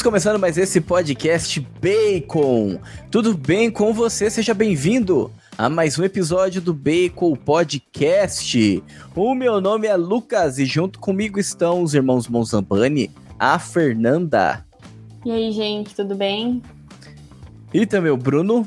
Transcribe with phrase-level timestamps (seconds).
[0.00, 2.80] Estamos começando mais esse podcast Bacon.
[3.10, 4.30] Tudo bem com você?
[4.30, 8.82] Seja bem-vindo a mais um episódio do Bacon Podcast.
[9.14, 14.64] O meu nome é Lucas e junto comigo estão os irmãos Monzambani, a Fernanda.
[15.22, 16.62] E aí, gente, tudo bem?
[17.74, 18.66] E também o Bruno.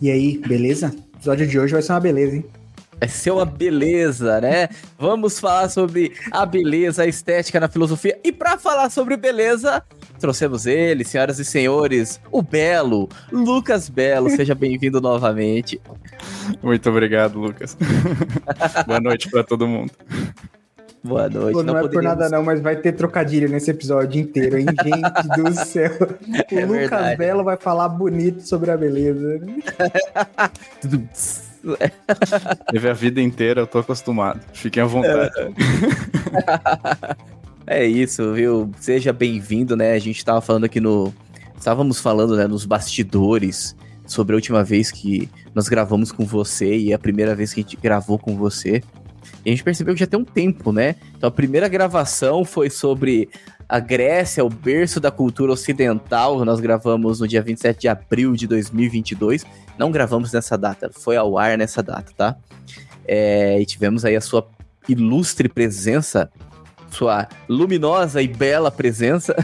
[0.00, 0.94] E aí, beleza?
[1.14, 2.44] O episódio de hoje vai ser uma beleza, hein?
[3.00, 4.68] Vai ser uma beleza, né?
[4.96, 8.16] Vamos falar sobre a beleza, a estética na filosofia.
[8.22, 9.82] E para falar sobre beleza,
[10.20, 14.30] trouxemos ele, senhoras e senhores, o Belo, Lucas Belo.
[14.30, 15.80] Seja bem-vindo novamente.
[16.62, 17.76] Muito obrigado, Lucas.
[18.86, 19.90] Boa noite para todo mundo.
[21.02, 21.54] Boa noite.
[21.54, 24.66] Pô, não, não é por nada não, mas vai ter trocadilho nesse episódio inteiro, hein?
[24.84, 25.90] Gente do céu.
[25.90, 27.16] O é Lucas verdade.
[27.16, 29.40] Belo vai falar bonito sobre a beleza.
[32.70, 34.40] Teve a vida inteira, eu tô acostumado.
[34.52, 35.32] Fiquem à vontade.
[35.38, 35.50] É
[37.78, 38.70] isso, viu?
[38.80, 39.92] Seja bem-vindo, né?
[39.92, 41.14] A gente tava falando aqui no.
[41.56, 46.92] Estávamos falando, né, nos bastidores sobre a última vez que nós gravamos com você e
[46.92, 48.82] a primeira vez que a gente gravou com você.
[49.44, 50.96] E a gente percebeu que já tem um tempo, né?
[51.16, 53.28] Então a primeira gravação foi sobre
[53.68, 56.44] a Grécia, o berço da cultura ocidental.
[56.44, 59.46] Nós gravamos no dia 27 de abril de 2022.
[59.78, 62.36] Não gravamos nessa data, foi ao ar nessa data, tá?
[63.06, 64.48] É, e tivemos aí a sua
[64.88, 66.30] ilustre presença,
[66.94, 69.34] sua luminosa e bela presença.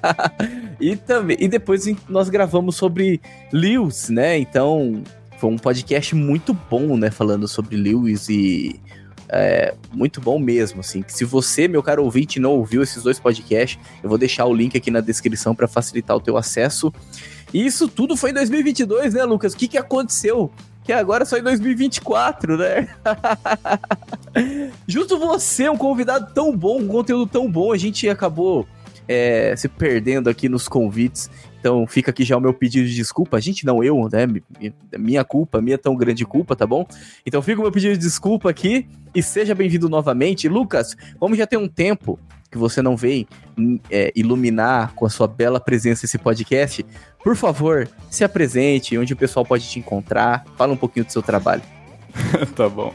[0.80, 3.20] e também e depois nós gravamos sobre
[3.52, 4.38] Lewis, né?
[4.38, 5.02] Então
[5.38, 7.10] foi um podcast muito bom, né?
[7.10, 8.80] Falando sobre Lewis e
[9.28, 11.04] é, muito bom mesmo, assim.
[11.08, 14.76] Se você, meu caro ouvinte, não ouviu esses dois podcasts, eu vou deixar o link
[14.76, 16.92] aqui na descrição para facilitar o teu acesso.
[17.52, 19.52] E isso tudo foi em 2022, né, Lucas?
[19.52, 20.50] O que, que aconteceu?
[20.86, 22.88] Que agora só em 2024, né?
[24.86, 28.64] Justo você, um convidado tão bom, um conteúdo tão bom, a gente acabou
[29.08, 31.28] é, se perdendo aqui nos convites.
[31.58, 33.36] Então fica aqui já o meu pedido de desculpa.
[33.36, 34.28] A gente não, eu, né?
[34.96, 36.86] Minha culpa, minha tão grande culpa, tá bom?
[37.26, 40.48] Então fica o meu pedido de desculpa aqui e seja bem-vindo novamente.
[40.48, 42.16] Lucas, como já tem um tempo
[42.56, 43.28] que você não vem
[43.90, 46.84] é, iluminar com a sua bela presença esse podcast,
[47.22, 51.22] por favor, se apresente, onde o pessoal pode te encontrar, fala um pouquinho do seu
[51.22, 51.62] trabalho.
[52.56, 52.90] tá bom.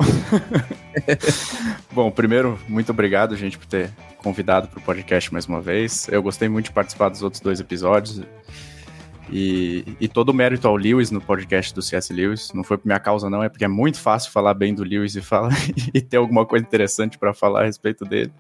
[1.94, 6.08] bom, primeiro, muito obrigado, gente, por ter convidado para o podcast mais uma vez.
[6.10, 8.22] Eu gostei muito de participar dos outros dois episódios.
[9.32, 12.12] E, e, todo o mérito ao Lewis no podcast do C.S.
[12.12, 12.52] Lewis.
[12.54, 15.16] Não foi por minha causa, não, é porque é muito fácil falar bem do Lewis
[15.16, 15.54] e, falar,
[15.94, 18.34] e ter alguma coisa interessante para falar a respeito dele.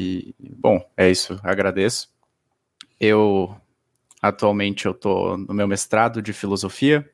[0.00, 1.40] E, bom, é isso.
[1.42, 2.08] Agradeço.
[3.00, 3.52] Eu,
[4.22, 7.10] atualmente, eu tô no meu mestrado de filosofia.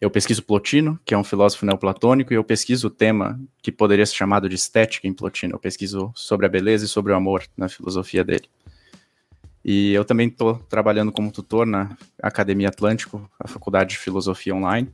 [0.00, 4.04] Eu pesquiso Plotino, que é um filósofo neoplatônico, e eu pesquiso o tema que poderia
[4.04, 5.54] ser chamado de estética em Plotino.
[5.54, 8.48] Eu pesquiso sobre a beleza e sobre o amor na filosofia dele.
[9.64, 14.92] E eu também estou trabalhando como tutor na Academia Atlântico, a Faculdade de Filosofia Online.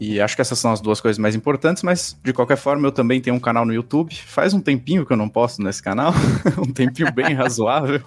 [0.00, 2.90] E acho que essas são as duas coisas mais importantes, mas de qualquer forma eu
[2.90, 4.14] também tenho um canal no YouTube.
[4.14, 6.14] Faz um tempinho que eu não posto nesse canal,
[6.56, 8.00] um tempinho bem razoável.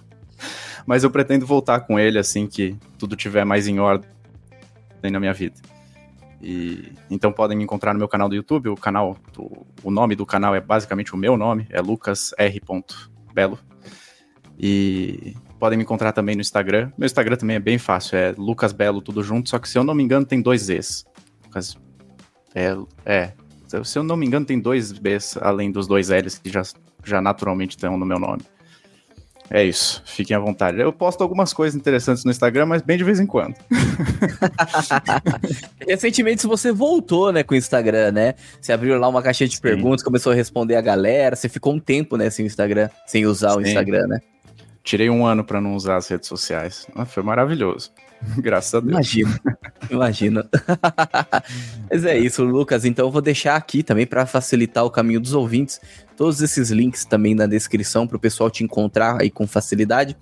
[0.88, 4.09] Mas eu pretendo voltar com ele assim que tudo tiver mais em ordem
[5.03, 5.56] na minha vida.
[6.42, 8.70] E então podem me encontrar no meu canal do YouTube.
[8.70, 12.59] O canal, do, o nome do canal é basicamente o meu nome, é Lucas R.
[13.36, 13.59] Belo.
[14.58, 16.92] E podem me encontrar também no Instagram.
[16.98, 19.84] Meu Instagram também é bem fácil, é Lucas Belo tudo junto, só que se eu
[19.84, 21.06] não me engano tem dois Zs.
[21.46, 21.78] Lucas
[22.53, 23.31] Belo, é.
[23.84, 26.61] Se eu não me engano tem dois Bs além dos dois Ls que já,
[27.03, 28.44] já naturalmente estão no meu nome.
[29.50, 30.79] É isso, fiquem à vontade.
[30.79, 33.55] Eu posto algumas coisas interessantes no Instagram, mas bem de vez em quando.
[35.88, 38.35] Recentemente você voltou, né, com o Instagram, né?
[38.59, 39.61] Você abriu lá uma caixinha de Sim.
[39.61, 41.35] perguntas, começou a responder a galera.
[41.35, 43.58] Você ficou um tempo, né, sem o Instagram, sem usar Sim.
[43.58, 44.20] o Instagram, né?
[44.84, 46.88] Tirei um ano para não usar as redes sociais.
[46.96, 47.91] Ah, foi maravilhoso.
[48.37, 48.91] Graças a Deus.
[48.91, 49.41] Imagina,
[49.90, 50.49] imagina.
[51.90, 52.85] Mas é isso, Lucas.
[52.85, 55.79] Então eu vou deixar aqui também para facilitar o caminho dos ouvintes.
[56.16, 60.16] Todos esses links também na descrição para o pessoal te encontrar aí com facilidade.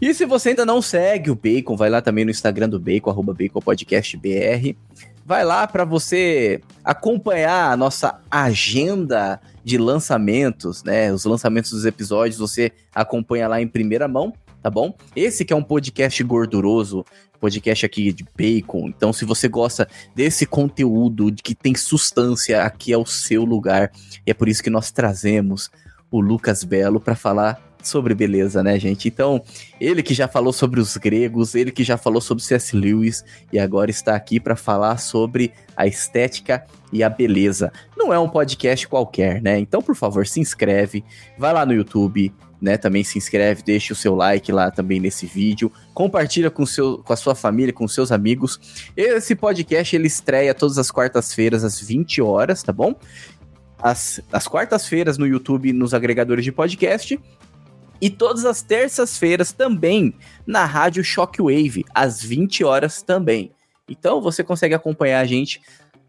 [0.00, 3.08] E se você ainda não segue o Bacon, vai lá também no Instagram do Bacon,
[3.08, 4.76] arroba BaconPodcastBR.
[5.24, 11.12] Vai lá para você acompanhar a nossa agenda de lançamentos, né?
[11.12, 14.32] Os lançamentos dos episódios você acompanha lá em primeira mão,
[14.62, 14.94] tá bom?
[15.16, 17.04] Esse que é um podcast gorduroso,
[17.40, 18.88] podcast aqui de bacon.
[18.88, 23.90] Então, se você gosta desse conteúdo de que tem substância, aqui é o seu lugar.
[24.24, 25.68] E é por isso que nós trazemos
[26.10, 29.08] o Lucas Belo para falar sobre beleza, né, gente?
[29.08, 29.42] Então,
[29.80, 32.76] ele que já falou sobre os gregos, ele que já falou sobre C.S.
[32.76, 37.72] Lewis e agora está aqui para falar sobre a estética e a beleza.
[37.96, 39.58] Não é um podcast qualquer, né?
[39.58, 41.04] Então, por favor, se inscreve,
[41.36, 42.32] vai lá no YouTube,
[42.62, 42.76] né?
[42.76, 47.12] Também se inscreve, deixa o seu like lá também nesse vídeo, compartilha com, seu, com
[47.12, 48.60] a sua família, com seus amigos.
[48.96, 52.94] Esse podcast ele estreia todas as quartas-feiras às 20 horas, tá bom?
[53.82, 57.18] As, as quartas-feiras no YouTube nos agregadores de podcast
[58.00, 60.14] e todas as terças-feiras também
[60.46, 63.50] na Rádio Shockwave, às 20 horas também.
[63.88, 65.60] Então você consegue acompanhar a gente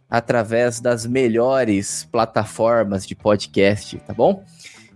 [0.08, 4.46] através das melhores plataformas de podcast, tá bom?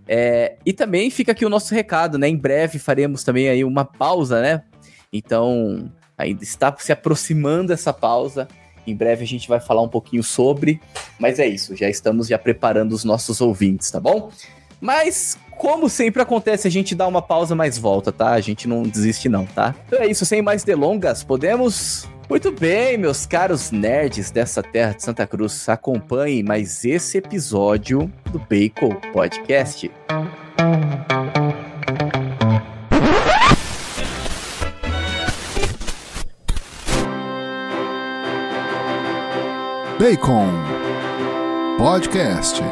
[0.08, 2.28] É, e também fica aqui o nosso recado, né?
[2.28, 4.62] Em breve faremos também aí uma pausa, né?
[5.12, 8.48] Então, ainda está se aproximando essa pausa.
[8.86, 10.80] Em breve a gente vai falar um pouquinho sobre,
[11.18, 14.30] mas é isso, já estamos já preparando os nossos ouvintes, tá bom?
[14.80, 18.30] Mas como sempre acontece, a gente dá uma pausa, mas volta, tá?
[18.30, 19.74] A gente não desiste não, tá?
[19.86, 22.08] Então é isso, sem mais delongas, podemos...
[22.28, 28.38] Muito bem, meus caros nerds dessa terra de Santa Cruz, acompanhem mais esse episódio do
[28.38, 29.90] Bacon Podcast.
[39.98, 40.52] Bacon
[41.78, 42.62] Podcast.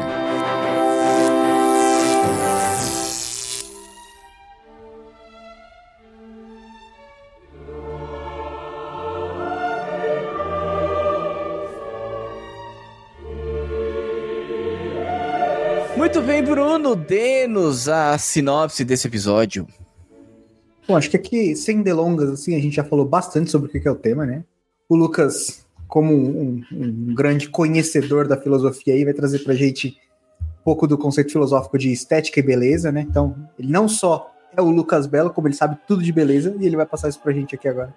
[16.37, 19.67] Bem, Bruno, dê-nos a sinopse desse episódio.
[20.87, 23.87] Bom, acho que aqui, sem delongas, assim, a gente já falou bastante sobre o que
[23.87, 24.43] é o tema, né?
[24.87, 29.97] O Lucas, como um, um grande conhecedor da filosofia aí, vai trazer pra gente
[30.39, 33.01] um pouco do conceito filosófico de estética e beleza, né?
[33.01, 36.65] Então, ele não só é o Lucas Belo, como ele sabe tudo de beleza, e
[36.67, 37.93] ele vai passar isso pra gente aqui agora.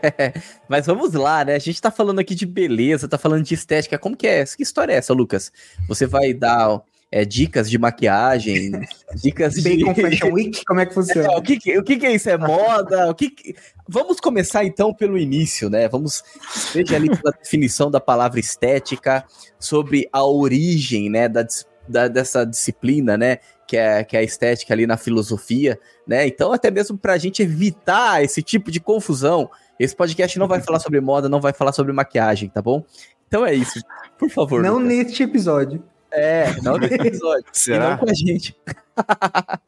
[0.68, 1.54] Mas vamos lá, né?
[1.54, 3.98] A gente tá falando aqui de beleza, tá falando de estética.
[3.98, 4.44] Como que é?
[4.44, 5.50] Que história é essa, Lucas?
[5.88, 6.82] Você vai dar
[7.14, 8.72] é, dicas de maquiagem,
[9.14, 10.02] dicas Bacon de...
[10.02, 11.32] Fashion Week, como é que funciona?
[11.32, 12.28] É, o, que, o que, é isso?
[12.28, 13.08] É moda?
[13.08, 13.54] O que,
[13.88, 15.88] Vamos começar então pelo início, né?
[15.88, 19.24] Vamos, seja ali pela definição da palavra estética,
[19.60, 21.46] sobre a origem, né, da,
[21.86, 26.26] da, dessa disciplina, né, que é, que é a estética ali na filosofia, né?
[26.26, 30.60] Então, até mesmo para a gente evitar esse tipo de confusão, esse podcast não vai
[30.60, 32.84] falar sobre moda, não vai falar sobre maquiagem, tá bom?
[33.28, 33.80] Então é isso.
[34.18, 34.60] Por favor.
[34.60, 34.88] Não Lucas.
[34.88, 35.80] neste episódio.
[36.14, 37.44] É, não no episódio.
[37.52, 37.90] Será?
[37.90, 38.56] não com a gente.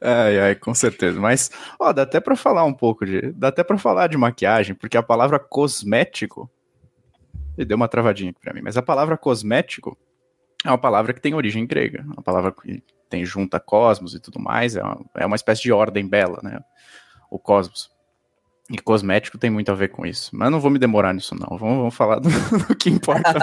[0.00, 1.20] ai, ai, com certeza.
[1.20, 3.32] Mas, ó, dá até para falar um pouco de.
[3.32, 6.50] Dá até para falar de maquiagem, porque a palavra cosmético.
[7.58, 9.96] E deu uma travadinha aqui pra mim, mas a palavra cosmético
[10.62, 12.04] é uma palavra que tem origem grega.
[12.04, 14.76] Uma palavra que tem junta cosmos e tudo mais.
[14.76, 16.60] É uma, é uma espécie de ordem bela, né?
[17.30, 17.90] O cosmos.
[18.68, 20.30] E cosmético tem muito a ver com isso.
[20.34, 21.56] Mas não vou me demorar nisso, não.
[21.56, 22.28] Vamos, vamos falar do,
[22.66, 23.32] do, que importa.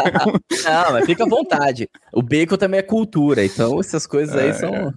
[0.65, 1.89] não, mas fica à vontade.
[2.11, 4.75] O bacon também é cultura, então essas coisas aí é, são.
[4.75, 4.93] É.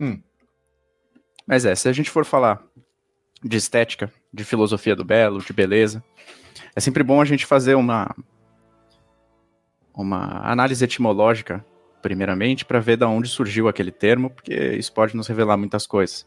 [0.00, 0.22] hum.
[1.46, 2.62] Mas é, se a gente for falar
[3.44, 6.02] de estética, de filosofia do belo, de beleza,
[6.74, 8.14] é sempre bom a gente fazer uma,
[9.94, 11.64] uma análise etimológica,
[12.00, 16.26] primeiramente, para ver de onde surgiu aquele termo, porque isso pode nos revelar muitas coisas.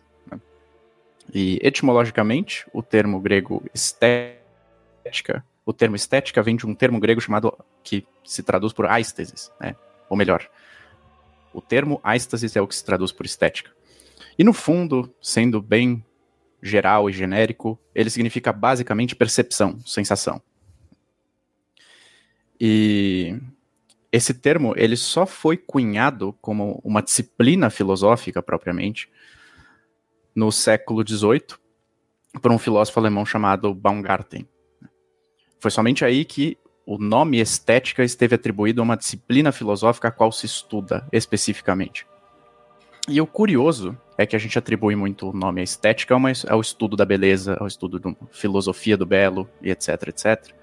[1.34, 7.58] E etimologicamente, o termo grego estética, o termo estética vem de um termo grego chamado
[7.84, 9.75] que se traduz por aistesis, né?
[10.10, 10.50] Ou melhor,
[11.54, 13.72] o termo aistesis é o que se traduz por estética.
[14.38, 16.04] E no fundo, sendo bem
[16.62, 20.42] geral e genérico, ele significa basicamente percepção, sensação.
[22.60, 23.40] E
[24.12, 29.10] esse termo, ele só foi cunhado como uma disciplina filosófica propriamente
[30.36, 31.60] no século XVIII
[32.42, 34.48] por um filósofo alemão chamado Baumgarten.
[35.60, 40.32] Foi somente aí que o nome estética esteve atribuído a uma disciplina filosófica a qual
[40.32, 42.06] se estuda especificamente.
[43.08, 46.16] E o curioso é que a gente atribui muito o nome à estética
[46.48, 50.54] ao estudo da beleza, ao estudo da filosofia do belo e etc, etc.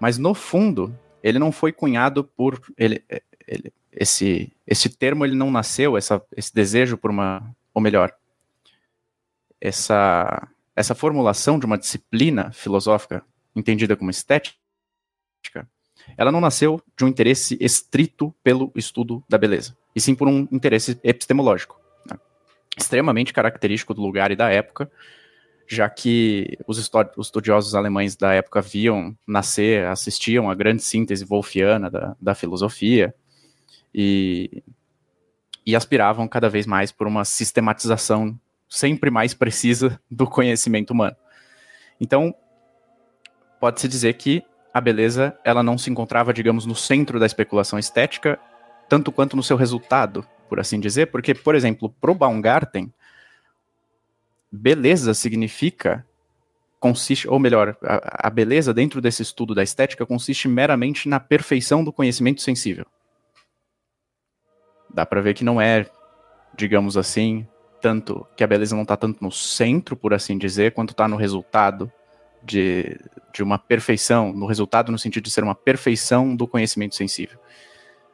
[0.00, 3.04] Mas no fundo, ele não foi cunhado por ele,
[3.46, 8.12] ele esse esse termo ele não nasceu essa, esse desejo por uma, ou melhor,
[9.62, 14.58] essa, essa formulação de uma disciplina filosófica entendida como estética,
[16.16, 20.48] ela não nasceu de um interesse estrito pelo estudo da beleza, e sim por um
[20.50, 22.18] interesse epistemológico, né?
[22.76, 24.90] extremamente característico do lugar e da época,
[25.68, 26.78] já que os,
[27.16, 33.14] os estudiosos alemães da época viam nascer, assistiam a grande síntese wolfiana da, da filosofia
[33.94, 34.64] e,
[35.64, 38.36] e aspiravam cada vez mais por uma sistematização
[38.72, 41.14] sempre mais precisa do conhecimento humano.
[42.00, 42.34] Então,
[43.60, 48.40] pode-se dizer que a beleza ela não se encontrava, digamos, no centro da especulação estética,
[48.88, 52.90] tanto quanto no seu resultado, por assim dizer, porque, por exemplo, pro Baumgarten,
[54.50, 56.06] beleza significa
[56.80, 61.84] consiste, ou melhor, a, a, beleza dentro desse estudo da estética consiste meramente na perfeição
[61.84, 62.86] do conhecimento sensível.
[64.92, 65.88] Dá para ver que não é,
[66.56, 67.46] digamos assim,
[67.82, 71.16] tanto que a beleza não está tanto no centro, por assim dizer, quanto está no
[71.16, 71.92] resultado
[72.42, 72.96] de,
[73.34, 77.38] de uma perfeição, no resultado no sentido de ser uma perfeição do conhecimento sensível.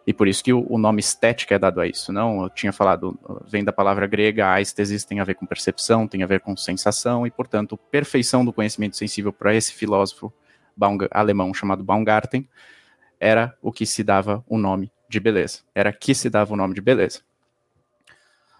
[0.06, 2.44] E por isso que o, o, nome estética é dado a isso, não?
[2.44, 6.26] Eu tinha falado, vem da palavra grega, aesthesis tem a ver com percepção, tem a
[6.26, 10.32] ver com sensação, e portanto, perfeição do conhecimento sensível para esse filósofo
[11.10, 12.48] alemão chamado Baumgarten
[13.20, 15.60] era o que se dava o nome de beleza.
[15.74, 17.20] Era que se dava o nome de beleza.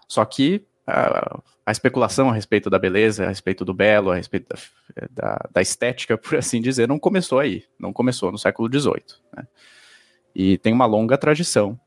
[0.07, 4.47] Só que a, a especulação a respeito da beleza, a respeito do belo, a respeito
[4.49, 7.63] da, da, da estética, por assim dizer, não começou aí.
[7.79, 9.03] Não começou no século XVIII.
[9.35, 9.47] Né?
[10.35, 11.79] e tem uma longa tradição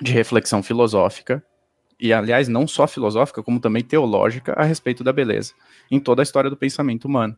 [0.00, 1.44] de reflexão filosófica,
[1.98, 5.52] e aliás, não só filosófica, como também teológica a respeito da beleza,
[5.90, 7.36] em toda a história do pensamento humano,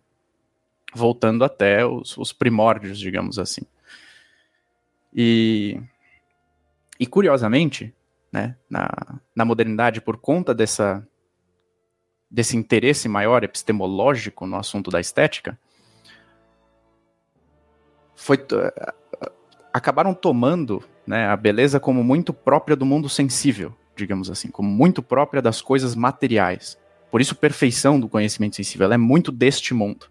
[0.94, 3.62] voltando até os, os primórdios, digamos assim.
[5.14, 5.80] E,
[6.98, 7.92] e curiosamente,
[8.32, 8.88] né, na,
[9.36, 11.06] na modernidade, por conta dessa,
[12.30, 15.58] desse interesse maior epistemológico no assunto da estética,
[18.16, 18.38] foi
[19.72, 25.02] acabaram tomando né, a beleza como muito própria do mundo sensível, digamos assim, como muito
[25.02, 26.78] própria das coisas materiais.
[27.10, 30.06] Por isso, perfeição do conhecimento sensível é muito deste mundo.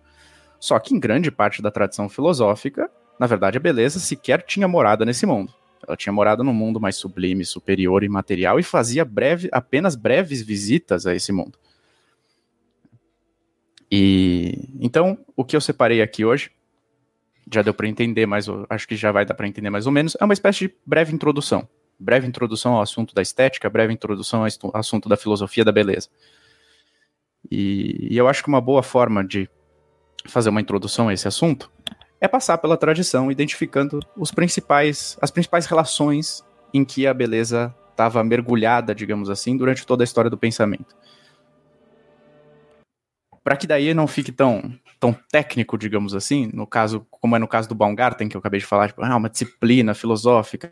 [0.60, 5.06] Só que em grande parte da tradição filosófica, na verdade, a beleza sequer tinha morada
[5.06, 5.54] nesse mundo.
[5.92, 10.42] Ela tinha morado num mundo mais sublime, superior e material e fazia breve, apenas breves
[10.42, 11.60] visitas a esse mundo.
[13.92, 16.50] E então, o que eu separei aqui hoje
[17.52, 20.16] já deu para entender, mas acho que já vai dar para entender mais ou menos.
[20.18, 21.68] É uma espécie de breve introdução.
[22.00, 26.08] Breve introdução ao assunto da estética, breve introdução ao assunto da filosofia da beleza.
[27.52, 29.50] E, e eu acho que uma boa forma de
[30.26, 31.70] fazer uma introdução a esse assunto
[32.22, 38.24] é passar pela tradição, identificando os principais, as principais relações em que a beleza estava
[38.24, 40.96] mergulhada, digamos assim, durante toda a história do pensamento.
[43.44, 47.48] Para que daí não fique tão tão técnico, digamos assim, no caso, como é no
[47.48, 50.72] caso do Baumgarten, que eu acabei de falar, tipo, ah, uma disciplina filosófica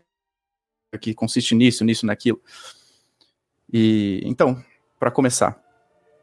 [1.00, 2.40] que consiste nisso, nisso, naquilo.
[3.72, 4.64] E então,
[5.00, 5.60] para começar,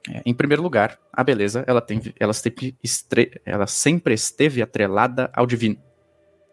[0.09, 5.29] é, em primeiro lugar, a beleza, ela tem, ela sempre, estre, ela sempre esteve atrelada
[5.33, 5.77] ao divino.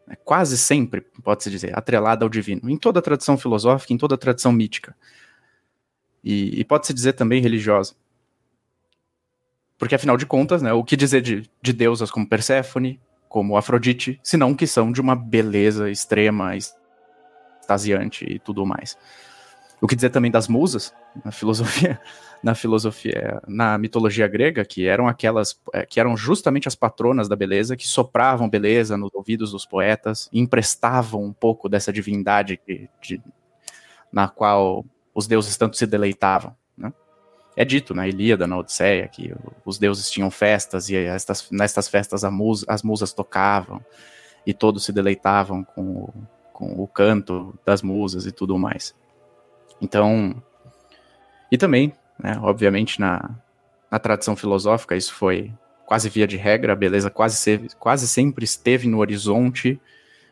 [0.09, 4.15] É, quase sempre, pode-se dizer, atrelada ao divino, em toda a tradição filosófica, em toda
[4.15, 4.95] a tradição mítica.
[6.23, 7.95] E, e pode-se dizer também religiosa.
[9.79, 14.21] Porque, afinal de contas, né, o que dizer de, de deusas como Perséfone, como Afrodite,
[14.23, 18.97] senão que são de uma beleza extrema, extasiante e tudo mais.
[19.85, 22.01] O que dizer também das musas, na filosofia,
[22.43, 27.37] na filosofia, na mitologia grega, que eram aquelas, é, que eram justamente as patronas da
[27.37, 33.21] beleza, que sopravam beleza nos ouvidos dos poetas, emprestavam um pouco dessa divindade que, de,
[34.11, 36.57] na qual os deuses tanto se deleitavam
[37.57, 39.33] é dito na Ilíada, na Odisseia, que
[39.65, 43.81] os deuses tinham festas e estas, nestas festas mus, as musas tocavam
[44.45, 46.15] e todos se deleitavam com o,
[46.53, 48.95] com o canto das musas e tudo mais.
[49.81, 50.43] Então,
[51.51, 53.31] e também, né, obviamente, na,
[53.91, 55.53] na tradição filosófica, isso foi
[55.87, 59.81] quase via de regra, a beleza quase, se, quase sempre esteve no horizonte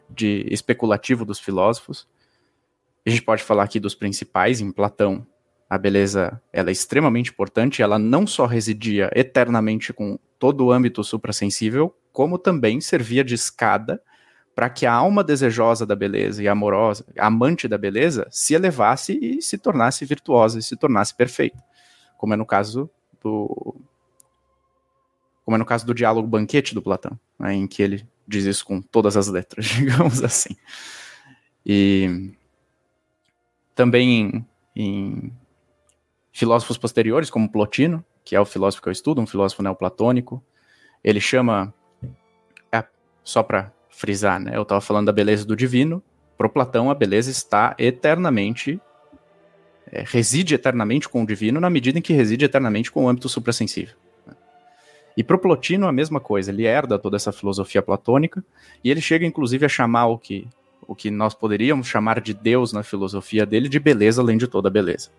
[0.08, 2.08] de especulativo dos filósofos.
[3.04, 5.26] A gente pode falar aqui dos principais, em Platão,
[5.68, 11.02] a beleza ela é extremamente importante, ela não só residia eternamente com todo o âmbito
[11.02, 14.00] suprassensível, como também servia de escada
[14.54, 19.40] para que a alma desejosa da beleza e amorosa, amante da beleza, se elevasse e
[19.40, 21.62] se tornasse virtuosa e se tornasse perfeita,
[22.18, 22.90] como é no caso
[23.22, 23.74] do
[25.44, 28.64] como é no caso do diálogo banquete do Platão, né, em que ele diz isso
[28.64, 30.56] com todas as letras, digamos assim.
[31.66, 32.32] E
[33.74, 35.32] também em, em
[36.32, 40.42] filósofos posteriores, como Plotino, que é o filósofo que eu estudo, um filósofo neoplatônico,
[41.02, 41.74] ele chama,
[42.70, 42.84] é,
[43.24, 46.02] só para frisar, né, eu estava falando da beleza do divino,
[46.36, 48.80] para Platão a beleza está eternamente,
[49.86, 53.28] é, reside eternamente com o divino na medida em que reside eternamente com o âmbito
[53.28, 53.94] suprassensível.
[54.26, 54.34] Né?
[55.16, 58.42] E pro Plotino a mesma coisa, ele herda toda essa filosofia platônica
[58.82, 60.48] e ele chega inclusive a chamar o que
[60.86, 64.68] o que nós poderíamos chamar de Deus na filosofia dele de beleza além de toda
[64.68, 65.10] beleza.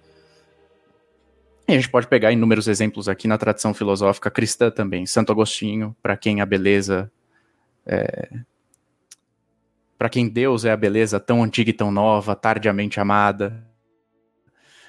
[1.68, 5.06] E a gente pode pegar inúmeros exemplos aqui na tradição filosófica cristã também.
[5.06, 7.10] Santo Agostinho, para quem a beleza
[7.86, 8.30] é...
[10.04, 13.66] para quem Deus é a beleza tão antiga e tão nova, tardiamente amada.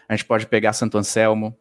[0.09, 1.57] A gente pode pegar Santo Anselmo,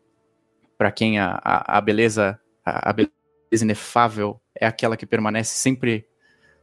[0.75, 3.13] para quem a, a, a beleza a, a beleza
[3.61, 6.03] inefável é aquela que permanece sempre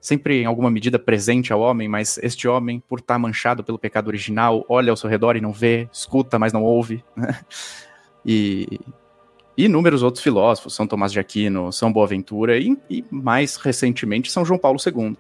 [0.00, 4.08] sempre em alguma medida presente ao homem, mas este homem, por estar manchado pelo pecado
[4.08, 7.04] original, olha ao seu redor e não vê, escuta, mas não ouve.
[8.26, 8.78] E
[9.56, 14.58] inúmeros outros filósofos, São Tomás de Aquino, São Boaventura e, e mais recentemente São João
[14.58, 15.16] Paulo II,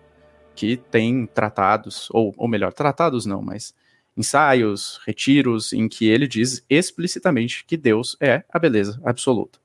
[0.60, 3.74] que tem tratados, ou, ou melhor, tratados não, mas
[4.14, 9.58] ensaios, retiros, em que ele diz explicitamente que Deus é a beleza absoluta.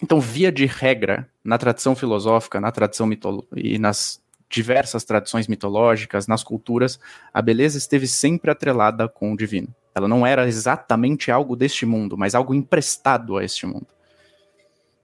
[0.00, 3.10] Então, via de regra, na tradição filosófica, na tradição
[3.56, 7.00] e nas diversas tradições mitológicas, nas culturas,
[7.34, 9.74] a beleza esteve sempre atrelada com o divino.
[9.92, 13.88] Ela não era exatamente algo deste mundo, mas algo emprestado a este mundo.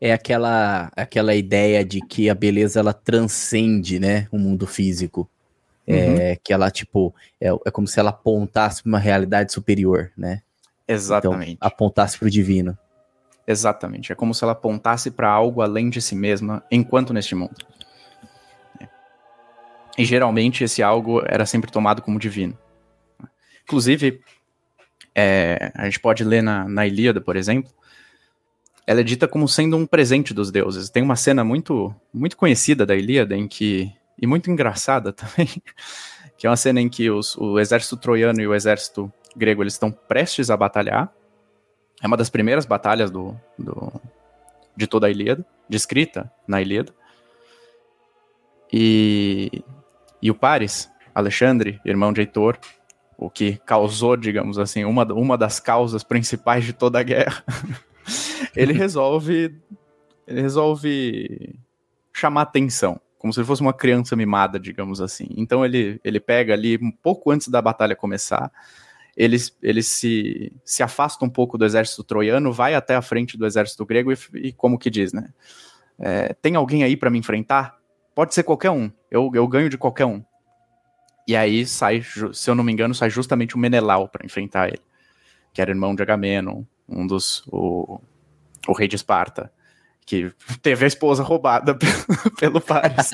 [0.01, 5.29] É aquela aquela ideia de que a beleza ela transcende, né, o mundo físico.
[5.87, 6.17] É, uhum.
[6.19, 10.43] É, que ela, tipo, é, é como se ela apontasse para uma realidade superior, né?
[10.87, 11.53] Exatamente.
[11.53, 12.77] Então, apontasse para o divino.
[13.47, 14.13] Exatamente.
[14.13, 17.57] É como se ela apontasse para algo além de si mesma, enquanto neste mundo.
[18.79, 18.87] É.
[19.97, 22.57] E geralmente esse algo era sempre tomado como divino.
[23.63, 24.21] Inclusive,
[25.15, 27.73] é, a gente pode ler na, na Ilíada, por exemplo,
[28.89, 30.89] ela é dita como sendo um presente dos deuses.
[30.89, 35.47] Tem uma cena muito, muito conhecida da Ilíada em que e muito engraçada também,
[36.39, 39.75] que é uma cena em que os, o exército troiano e o exército grego eles
[39.75, 41.13] estão prestes a batalhar
[42.01, 43.93] é uma das primeiras batalhas do, do,
[44.77, 46.95] de toda a Ilíada, descrita na Ilíada.
[48.73, 49.65] E,
[50.23, 52.57] e o Paris, Alexandre, irmão de Heitor,
[53.17, 57.43] o que causou, digamos assim, uma, uma das causas principais de toda a guerra,
[58.55, 59.55] ele resolve
[60.27, 61.59] ele resolve
[62.13, 65.27] chamar atenção, como se ele fosse uma criança mimada, digamos assim.
[65.37, 68.53] Então ele, ele pega ali um pouco antes da batalha começar,
[69.17, 73.47] ele, ele se, se afasta um pouco do exército troiano, vai até a frente do
[73.47, 75.31] exército grego e, e como que diz, né?
[75.99, 77.77] É, tem alguém aí para me enfrentar?
[78.15, 78.91] Pode ser qualquer um.
[79.11, 80.23] Eu, eu ganho de qualquer um.
[81.27, 84.83] E aí sai, se eu não me engano, sai justamente o Menelau para enfrentar ele,
[85.53, 88.01] que era irmão de Agamenon, um dos o,
[88.67, 89.53] o rei de Esparta,
[90.07, 91.77] que teve a esposa roubada
[92.39, 93.11] pelo, Paris.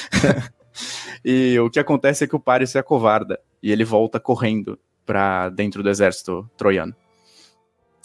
[1.24, 5.50] e o que acontece é que o Paris se acovarda e ele volta correndo para
[5.50, 6.94] dentro do exército troiano.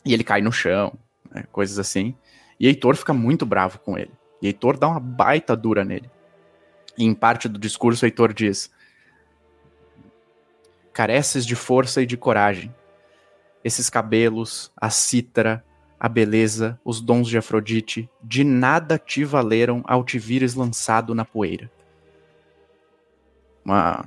[0.03, 0.93] E ele cai no chão,
[1.31, 2.15] né, coisas assim.
[2.59, 4.11] E Heitor fica muito bravo com ele.
[4.41, 6.09] E Heitor dá uma baita dura nele.
[6.97, 8.71] E em parte do discurso, Heitor diz:
[10.93, 12.73] Careces de força e de coragem.
[13.65, 15.65] Esses cabelos, a cítara,
[15.99, 21.25] a beleza, os dons de Afrodite, de nada te valeram ao te vires lançado na
[21.25, 21.71] poeira.
[23.65, 24.05] Uma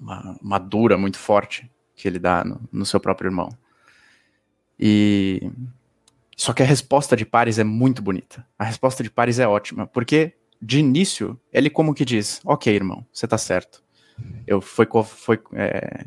[0.00, 3.50] uma, uma dura muito forte que ele dá no, no seu próprio irmão.
[4.80, 5.50] E
[6.34, 8.46] só que a resposta de Paris é muito bonita.
[8.58, 13.06] A resposta de Paris é ótima, porque de início ele como que diz: "OK, irmão,
[13.12, 13.84] você tá certo.
[14.46, 16.06] Eu fui, foi, é,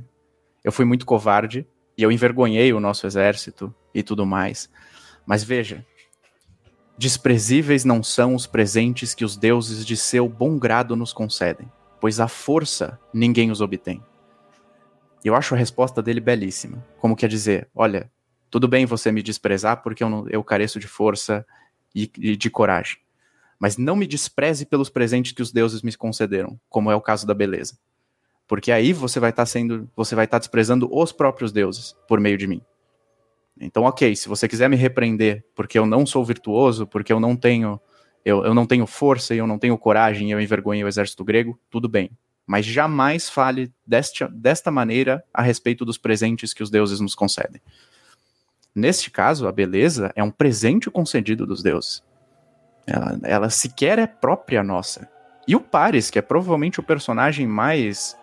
[0.67, 1.65] eu fui muito covarde
[1.97, 4.69] e eu envergonhei o nosso exército e tudo mais.
[5.25, 5.85] Mas veja,
[6.97, 11.67] desprezíveis não são os presentes que os deuses de seu bom grado nos concedem
[11.99, 14.03] pois a força ninguém os obtém.
[15.23, 16.85] Eu acho a resposta dele belíssima.
[16.99, 18.11] Como quer dizer, olha,
[18.49, 21.45] tudo bem você me desprezar porque eu, não, eu careço de força
[21.93, 22.97] e, e de coragem.
[23.59, 27.25] Mas não me despreze pelos presentes que os deuses me concederam, como é o caso
[27.25, 27.77] da beleza.
[28.47, 31.95] Porque aí você vai estar tá sendo, você vai estar tá desprezando os próprios deuses
[32.07, 32.61] por meio de mim.
[33.59, 37.35] Então, ok, se você quiser me repreender porque eu não sou virtuoso, porque eu não
[37.35, 37.79] tenho
[38.23, 41.23] eu, eu não tenho força e eu não tenho coragem e eu envergonhei o exército
[41.23, 42.11] grego, tudo bem.
[42.45, 47.61] Mas jamais fale desta, desta maneira a respeito dos presentes que os deuses nos concedem.
[48.75, 52.03] Neste caso, a beleza é um presente concedido dos deuses.
[52.85, 55.09] Ela, ela sequer é própria nossa.
[55.47, 58.17] E o Paris, que é provavelmente o personagem mais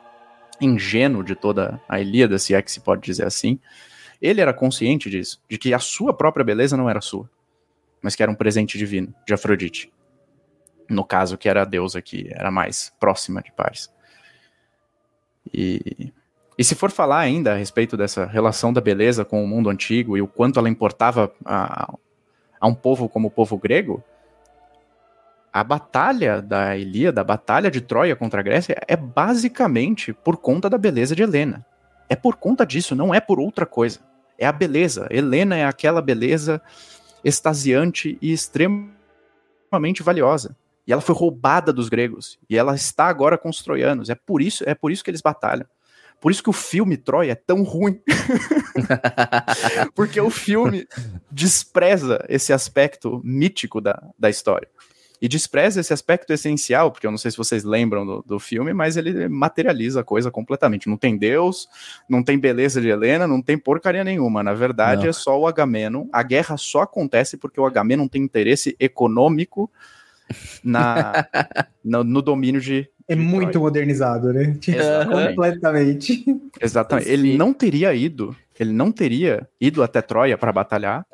[0.60, 3.58] ingênuo de toda a Ilíada, se é que se pode dizer assim,
[4.20, 7.28] ele era consciente disso, de que a sua própria beleza não era sua,
[8.02, 9.92] mas que era um presente divino de Afrodite
[10.88, 13.90] no caso, que era a deusa que era mais próxima de Paris.
[15.52, 16.12] E,
[16.58, 20.16] e se for falar ainda a respeito dessa relação da beleza com o mundo antigo
[20.16, 21.94] e o quanto ela importava a,
[22.60, 24.02] a um povo como o povo grego,
[25.54, 30.68] a batalha da Ilíada, a batalha de Troia contra a Grécia, é basicamente por conta
[30.68, 31.64] da beleza de Helena.
[32.08, 34.00] É por conta disso, não é por outra coisa.
[34.36, 35.06] É a beleza.
[35.10, 36.60] Helena é aquela beleza
[37.22, 40.56] extasiante e extremamente valiosa.
[40.84, 42.36] E ela foi roubada dos gregos.
[42.50, 44.10] E ela está agora com os troianos.
[44.10, 45.66] É por isso, é por isso que eles batalham.
[46.20, 48.00] Por isso que o filme Troia é tão ruim.
[49.94, 50.84] Porque o filme
[51.30, 54.68] despreza esse aspecto mítico da, da história.
[55.24, 58.74] E despreza esse aspecto essencial, porque eu não sei se vocês lembram do, do filme,
[58.74, 60.86] mas ele materializa a coisa completamente.
[60.86, 61.66] Não tem Deus,
[62.06, 64.42] não tem beleza de Helena, não tem porcaria nenhuma.
[64.42, 65.08] Na verdade, não.
[65.08, 66.08] é só o Agamenon.
[66.12, 69.72] A guerra só acontece porque o Agamenon tem interesse econômico
[70.62, 71.26] na,
[71.82, 74.58] no, no domínio de, é muito modernizado, né?
[74.68, 75.28] Exatamente.
[75.28, 76.24] Completamente.
[76.60, 77.08] Exatamente.
[77.08, 81.06] Ele não teria ido, ele não teria ido até Troia para batalhar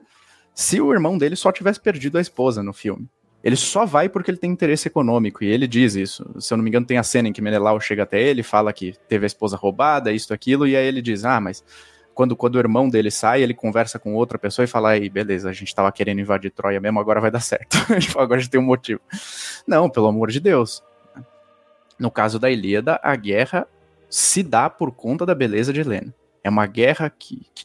[0.53, 3.09] se o irmão dele só tivesse perdido a esposa no filme.
[3.43, 6.25] Ele só vai porque ele tem interesse econômico, e ele diz isso.
[6.39, 8.73] Se eu não me engano, tem a cena em que Menelau chega até ele, fala
[8.73, 11.65] que teve a esposa roubada, isto, aquilo, e aí ele diz: Ah, mas
[12.15, 15.49] quando, quando o irmão dele sai, ele conversa com outra pessoa e fala: aí, beleza,
[15.49, 17.79] a gente tava querendo invadir Troia mesmo, agora vai dar certo.
[18.19, 19.01] agora a gente tem um motivo.
[19.67, 20.83] Não, pelo amor de Deus.
[21.99, 23.67] No caso da Ilíada, a guerra
[24.09, 26.15] se dá por conta da beleza de Helena.
[26.43, 27.65] É uma guerra que, que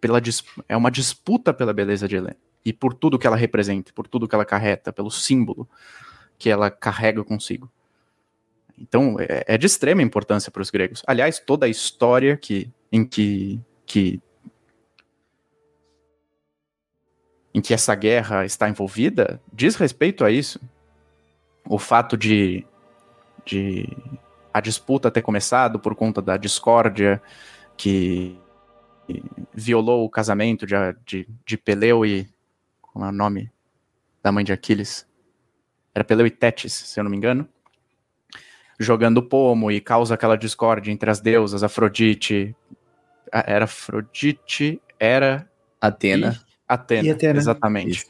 [0.00, 0.20] pela,
[0.68, 2.36] é uma disputa pela beleza de Helena.
[2.64, 5.68] E por tudo que ela representa, por tudo que ela carreta, pelo símbolo
[6.38, 7.70] que ela carrega consigo.
[8.78, 11.02] Então, é, é de extrema importância para os gregos.
[11.06, 14.20] Aliás, toda a história que, em que, que
[17.52, 20.60] em que essa guerra está envolvida diz respeito a isso.
[21.66, 22.66] O fato de
[23.44, 23.86] de
[24.52, 27.20] a disputa ter começado por conta da discórdia
[27.76, 28.38] que
[29.52, 30.74] violou o casamento de,
[31.04, 32.32] de, de Peleu e.
[32.94, 33.50] Como é o nome
[34.22, 35.04] da mãe de Aquiles?
[35.92, 37.48] Era Peleu e Tétis, se eu não me engano.
[38.78, 42.54] Jogando pomo e causa aquela discórdia entre as deusas, Afrodite.
[43.32, 45.50] Era Afrodite, era.
[45.80, 46.40] Atena.
[46.40, 47.38] E Atena, e Atena.
[47.38, 47.90] exatamente.
[47.90, 48.06] Isso.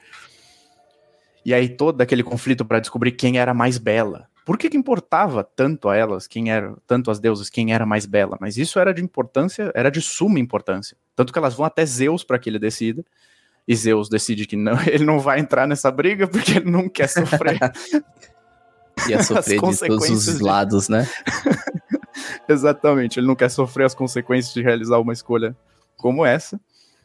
[1.46, 4.28] E aí todo aquele conflito para descobrir quem era mais bela.
[4.44, 8.04] Por que, que importava tanto a elas, quem era, tanto as deusas, quem era mais
[8.04, 8.36] bela?
[8.38, 10.94] Mas isso era de importância, era de suma importância.
[11.16, 13.02] Tanto que elas vão até Zeus para que ele decida.
[13.66, 17.08] E Zeus decide que não, ele não vai entrar nessa briga porque ele não quer
[17.08, 17.58] sofrer.
[19.08, 21.08] Ia sofrer de todos os lados, né?
[22.48, 25.56] Exatamente, ele não quer sofrer as consequências de realizar uma escolha
[25.96, 26.60] como essa.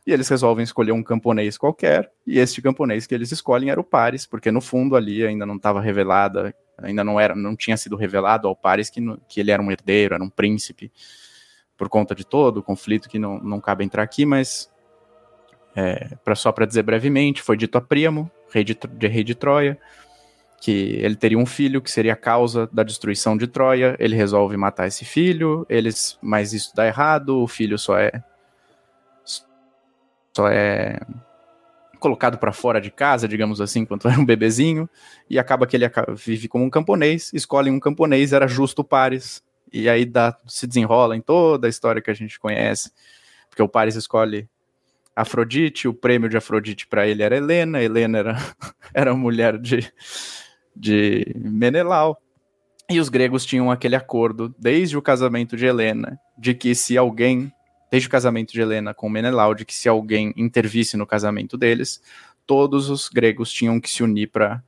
[0.06, 3.84] E eles resolvem escolher um camponês qualquer, e este camponês que eles escolhem era o
[3.84, 7.96] Paris, porque no fundo ali ainda não estava revelada ainda não era, não tinha sido
[7.96, 10.92] revelado ao Paris que, que ele era um herdeiro, era um príncipe,
[11.78, 14.69] por conta de todo o conflito que não, não cabe entrar aqui, mas
[15.76, 19.36] é, pra, só para dizer brevemente, foi dito a Príamo, rei de, de, rei de
[19.36, 19.78] Troia,
[20.62, 24.58] que ele teria um filho que seria a causa da destruição de Troia, ele resolve
[24.58, 28.12] matar esse filho, eles, mas isso dá errado, o filho só é
[30.36, 31.00] só é
[32.00, 34.90] colocado para fora de casa, digamos assim, quando era um bebezinho,
[35.30, 39.44] e acaba que ele vive como um camponês, escolhe um camponês, era justo o Paris,
[39.72, 42.92] e aí dá, se desenrola em toda a história que a gente conhece,
[43.50, 44.50] porque o Paris escolhe
[45.22, 48.38] Afrodite, o prêmio de Afrodite para ele era Helena, Helena era,
[48.94, 49.92] era mulher de,
[50.76, 52.18] de Menelau,
[52.90, 57.52] e os gregos tinham aquele acordo, desde o casamento de Helena, de que se alguém
[57.92, 62.02] desde o casamento de Helena com Menelau, de que se alguém intervisse no casamento deles,
[62.46, 64.62] todos os gregos tinham que se unir para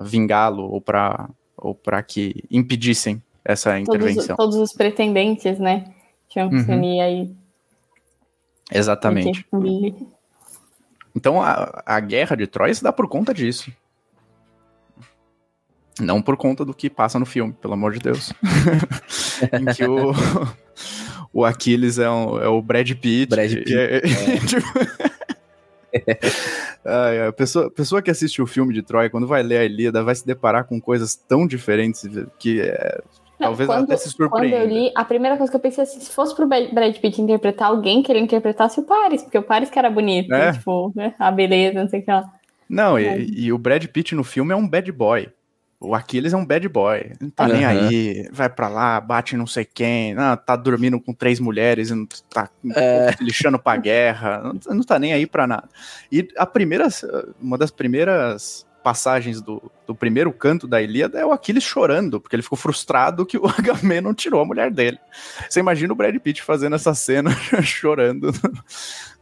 [0.00, 4.36] vingá-lo ou para ou para que impedissem essa intervenção.
[4.36, 5.94] Todos, todos, os pretendentes, né?
[6.28, 6.64] Tinham que uhum.
[6.64, 7.36] se unir aí.
[8.72, 9.46] Exatamente.
[11.14, 13.72] Então a, a guerra de Troia se dá por conta disso.
[15.98, 18.32] Não por conta do que passa no filme, pelo amor de Deus.
[19.52, 20.12] em que o,
[21.32, 23.30] o Aquiles é, um, é o Brad Pitt.
[23.30, 23.74] Brad Pitt.
[23.74, 24.00] É, é.
[24.46, 24.66] tipo...
[27.28, 30.14] a pessoa, pessoa que assiste o filme de Troia, quando vai ler a Ilíada, vai
[30.14, 32.06] se deparar com coisas tão diferentes
[32.38, 33.02] que é,
[33.38, 34.56] talvez quando, até se surpreenda.
[34.56, 37.20] Quando eu li, a primeira coisa que eu pensei assim, se fosse pro Brad Pitt
[37.20, 40.52] interpretar alguém, que ele interpretasse o Paris, porque o Paris que era bonito, é.
[40.52, 42.32] tipo, né, a beleza, não sei o que lá.
[42.68, 45.28] Não, e, e, o Brad Pitt no filme é um bad boy.
[45.78, 47.12] O Aquiles é um bad boy.
[47.20, 47.52] Não tá uhum.
[47.52, 48.28] nem aí.
[48.32, 50.14] Vai pra lá, bate não sei quem.
[50.16, 51.92] Ah, tá dormindo com três mulheres,
[52.30, 53.10] tá é.
[53.20, 54.42] lixando pra guerra.
[54.42, 55.68] Não, não tá nem aí pra nada.
[56.10, 56.88] E a primeira,
[57.40, 62.36] uma das primeiras passagens do, do primeiro canto da Ilíada é o Aquiles chorando, porque
[62.36, 64.96] ele ficou frustrado que o Agamemnon tirou a mulher dele.
[65.50, 67.32] Você imagina o Brad Pitt fazendo essa cena
[67.64, 68.52] chorando no,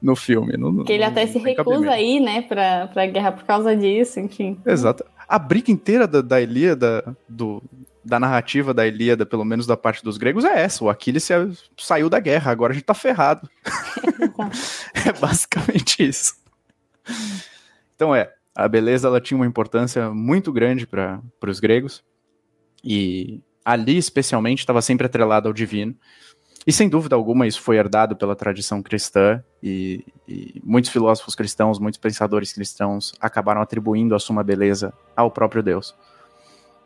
[0.02, 0.54] no filme.
[0.58, 4.60] No, que ele até se recusa aí, né, pra, pra guerra por causa disso, enfim.
[4.66, 5.02] Exato.
[5.26, 7.62] A briga inteira da, da Ilíada, do,
[8.04, 10.84] da narrativa da Ilíada, pelo menos da parte dos gregos, é essa.
[10.84, 11.26] O Aquiles
[11.78, 13.48] saiu da guerra, agora a gente tá ferrado.
[14.92, 16.34] é basicamente isso.
[17.96, 22.04] Então é, a beleza ela tinha uma importância muito grande para os gregos.
[22.82, 25.94] E ali, especialmente, estava sempre atrelada ao divino.
[26.66, 31.78] E sem dúvida alguma, isso foi herdado pela tradição cristã, e, e, muitos filósofos cristãos,
[31.78, 35.94] muitos pensadores cristãos acabaram atribuindo a suma beleza ao próprio Deus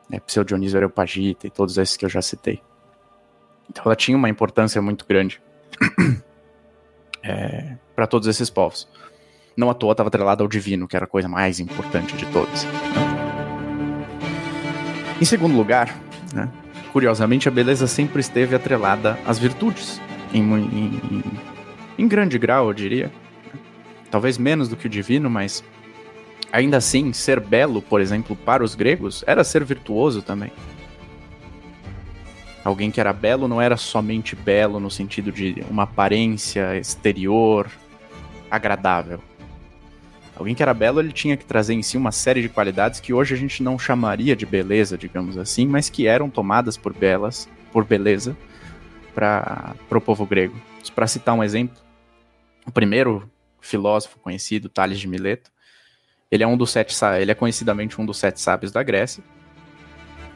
[0.09, 2.63] né, Pseu Dionísio Areopagita e todos esses que eu já citei.
[3.69, 5.43] Então ela tinha uma importância muito grande
[7.23, 8.89] é, para todos esses povos.
[9.59, 12.65] Não à toa estava atrelada ao divino, que era a coisa mais importante de todas.
[15.21, 15.93] Em segundo lugar,
[16.33, 16.49] né,
[16.93, 20.01] curiosamente, a beleza sempre esteve atrelada às virtudes,
[20.33, 21.23] em, em,
[21.99, 23.11] em grande grau, eu diria.
[24.13, 25.65] Talvez menos do que o divino, mas
[26.51, 30.51] Ainda assim, ser belo, por exemplo, para os gregos, era ser virtuoso também.
[32.65, 37.69] Alguém que era belo não era somente belo no sentido de uma aparência exterior
[38.51, 39.21] agradável.
[40.39, 43.13] Alguém que era belo, ele tinha que trazer em si uma série de qualidades que
[43.13, 47.49] hoje a gente não chamaria de beleza, digamos assim, mas que eram tomadas por belas,
[47.73, 48.37] por beleza,
[49.13, 50.55] para o povo grego.
[50.95, 51.77] Para citar um exemplo,
[52.65, 53.29] o primeiro
[53.61, 55.51] filósofo conhecido, Tales de Mileto,
[56.31, 59.25] ele é um dos sete, ele é conhecidamente um dos sete sábios da Grécia.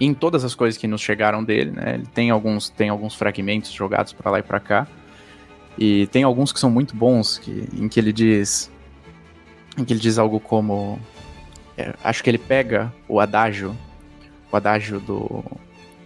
[0.00, 3.14] E em todas as coisas que nos chegaram dele, né, ele tem alguns, tem alguns
[3.14, 4.88] fragmentos jogados para lá e para cá.
[5.78, 8.68] E tem alguns que são muito bons, que, em que ele diz,
[9.76, 10.98] em que ele diz algo como,
[11.76, 13.76] é, acho que ele pega o adágio,
[14.50, 15.44] o adágio do,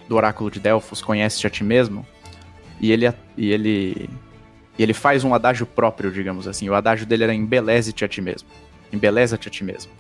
[0.08, 2.06] do oráculo de Delfos, conhece a ti mesmo,
[2.80, 4.10] e ele, e ele,
[4.78, 6.68] e ele faz um adágio próprio, digamos assim.
[6.68, 8.48] O adágio dele era embeleze-te a ti mesmo
[8.92, 9.92] embeleza-te a ti mesmo.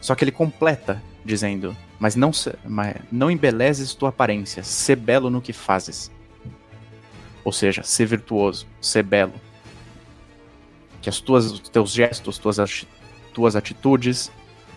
[0.00, 5.30] Só que ele completa dizendo: Mas não, se, mas não embelezes tua aparência, ser belo
[5.30, 6.10] no que fazes.
[7.44, 9.34] Ou seja, ser virtuoso, ser belo.
[11.04, 12.86] Que as tuas, os teus gestos, tuas,
[13.34, 14.32] tuas atitudes,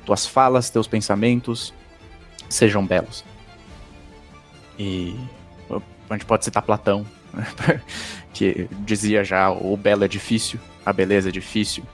[0.06, 1.74] tuas falas, teus pensamentos
[2.50, 3.24] sejam belos.
[4.78, 5.16] E
[6.10, 7.06] a gente pode citar Platão,
[8.34, 11.86] que dizia já: o belo é difícil, a beleza é difícil,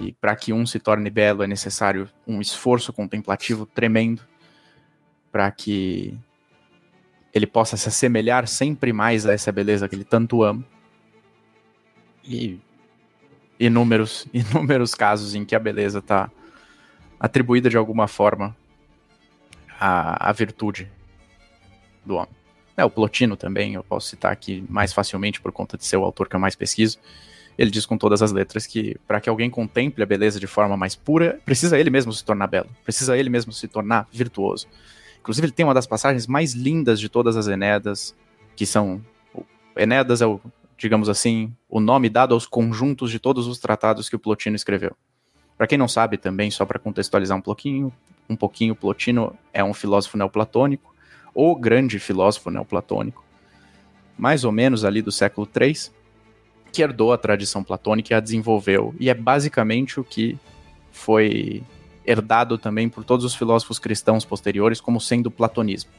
[0.00, 4.22] e para que um se torne belo é necessário um esforço contemplativo tremendo
[5.30, 6.18] para que
[7.34, 10.64] ele possa se assemelhar sempre mais a essa beleza que ele tanto ama.
[12.24, 12.58] E
[13.58, 16.30] inúmeros, inúmeros casos em que a beleza está
[17.18, 18.56] atribuída de alguma forma
[19.78, 20.90] à, à virtude
[22.04, 22.30] do homem.
[22.76, 26.04] É, o Plotino também, eu posso citar aqui mais facilmente por conta de ser o
[26.04, 26.98] autor que eu mais pesquiso
[27.58, 30.76] ele diz com todas as letras que para que alguém contemple a beleza de forma
[30.76, 34.68] mais pura, precisa ele mesmo se tornar belo, precisa ele mesmo se tornar virtuoso.
[35.18, 38.14] Inclusive, ele tem uma das passagens mais lindas de todas as Enéadas,
[38.54, 39.02] que são.
[39.76, 40.40] Enéadas é o,
[40.78, 44.96] digamos assim, o nome dado aos conjuntos de todos os tratados que o Plotino escreveu.
[45.56, 47.92] Para quem não sabe também, só para contextualizar um pouquinho,
[48.30, 50.94] um pouquinho, Plotino é um filósofo neoplatônico,
[51.34, 53.24] o grande filósofo neoplatônico,
[54.16, 55.90] mais ou menos ali do século III,
[56.72, 58.94] que herdou a tradição platônica e a desenvolveu.
[59.00, 60.38] E é basicamente o que
[60.92, 61.62] foi
[62.06, 65.90] herdado também por todos os filósofos cristãos posteriores como sendo o platonismo.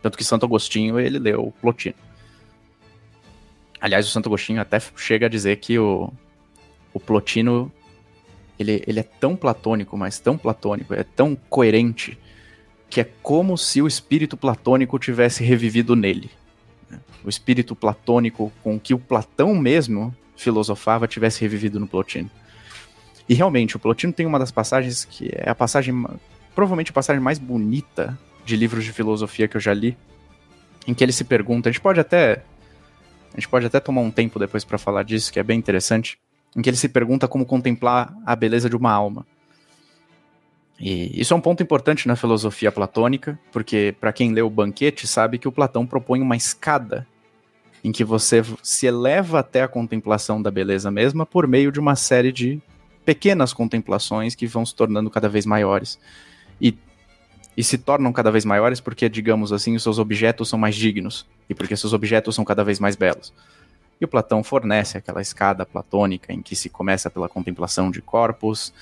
[0.00, 2.09] Tanto que Santo Agostinho, ele leu Plotino.
[3.80, 6.12] Aliás, o Santo Agostinho até chega a dizer que o,
[6.92, 7.72] o Plotino,
[8.58, 12.18] ele, ele é tão platônico, mas tão platônico, é tão coerente,
[12.88, 16.30] que é como se o espírito platônico tivesse revivido nele
[17.24, 22.30] o espírito platônico com que o Platão mesmo filosofava tivesse revivido no Plotino.
[23.28, 25.94] E realmente, o Plotino tem uma das passagens que é a passagem,
[26.54, 29.96] provavelmente a passagem mais bonita de livros de filosofia que eu já li,
[30.86, 32.42] em que ele se pergunta, a gente pode até
[33.40, 36.18] gente pode até tomar um tempo depois para falar disso, que é bem interessante,
[36.54, 39.26] em que ele se pergunta como contemplar a beleza de uma alma.
[40.78, 45.06] E isso é um ponto importante na filosofia platônica, porque para quem leu o Banquete
[45.06, 47.06] sabe que o Platão propõe uma escada
[47.82, 51.96] em que você se eleva até a contemplação da beleza mesma por meio de uma
[51.96, 52.60] série de
[53.04, 55.98] pequenas contemplações que vão se tornando cada vez maiores.
[56.60, 56.76] E,
[57.56, 61.26] e se tornam cada vez maiores porque, digamos assim, os seus objetos são mais dignos
[61.48, 63.32] e porque seus objetos são cada vez mais belos.
[64.00, 68.72] E o Platão fornece aquela escada platônica em que se começa pela contemplação de corpos,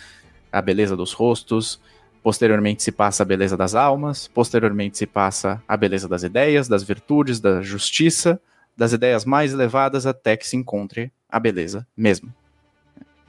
[0.53, 1.81] a beleza dos rostos,
[2.23, 6.83] Posteriormente se passa a beleza das almas, posteriormente se passa a beleza das ideias, das
[6.83, 8.41] virtudes, da justiça,
[8.77, 12.31] das ideias mais elevadas até que se encontre a beleza mesmo,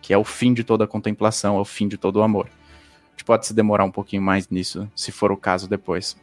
[0.02, 2.50] que é o fim de toda a contemplação, é o fim de todo o amor.
[3.20, 6.16] Gente pode se demorar um pouquinho mais nisso, se for o caso depois.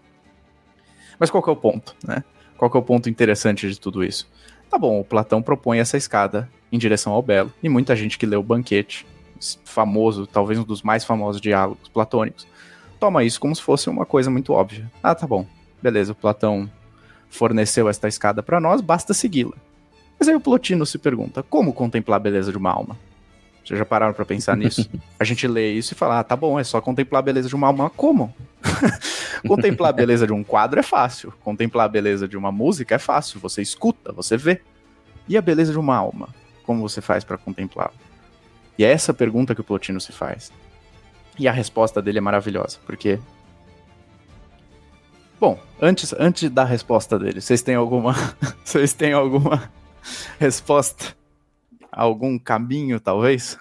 [1.18, 2.24] Mas qual que é o ponto, né?
[2.56, 4.26] Qual que é o ponto interessante de tudo isso?
[4.70, 8.24] Tá bom, o Platão propõe essa escada em direção ao belo, e muita gente que
[8.24, 9.06] leu o Banquete,
[9.62, 12.46] famoso, talvez um dos mais famosos diálogos platônicos,
[12.98, 14.90] toma isso como se fosse uma coisa muito óbvia.
[15.02, 15.46] Ah, tá bom,
[15.82, 16.66] beleza, o Platão
[17.28, 19.56] forneceu esta escada para nós, basta segui-la.
[20.18, 22.96] Mas aí o Plotino se pergunta: como contemplar a beleza de uma alma?
[23.66, 24.88] Vocês já pararam para pensar nisso?
[25.18, 27.54] A gente lê isso e fala: ah, tá bom, é só contemplar a beleza de
[27.56, 27.90] uma alma.
[27.90, 28.32] Como?
[29.46, 31.34] contemplar a beleza de um quadro é fácil.
[31.42, 33.40] Contemplar a beleza de uma música é fácil.
[33.40, 34.62] Você escuta, você vê.
[35.28, 36.28] E a beleza de uma alma?
[36.62, 37.92] Como você faz para contemplá-la?
[38.78, 40.52] E é essa pergunta que o Plotino se faz.
[41.36, 43.18] E a resposta dele é maravilhosa, porque.
[45.40, 48.14] Bom, antes, antes da resposta dele, vocês têm alguma.
[48.64, 49.70] vocês têm alguma
[50.38, 51.16] resposta?
[51.96, 53.58] Algum caminho, talvez?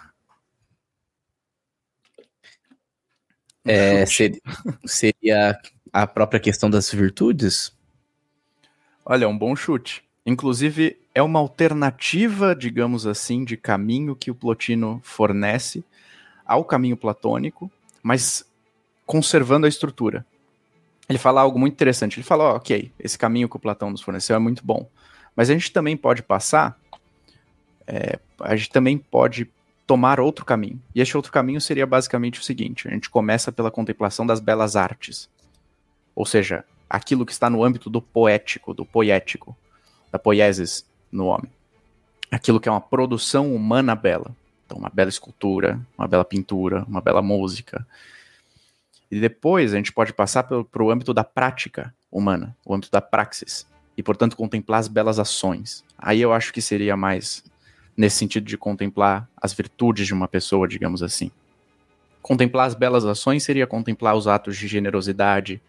[3.64, 4.42] É, seria,
[4.86, 5.58] seria
[5.94, 7.74] a própria questão das virtudes?
[9.06, 10.04] Olha, é um bom chute.
[10.26, 15.82] Inclusive, é uma alternativa, digamos assim, de caminho que o Plotino fornece
[16.46, 17.72] ao caminho platônico,
[18.04, 18.46] mas
[19.06, 20.26] conservando a estrutura.
[21.08, 22.18] Ele fala algo muito interessante.
[22.18, 24.90] Ele fala: oh, ok, esse caminho que o Platão nos forneceu é muito bom,
[25.34, 26.78] mas a gente também pode passar,
[27.88, 29.50] é, a gente também pode
[29.86, 30.82] tomar outro caminho.
[30.94, 34.76] E este outro caminho seria basicamente o seguinte: a gente começa pela contemplação das belas
[34.76, 35.30] artes,
[36.16, 39.56] ou seja, aquilo que está no âmbito do poético, do poético,
[40.12, 41.52] da poiesis no homem.
[42.32, 44.36] Aquilo que é uma produção humana bela.
[44.66, 47.86] Então, uma bela escultura, uma bela pintura, uma bela música.
[49.12, 53.00] E depois a gente pode passar para o âmbito da prática humana, o âmbito da
[53.00, 53.68] praxis.
[53.96, 55.84] E, portanto, contemplar as belas ações.
[55.98, 57.44] Aí eu acho que seria mais
[57.96, 61.32] nesse sentido de contemplar as virtudes de uma pessoa, digamos assim.
[62.22, 65.62] Contemplar as belas ações seria contemplar os atos de generosidade,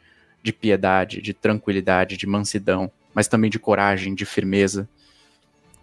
[0.43, 4.89] de piedade, de tranquilidade, de mansidão, mas também de coragem, de firmeza.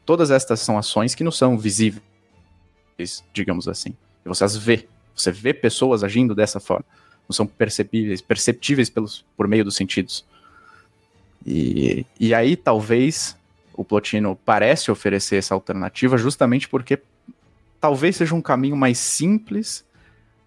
[0.05, 2.01] Todas estas são ações que não são visíveis
[3.33, 3.95] digamos assim.
[4.25, 4.87] E você as vê.
[5.15, 6.85] Você vê pessoas agindo dessa forma.
[7.27, 10.25] Não são perceptíveis, perceptíveis pelos, por meio dos sentidos.
[11.45, 13.37] E, e aí, talvez,
[13.73, 16.99] o Plotino parece oferecer essa alternativa justamente porque
[17.79, 19.85] talvez seja um caminho mais simples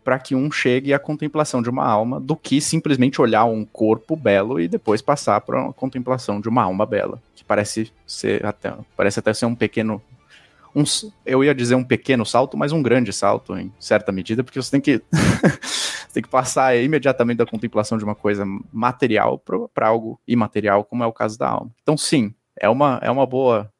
[0.06, 4.14] para que um chegue à contemplação de uma alma do que simplesmente olhar um corpo
[4.14, 8.72] belo e depois passar para a contemplação de uma alma bela, que parece ser até
[8.96, 10.00] parece até ser um pequeno
[10.76, 10.84] um,
[11.24, 14.70] eu ia dizer um pequeno salto, mas um grande salto em certa medida, porque você
[14.70, 19.42] tem que, você tem que passar imediatamente da contemplação de uma coisa material
[19.74, 21.70] para algo imaterial, como é o caso da alma.
[21.82, 23.72] Então, sim, é uma, é uma boa,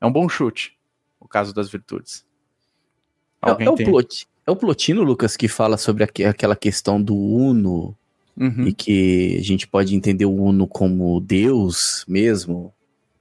[0.00, 0.76] é um bom chute
[1.20, 2.24] o caso das virtudes.
[3.42, 7.16] É, é, o plot, é o Plotino, Lucas, que fala sobre aqu aquela questão do
[7.16, 7.96] Uno
[8.36, 8.66] uhum.
[8.66, 12.72] e que a gente pode entender o Uno como Deus mesmo.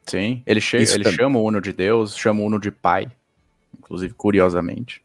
[0.06, 3.10] Sim, ele, ele chama o Uno de Deus, chama o Uno de Pai
[3.90, 5.02] inclusive, curiosamente.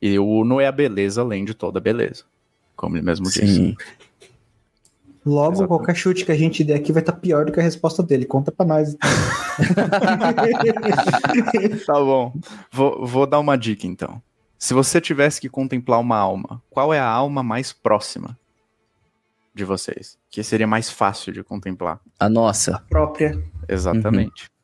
[0.00, 2.24] E o Uno é a beleza além de toda a beleza,
[2.76, 3.40] como ele mesmo Sim.
[3.40, 3.76] disse.
[5.26, 5.68] Logo, Exatamente.
[5.68, 8.02] qualquer chute que a gente der aqui vai estar tá pior do que a resposta
[8.02, 8.24] dele.
[8.24, 8.94] Conta pra nós.
[8.94, 9.06] Então.
[11.86, 12.32] tá bom.
[12.70, 14.22] Vou, vou dar uma dica então.
[14.58, 18.38] Se você tivesse que contemplar uma alma, qual é a alma mais próxima
[19.52, 20.16] de vocês?
[20.30, 22.00] Que seria mais fácil de contemplar?
[22.18, 22.76] A nossa.
[22.76, 23.42] A própria.
[23.68, 24.44] Exatamente.
[24.44, 24.56] Uhum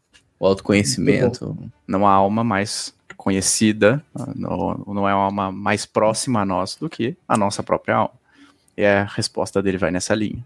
[0.42, 1.57] o autoconhecimento.
[1.87, 6.90] Não há alma mais conhecida, não, não é uma alma mais próxima a nós do
[6.90, 8.14] que a nossa própria alma.
[8.77, 10.44] E a resposta dele vai nessa linha.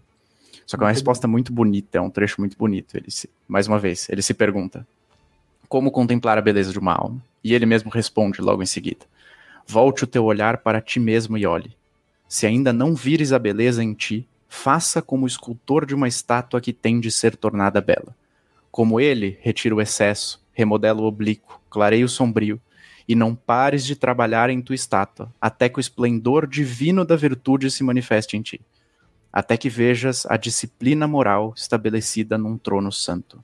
[0.67, 2.97] Só que é uma resposta muito bonita, é um trecho muito bonito.
[2.97, 4.85] Ele se, mais uma vez, ele se pergunta:
[5.69, 7.23] como contemplar a beleza de uma alma?
[7.41, 9.05] E ele mesmo responde logo em seguida:
[9.65, 11.71] Volte o teu olhar para ti mesmo e olhe.
[12.27, 16.59] Se ainda não vires a beleza em ti, faça como o escultor de uma estátua
[16.59, 18.13] que tem de ser tornada bela.
[18.69, 22.59] Como ele, retira o excesso, remodela o oblíquo, clareia o sombrio,
[23.07, 27.71] e não pares de trabalhar em tua estátua, até que o esplendor divino da virtude
[27.71, 28.59] se manifeste em ti,
[29.31, 33.43] até que vejas a disciplina moral estabelecida num trono santo.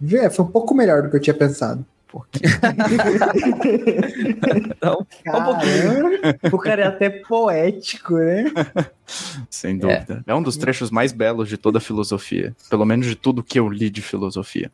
[0.00, 1.84] Vê, foi um pouco melhor do que eu tinha pensado.
[4.80, 8.44] Não, um o cara é até poético, né?
[9.50, 10.24] Sem dúvida.
[10.26, 10.30] É.
[10.30, 10.34] é.
[10.34, 12.54] um dos trechos mais belos de toda a filosofia.
[12.70, 14.70] Pelo menos de tudo que eu li de filosofia.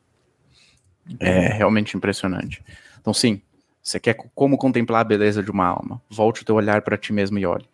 [1.19, 2.63] É realmente impressionante.
[3.01, 3.43] Então, sim,
[3.83, 6.01] você quer como contemplar a beleza de uma alma?
[6.09, 7.67] Volte o teu olhar para ti mesmo e olhe.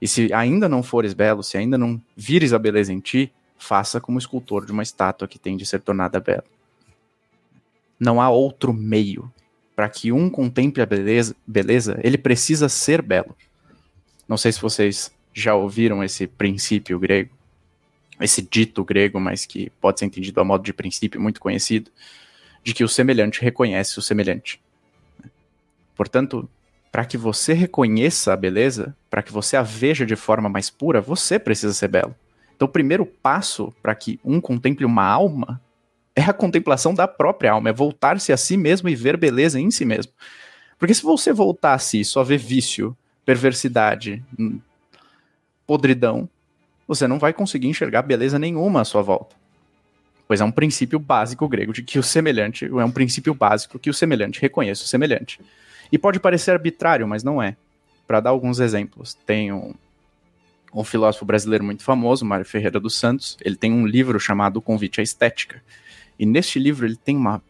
[0.00, 4.00] E se ainda não fores belo, se ainda não vires a beleza em ti, faça
[4.00, 6.44] como escultor de uma estátua que tem de ser tornada bela.
[7.98, 9.32] Não há outro meio
[9.74, 13.36] para que um contemple a beleza, beleza, ele precisa ser belo.
[14.28, 17.30] Não sei se vocês já ouviram esse princípio grego,
[18.20, 21.90] esse dito grego, mas que pode ser entendido a modo de princípio muito conhecido,
[22.62, 24.60] de que o semelhante reconhece o semelhante.
[25.96, 26.48] Portanto,
[26.94, 31.00] para que você reconheça a beleza, para que você a veja de forma mais pura,
[31.00, 32.14] você precisa ser belo.
[32.54, 35.60] Então, o primeiro passo para que um contemple uma alma
[36.14, 39.72] é a contemplação da própria alma, é voltar-se a si mesmo e ver beleza em
[39.72, 40.12] si mesmo.
[40.78, 44.60] Porque se você voltar a si só ver vício, perversidade, hum,
[45.66, 46.28] podridão,
[46.86, 49.34] você não vai conseguir enxergar beleza nenhuma à sua volta.
[50.28, 53.90] Pois é um princípio básico grego de que o semelhante, é um princípio básico que
[53.90, 55.40] o semelhante reconheça o semelhante.
[55.90, 57.56] E pode parecer arbitrário, mas não é.
[58.06, 59.74] Para dar alguns exemplos, tem um,
[60.74, 65.00] um filósofo brasileiro muito famoso, Mário Ferreira dos Santos, ele tem um livro chamado Convite
[65.00, 65.62] à Estética.
[66.18, 67.42] E neste livro ele tem, uma,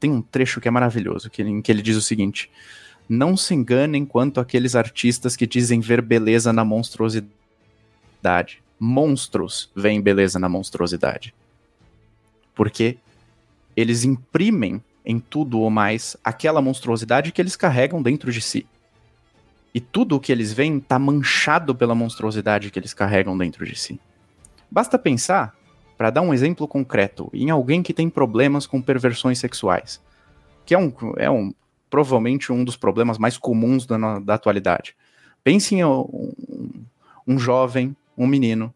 [0.00, 2.50] tem um trecho que é maravilhoso, que, em que ele diz o seguinte:
[3.08, 7.30] Não se enganem quanto aqueles artistas que dizem ver beleza na monstruosidade.
[8.78, 11.32] Monstros veem beleza na monstruosidade.
[12.54, 12.98] Porque
[13.76, 18.66] eles imprimem em tudo ou mais aquela monstruosidade que eles carregam dentro de si.
[19.74, 23.74] E tudo o que eles veem está manchado pela monstruosidade que eles carregam dentro de
[23.74, 23.98] si.
[24.70, 25.54] Basta pensar
[25.96, 30.00] para dar um exemplo concreto, em alguém que tem problemas com perversões sexuais,
[30.66, 31.54] que é um, é um
[31.88, 34.96] provavelmente um dos problemas mais comuns da, da atualidade.
[35.44, 36.32] Pense em um,
[37.26, 38.72] um jovem, um menino,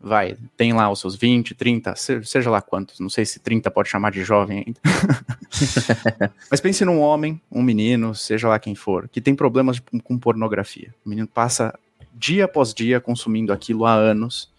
[0.00, 3.88] vai, tem lá os seus 20, 30, seja lá quantos, não sei se 30 pode
[3.88, 4.80] chamar de jovem ainda.
[6.50, 10.94] Mas pense num homem, um menino, seja lá quem for, que tem problemas com pornografia.
[11.04, 11.76] O menino passa
[12.14, 14.50] dia após dia consumindo aquilo há anos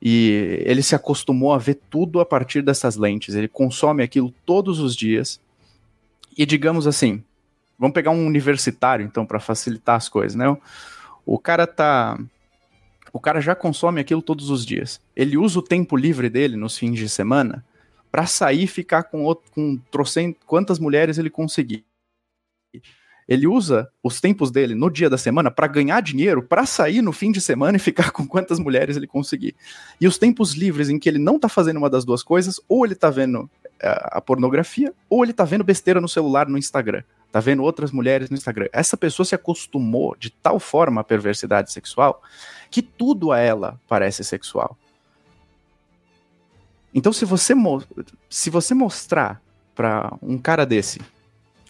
[0.00, 3.34] e ele se acostumou a ver tudo a partir dessas lentes.
[3.34, 5.40] Ele consome aquilo todos os dias.
[6.36, 7.22] E digamos assim,
[7.78, 10.56] vamos pegar um universitário então para facilitar as coisas, né?
[11.26, 12.18] O cara tá
[13.12, 15.00] o cara já consome aquilo todos os dias.
[15.14, 17.64] Ele usa o tempo livre dele nos fins de semana
[18.10, 19.78] para sair e ficar com outro, com
[20.46, 21.84] quantas mulheres ele conseguir
[23.28, 27.12] ele usa os tempos dele no dia da semana para ganhar dinheiro, para sair no
[27.12, 29.54] fim de semana e ficar com quantas mulheres ele conseguir.
[30.00, 32.86] E os tempos livres em que ele não tá fazendo uma das duas coisas, ou
[32.86, 33.48] ele tá vendo
[33.82, 37.02] a, a pornografia, ou ele tá vendo besteira no celular no Instagram.
[37.30, 38.68] Tá vendo outras mulheres no Instagram.
[38.72, 42.22] Essa pessoa se acostumou de tal forma à perversidade sexual
[42.70, 44.76] que tudo a ela parece sexual.
[46.94, 47.54] Então, se você,
[48.30, 49.42] se você mostrar
[49.74, 51.00] para um cara desse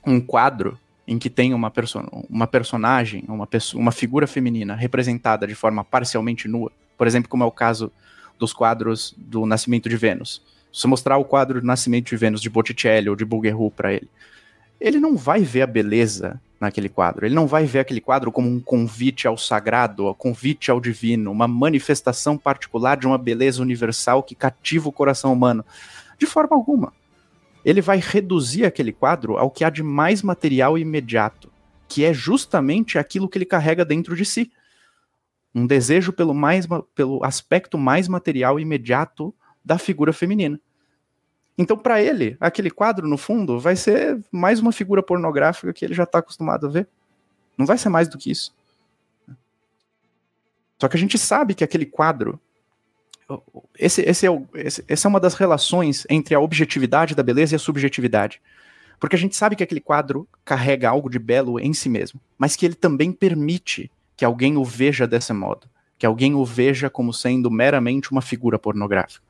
[0.06, 1.98] um quadro em que tem uma, perso
[2.30, 7.46] uma personagem, uma, uma figura feminina representada de forma parcialmente nua, por exemplo, como é
[7.46, 7.90] o caso
[8.38, 10.42] dos quadros do Nascimento de Vênus.
[10.72, 13.92] Se você mostrar o quadro do Nascimento de Vênus de Botticelli ou de Bouguereau para
[13.92, 14.08] ele,
[14.80, 17.24] ele não vai ver a beleza naquele quadro.
[17.24, 21.30] Ele não vai ver aquele quadro como um convite ao sagrado, um convite ao divino,
[21.30, 25.64] uma manifestação particular de uma beleza universal que cativa o coração humano.
[26.18, 26.92] De forma alguma
[27.64, 31.50] ele vai reduzir aquele quadro ao que há de mais material imediato,
[31.86, 34.50] que é justamente aquilo que ele carrega dentro de si.
[35.54, 40.58] Um desejo pelo, mais, pelo aspecto mais material e imediato da figura feminina.
[41.58, 45.92] Então, para ele, aquele quadro, no fundo, vai ser mais uma figura pornográfica que ele
[45.92, 46.88] já está acostumado a ver.
[47.58, 48.54] Não vai ser mais do que isso.
[50.80, 52.40] Só que a gente sabe que aquele quadro
[53.78, 57.56] esse, esse, é esse, essa é uma das relações entre a objetividade da beleza e
[57.56, 58.40] a subjetividade.
[58.98, 62.56] Porque a gente sabe que aquele quadro carrega algo de belo em si mesmo, mas
[62.56, 67.12] que ele também permite que alguém o veja desse modo, que alguém o veja como
[67.12, 69.24] sendo meramente uma figura pornográfica.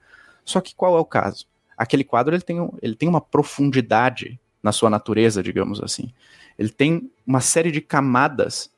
[0.44, 1.46] Só que qual é o caso?
[1.78, 6.12] Aquele quadro ele tem, ele tem uma profundidade na sua natureza, digamos assim.
[6.58, 8.70] Ele tem uma série de camadas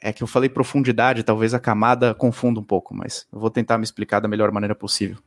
[0.00, 3.76] é que eu falei profundidade, talvez a camada confunda um pouco, mas eu vou tentar
[3.76, 5.18] me explicar da melhor maneira possível.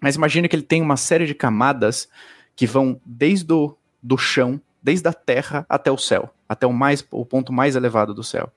[0.00, 2.08] Mas imagine que ele tem uma série de camadas
[2.54, 7.06] que vão desde o do chão, desde a terra até o céu, até o, mais,
[7.10, 8.52] o ponto mais elevado do céu.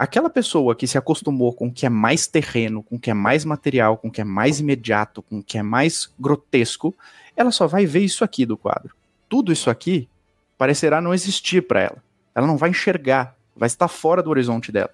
[0.00, 3.14] Aquela pessoa que se acostumou com o que é mais terreno, com o que é
[3.14, 6.94] mais material, com o que é mais imediato, com o que é mais grotesco,
[7.36, 8.94] ela só vai ver isso aqui do quadro.
[9.28, 10.08] Tudo isso aqui
[10.56, 12.02] parecerá não existir para ela.
[12.34, 14.90] Ela não vai enxergar vai estar fora do horizonte dela.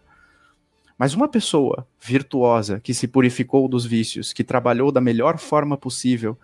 [0.99, 6.37] Mas uma pessoa virtuosa que se purificou dos vícios, que trabalhou da melhor forma possível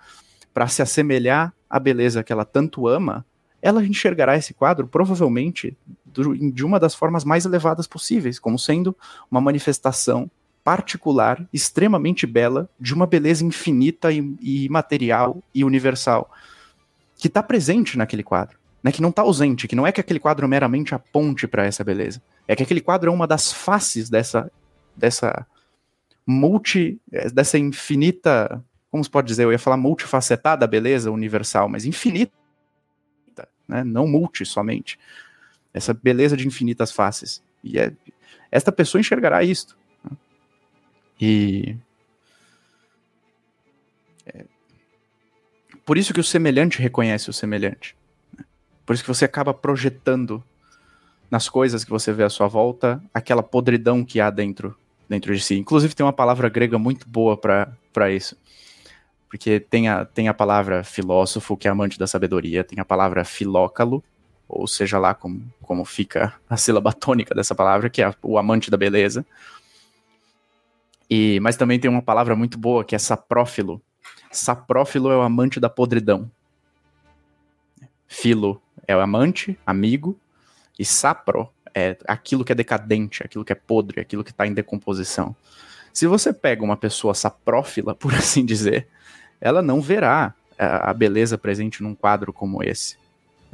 [0.55, 3.27] para se assemelhar à beleza que ela tanto ama,
[3.63, 8.95] ela enxergará esse quadro provavelmente de uma das formas mais elevadas possíveis, como sendo
[9.31, 10.31] uma manifestação
[10.65, 16.31] particular, extremamente bela, de uma beleza infinita e, e material e universal,
[17.17, 20.21] que está presente naquele quadro, né, que não está ausente, que não é que aquele
[20.21, 24.11] quadro meramente a ponte para essa beleza, é que aquele quadro é uma das faces
[24.11, 24.51] dessa,
[24.97, 25.47] dessa
[26.27, 27.01] multi,
[27.33, 32.33] dessa infinita, como se pode dizer, eu ia falar multifacetada beleza universal, mas infinita,
[33.67, 34.99] né, não multi somente,
[35.73, 37.93] essa beleza de infinitas faces, e é,
[38.51, 39.77] esta pessoa enxergará isto,
[41.23, 41.77] e.
[44.27, 44.45] É,
[45.87, 47.97] por isso que o semelhante reconhece o semelhante.
[48.37, 48.45] Né?
[48.85, 50.43] Por isso que você acaba projetando
[51.31, 54.77] nas coisas que você vê à sua volta aquela podridão que há dentro,
[55.09, 55.57] dentro de si.
[55.57, 58.37] Inclusive tem uma palavra grega muito boa para isso.
[59.33, 63.25] Porque tem a, tem a palavra filósofo, que é amante da sabedoria, tem a palavra
[63.25, 64.05] filócalo,
[64.47, 68.71] ou seja lá como, como fica a sílaba tônica dessa palavra, que é o amante
[68.71, 69.25] da beleza.
[71.09, 73.81] E, mas também tem uma palavra muito boa que é saprófilo.
[74.31, 76.31] Saprófilo é o amante da podridão.
[78.07, 80.15] Filo é o amante, amigo,
[80.79, 84.53] e sapro é aquilo que é decadente, aquilo que é podre, aquilo que está em
[84.53, 85.35] decomposição.
[85.91, 88.89] Se você pega uma pessoa saprófila, por assim dizer,
[89.43, 92.97] ela não verá a beleza presente num quadro como esse.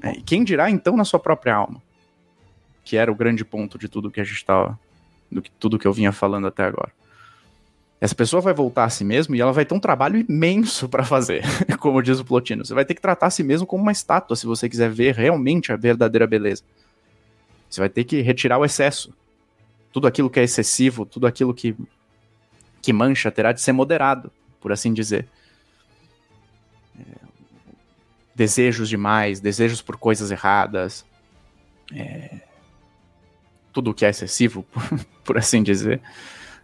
[0.03, 1.82] É, e quem dirá então na sua própria alma?
[2.84, 4.78] Que era o grande ponto de tudo que a gente estava.
[5.32, 6.93] do que tudo que eu vinha falando até agora.
[8.01, 11.03] Essa pessoa vai voltar a si mesmo e ela vai ter um trabalho imenso para
[11.03, 11.43] fazer,
[11.80, 12.64] como diz o Plotino.
[12.64, 15.14] Você vai ter que tratar a si mesmo como uma estátua se você quiser ver
[15.14, 16.62] realmente a verdadeira beleza.
[17.68, 19.12] Você vai ter que retirar o excesso.
[19.91, 21.74] Tudo aquilo que é excessivo, tudo aquilo que,
[22.82, 24.30] que mancha, terá de ser moderado,
[24.61, 25.26] por assim dizer.
[28.34, 31.05] Desejos demais, desejos por coisas erradas.
[31.94, 32.40] É,
[33.72, 34.64] tudo que é excessivo,
[35.24, 36.01] por, assim dizer.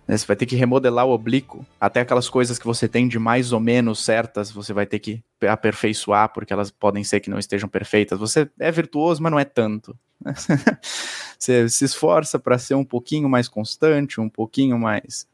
[0.07, 0.16] Né?
[0.16, 1.64] Você vai ter que remodelar o oblíquo.
[1.80, 5.22] Até aquelas coisas que você tem de mais ou menos certas, você vai ter que
[5.49, 8.18] aperfeiçoar, porque elas podem ser que não estejam perfeitas.
[8.18, 9.97] Você é virtuoso, mas não é tanto.
[11.39, 15.26] você se esforça para ser um pouquinho mais constante, um pouquinho mais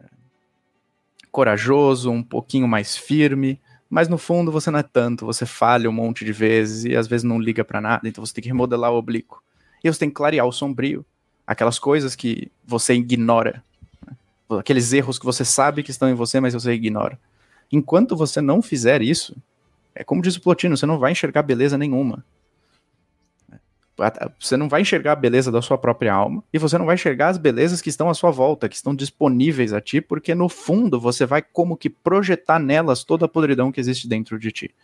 [0.00, 0.04] é,
[1.30, 3.60] corajoso, um pouquinho mais firme,
[3.90, 7.08] mas no fundo você não é tanto, você falha um monte de vezes e às
[7.08, 9.42] vezes não liga para nada, então você tem que remodelar o oblíquo.
[9.82, 11.04] E você tem que clarear o sombrio
[11.44, 13.64] aquelas coisas que você ignora,
[14.58, 17.18] aqueles erros que você sabe que estão em você, mas você ignora.
[17.72, 19.36] Enquanto você não fizer isso,
[19.92, 22.24] é como diz o Plotino, você não vai enxergar beleza nenhuma.
[24.38, 27.28] Você não vai enxergar a beleza da sua própria alma e você não vai enxergar
[27.28, 31.00] as belezas que estão à sua volta, que estão disponíveis a ti, porque no fundo
[31.00, 34.74] você vai como que projetar nelas toda a podridão que existe dentro de ti.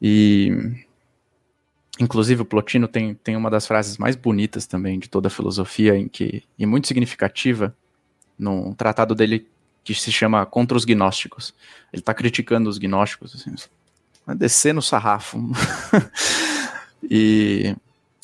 [0.00, 0.86] E
[2.00, 5.94] Inclusive, o Plotino tem, tem uma das frases mais bonitas também de toda a filosofia,
[5.98, 7.76] em que, e muito significativa,
[8.38, 9.46] num tratado dele
[9.84, 11.54] que se chama Contra os Gnósticos.
[11.92, 13.54] Ele está criticando os gnósticos, assim,
[14.34, 15.38] descer no sarrafo.
[17.02, 17.76] e,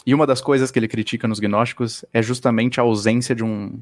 [0.06, 3.78] e uma das coisas que ele critica nos gnósticos é justamente a ausência de um.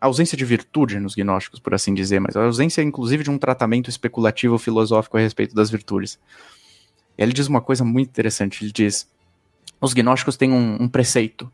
[0.00, 3.38] A ausência de virtude nos gnósticos, por assim dizer, mas a ausência, inclusive, de um
[3.38, 6.18] tratamento especulativo filosófico a respeito das virtudes.
[7.16, 8.64] Ele diz uma coisa muito interessante.
[8.64, 9.10] Ele diz:
[9.80, 11.50] os gnósticos têm um, um preceito,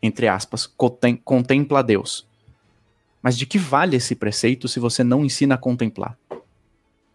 [0.00, 2.26] entre aspas, contem, contempla Deus.
[3.20, 6.16] Mas de que vale esse preceito se você não ensina a contemplar?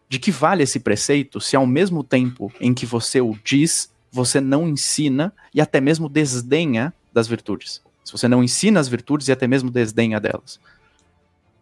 [0.09, 4.39] De que vale esse preceito se ao mesmo tempo em que você o diz, você
[4.39, 7.81] não ensina e até mesmo desdenha das virtudes?
[8.05, 10.59] Se você não ensina as virtudes e até mesmo desdenha delas.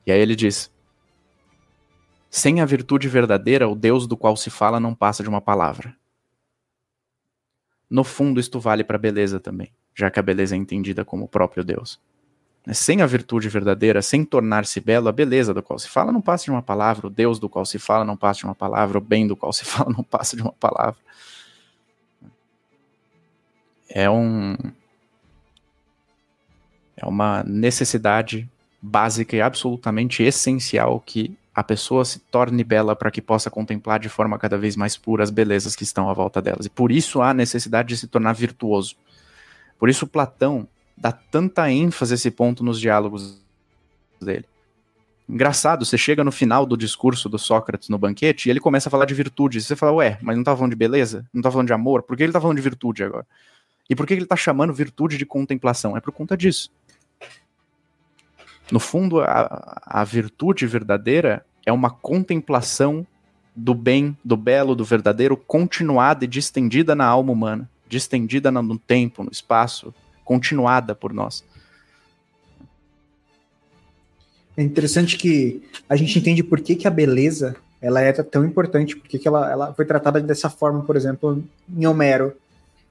[0.05, 0.69] E aí ele diz:
[2.29, 5.95] Sem a virtude verdadeira, o Deus do qual se fala não passa de uma palavra
[7.91, 11.25] no fundo isto vale para a beleza também, já que a beleza é entendida como
[11.25, 11.99] o próprio Deus.
[12.71, 16.45] Sem a virtude verdadeira, sem tornar-se belo, a beleza do qual se fala não passa
[16.45, 19.01] de uma palavra, o Deus do qual se fala não passa de uma palavra, o
[19.01, 21.01] bem do qual se fala não passa de uma palavra.
[23.93, 24.55] É um.
[26.95, 28.49] É uma necessidade
[28.81, 34.07] básica e absolutamente essencial que a pessoa se torne bela para que possa contemplar de
[34.07, 36.65] forma cada vez mais pura as belezas que estão à volta delas.
[36.65, 38.95] E por isso há necessidade de se tornar virtuoso.
[39.77, 43.41] Por isso Platão dá tanta ênfase a esse ponto nos diálogos
[44.21, 44.45] dele.
[45.27, 48.91] Engraçado, você chega no final do discurso do Sócrates no banquete e ele começa a
[48.91, 49.65] falar de virtudes.
[49.65, 51.25] Você fala, ué, mas não tá falando de beleza?
[51.33, 52.03] Não tá falando de amor?
[52.03, 53.25] Por que ele tá falando de virtude agora?
[53.91, 55.97] E por que ele tá chamando virtude de contemplação?
[55.97, 56.71] É por conta disso.
[58.71, 63.05] No fundo, a, a virtude verdadeira é uma contemplação
[63.53, 69.25] do bem, do belo, do verdadeiro, continuada e distendida na alma humana, distendida no tempo,
[69.25, 71.43] no espaço, continuada por nós.
[74.55, 78.95] É interessante que a gente entende por que, que a beleza ela é tão importante,
[78.95, 82.33] porque que ela, ela foi tratada dessa forma, por exemplo, em Homero.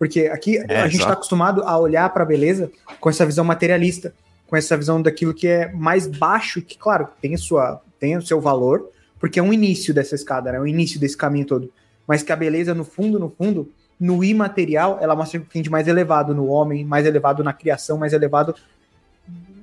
[0.01, 3.45] Porque aqui é, a gente está acostumado a olhar para a beleza com essa visão
[3.45, 4.15] materialista,
[4.47, 8.23] com essa visão daquilo que é mais baixo, que, claro, tem, a sua, tem o
[8.23, 8.89] seu valor,
[9.19, 10.57] porque é um início dessa escada, né?
[10.57, 11.71] É o início desse caminho todo.
[12.07, 13.71] Mas que a beleza, no fundo, no fundo,
[14.01, 17.53] no imaterial, ela mostra o que tem de mais elevado no homem, mais elevado na
[17.53, 18.55] criação, mais elevado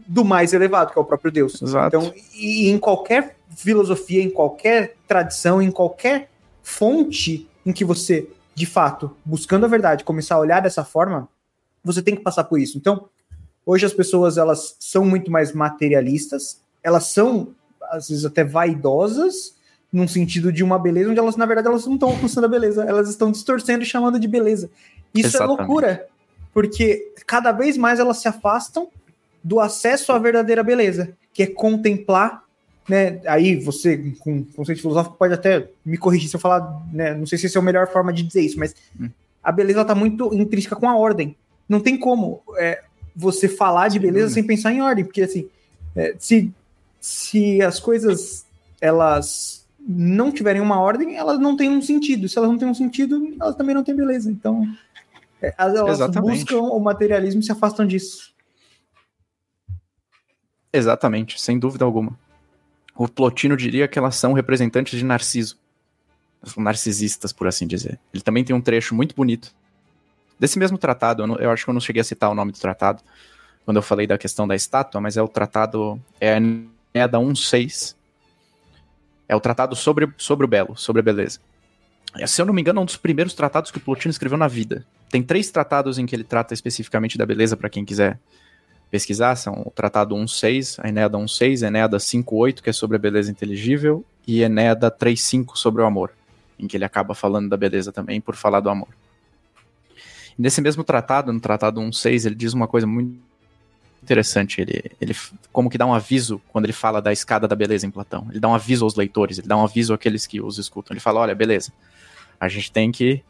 [0.07, 1.59] do mais elevado, que é o próprio Deus.
[1.59, 1.97] Exato.
[1.97, 6.29] Então, e em qualquer filosofia, em qualquer tradição, em qualquer
[6.61, 11.29] fonte em que você, de fato, buscando a verdade, começar a olhar dessa forma,
[11.83, 12.75] você tem que passar por isso.
[12.75, 13.07] Então,
[13.63, 17.49] hoje as pessoas elas são muito mais materialistas, elas são
[17.83, 19.55] às vezes até vaidosas,
[19.93, 22.83] num sentido de uma beleza onde elas na verdade elas não estão alcançando a beleza,
[22.83, 24.71] elas estão distorcendo e chamando de beleza.
[25.13, 25.59] Isso é Exatamente.
[25.59, 26.07] é loucura,
[26.51, 28.89] porque cada vez mais elas se afastam
[29.43, 32.43] do acesso à verdadeira beleza, que é contemplar,
[32.87, 33.19] né?
[33.27, 37.13] Aí você, com conceito filosófico, pode até me corrigir se eu falar, né?
[37.13, 39.09] Não sei se essa é a melhor forma de dizer isso, mas hum.
[39.43, 41.35] a beleza está muito intrínseca com a ordem.
[41.67, 42.83] Não tem como é,
[43.15, 44.35] você falar de beleza Sim.
[44.35, 45.49] sem pensar em ordem, porque assim,
[45.95, 46.51] é, se,
[46.99, 48.45] se as coisas
[48.79, 52.29] elas não tiverem uma ordem, elas não têm um sentido.
[52.29, 54.31] Se elas não têm um sentido, elas também não têm beleza.
[54.31, 54.63] Então,
[55.41, 56.39] é, elas Exatamente.
[56.39, 58.33] buscam o materialismo e se afastam disso.
[60.71, 62.17] Exatamente, sem dúvida alguma.
[62.97, 65.57] O Plotino diria que elas são representantes de Narciso.
[66.43, 67.99] São narcisistas, por assim dizer.
[68.13, 69.53] Ele também tem um trecho muito bonito.
[70.39, 72.51] Desse mesmo tratado, eu, não, eu acho que eu não cheguei a citar o nome
[72.51, 73.03] do tratado
[73.65, 76.01] quando eu falei da questão da estátua, mas é o tratado.
[76.19, 77.95] É a Eneada 1.6.
[79.27, 81.39] É o tratado sobre, sobre o belo, sobre a beleza.
[82.25, 84.47] Se eu não me engano, é um dos primeiros tratados que o Plotino escreveu na
[84.47, 84.85] vida.
[85.09, 88.17] Tem três tratados em que ele trata especificamente da beleza, para quem quiser
[88.89, 93.29] pesquisar, são o Tratado 1.6, a Enéada 1.6, Enéada 5.8, que é sobre a beleza
[93.29, 96.11] inteligível, e Enéada 3.5 sobre o amor,
[96.59, 98.89] em que ele acaba falando da beleza também por falar do amor.
[100.37, 103.17] Nesse mesmo tratado, no Tratado 1.6, ele diz uma coisa muito
[104.03, 105.15] interessante, ele, ele
[105.51, 108.27] como que dá um aviso quando ele fala da escada da beleza em Platão.
[108.29, 110.93] Ele dá um aviso aos leitores, ele dá um aviso àqueles que os escutam.
[110.93, 111.73] Ele fala, olha, beleza,
[112.39, 113.23] a gente tem que...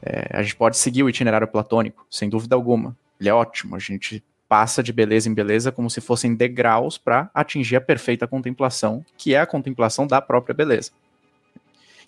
[0.00, 2.96] É, a gente pode seguir o itinerário platônico, sem dúvida alguma.
[3.18, 7.30] Ele é ótimo, a gente passa de beleza em beleza como se fossem degraus para
[7.34, 10.90] atingir a perfeita contemplação, que é a contemplação da própria beleza.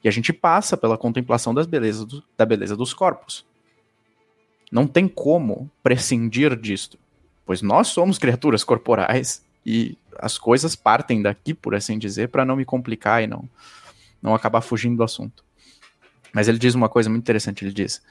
[0.02, 3.44] E a gente passa pela contemplação das belezas do, da beleza dos corpos.
[4.72, 6.98] Não tem como prescindir disto,
[7.44, 12.56] pois nós somos criaturas corporais e as coisas partem daqui, por assim dizer, para não
[12.56, 13.48] me complicar e não
[14.22, 15.42] não acabar fugindo do assunto.
[16.30, 18.02] Mas ele diz uma coisa muito interessante, ele diz: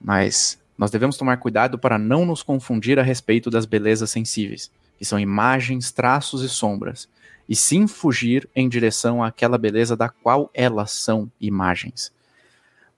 [0.00, 5.04] "Mas nós devemos tomar cuidado para não nos confundir a respeito das belezas sensíveis, que
[5.04, 7.08] são imagens, traços e sombras,
[7.48, 12.12] e sim fugir em direção àquela beleza da qual elas são imagens.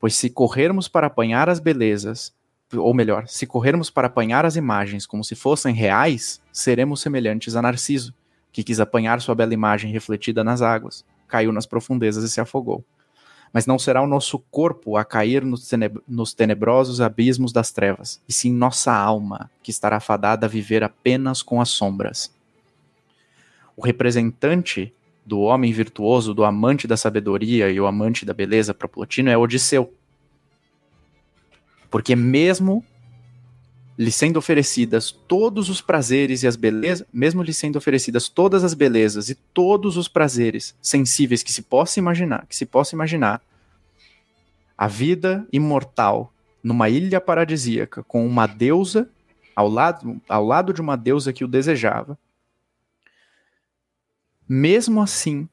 [0.01, 2.33] Pois se corrermos para apanhar as belezas,
[2.73, 7.63] ou melhor, se corrermos para apanhar as imagens como se fossem reais, seremos semelhantes a
[7.63, 8.15] Narciso,
[8.53, 12.85] que quis apanhar sua bela imagem refletida nas águas, caiu nas profundezas e se afogou
[13.57, 18.23] mas não será o nosso corpo a cair nos, teneb nos tenebrosos abismos das trevas,
[18.29, 22.31] e sim nossa alma, que estará fadada a viver apenas com as sombras.
[23.75, 24.93] O representante
[25.25, 29.39] do homem virtuoso, do amante da sabedoria e o amante da beleza para Plotino é
[29.39, 29.91] Odisseu.
[31.91, 32.85] Porque mesmo
[33.99, 38.75] lhe sendo oferecidas todos os prazeres e as belezas, mesmo lhe sendo oferecidas todas as
[38.75, 43.41] belezas e todos os prazeres sensíveis que se possa imaginar, que se possa imaginar,
[44.77, 46.33] a vida imortal
[46.63, 49.09] numa ilha paradisíaca com uma deusa
[49.55, 52.19] ao lado, ao lado de uma deusa que o desejava.
[54.47, 55.49] Mesmo assim,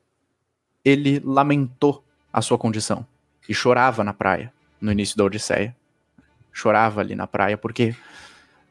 [0.83, 3.05] ele lamentou a sua condição
[3.47, 5.75] e chorava na praia no início da Odisseia.
[6.51, 7.95] Chorava ali na praia porque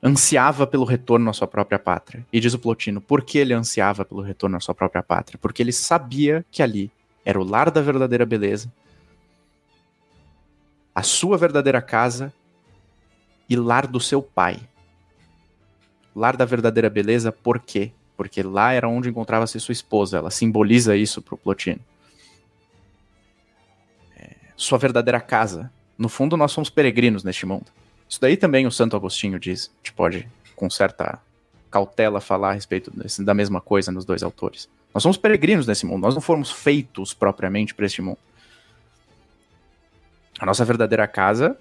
[0.02, 2.26] ansiava pelo retorno à sua própria pátria.
[2.32, 5.38] E diz o Plotino, por que ele ansiava pelo retorno à sua própria pátria?
[5.40, 6.90] Porque ele sabia que ali
[7.24, 8.72] era o lar da verdadeira beleza,
[10.94, 12.32] a sua verdadeira casa
[13.48, 14.58] e lar do seu pai.
[16.14, 17.92] Lar da verdadeira beleza, por quê?
[18.16, 20.18] Porque lá era onde encontrava-se sua esposa.
[20.18, 21.80] Ela simboliza isso para o Plotino.
[24.16, 25.72] É, sua verdadeira casa.
[25.96, 27.72] No fundo, nós somos peregrinos neste mundo.
[28.12, 29.70] Isso daí também o Santo Agostinho diz.
[29.72, 31.18] A gente pode, com certa
[31.70, 34.68] cautela, falar a respeito desse, da mesma coisa nos dois autores.
[34.92, 38.18] Nós somos peregrinos nesse mundo, nós não fomos feitos propriamente para este mundo.
[40.38, 41.56] A nossa verdadeira casa,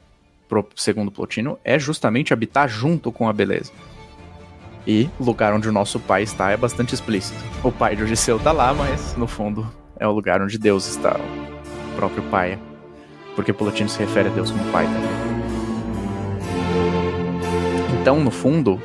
[0.76, 3.72] segundo Plotino, é justamente habitar junto com a beleza.
[4.86, 7.40] E o lugar onde o nosso pai está é bastante explícito.
[7.64, 11.16] O pai de Odisseu está lá, mas no fundo é o lugar onde Deus está,
[11.16, 12.60] o próprio pai.
[13.38, 15.31] Porque Plotino se refere a Deus como pai também.
[18.02, 18.82] Então, no fundo,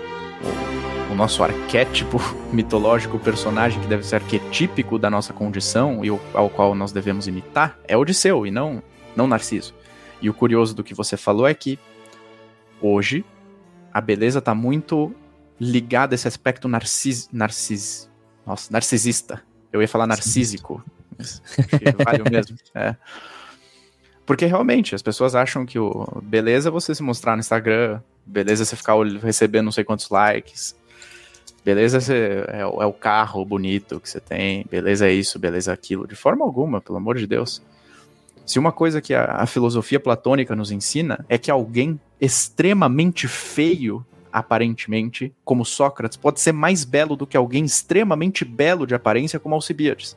[1.10, 2.18] o, nosso arquétipo
[2.52, 7.26] mitológico, o personagem que deve ser arquetípico da nossa condição e ao qual nós devemos
[7.26, 8.82] imitar é Odisseu e não,
[9.16, 9.74] não Narciso.
[10.20, 11.78] E o curioso do que você falou é que
[12.78, 13.24] hoje
[13.90, 15.14] a beleza está muito
[15.58, 18.10] ligada a esse aspecto narcis, narcis,
[18.46, 19.42] nossa, narcisista.
[19.72, 20.84] Eu ia falar narcísico.
[22.04, 22.54] vale o mesmo.
[22.74, 22.94] É.
[24.26, 28.64] Porque realmente, as pessoas acham que o beleza é você se mostrar no Instagram, beleza
[28.64, 30.76] você ficar recebendo não sei quantos likes,
[31.64, 36.06] beleza é, é, o carro bonito que você tem, beleza é isso, beleza aquilo.
[36.06, 37.62] De forma alguma, pelo amor de Deus.
[38.44, 44.06] Se uma coisa que a, a filosofia platônica nos ensina é que alguém extremamente feio,
[44.32, 49.54] aparentemente, como Sócrates, pode ser mais belo do que alguém extremamente belo de aparência, como
[49.54, 50.16] Alcibiades.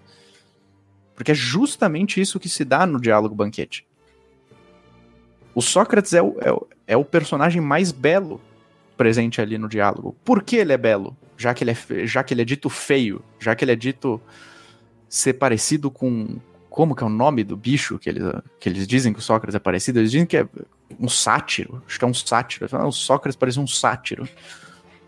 [1.15, 3.87] Porque é justamente isso que se dá no diálogo banquete.
[5.55, 8.41] O Sócrates é o, é, o, é o personagem mais belo
[8.97, 10.15] presente ali no diálogo.
[10.25, 11.15] Por que ele é belo?
[11.37, 14.19] Já que ele é, já que ele é dito feio, já que ele é dito
[15.07, 16.37] ser parecido com,
[16.67, 18.23] como que é o nome do bicho que eles,
[18.59, 19.99] que eles dizem que o Sócrates é parecido?
[19.99, 20.47] Eles dizem que é
[20.99, 21.81] um sátiro.
[21.87, 22.67] Acho que é um sátiro.
[22.67, 24.27] Falam, ah, o Sócrates parece um sátiro.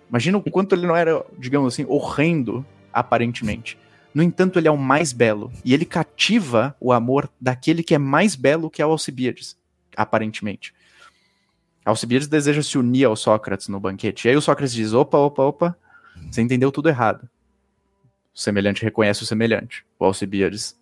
[0.07, 2.63] Imagina o quanto ele não era, digamos assim, horrendo,
[2.93, 3.75] aparentemente.
[4.13, 5.51] No entanto, ele é o mais belo.
[5.65, 9.57] E ele cativa o amor daquele que é mais belo que é o Alcibiades,
[9.97, 10.73] aparentemente.
[11.83, 14.27] Alcibiades deseja se unir ao Sócrates no banquete.
[14.27, 15.77] E aí o Sócrates diz: opa, opa, opa,
[16.29, 17.27] você entendeu tudo errado.
[18.33, 19.85] O semelhante reconhece o semelhante.
[19.99, 20.79] O Alcibiades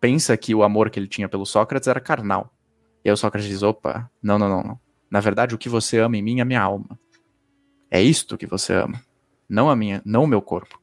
[0.00, 2.52] pensa que o amor que ele tinha pelo Sócrates era carnal.
[3.04, 4.80] E aí o Sócrates diz: opa, não, não, não, não.
[5.10, 6.98] Na verdade, o que você ama em mim é minha alma.
[7.90, 9.00] É isto que você ama,
[9.48, 10.80] não a minha, não o meu corpo.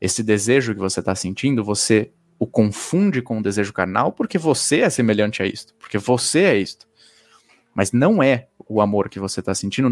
[0.00, 4.80] Esse desejo que você está sentindo, você o confunde com o desejo carnal porque você
[4.80, 6.87] é semelhante a isto, porque você é isto.
[7.78, 9.88] Mas não é o amor que você está sentindo,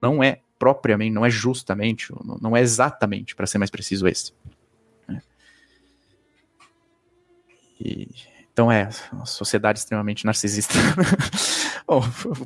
[0.00, 4.32] não é propriamente, não é justamente, não é exatamente, para ser mais preciso, esse.
[7.80, 8.08] E,
[8.52, 10.74] então é, uma sociedade extremamente narcisista.
[11.88, 12.00] Bom,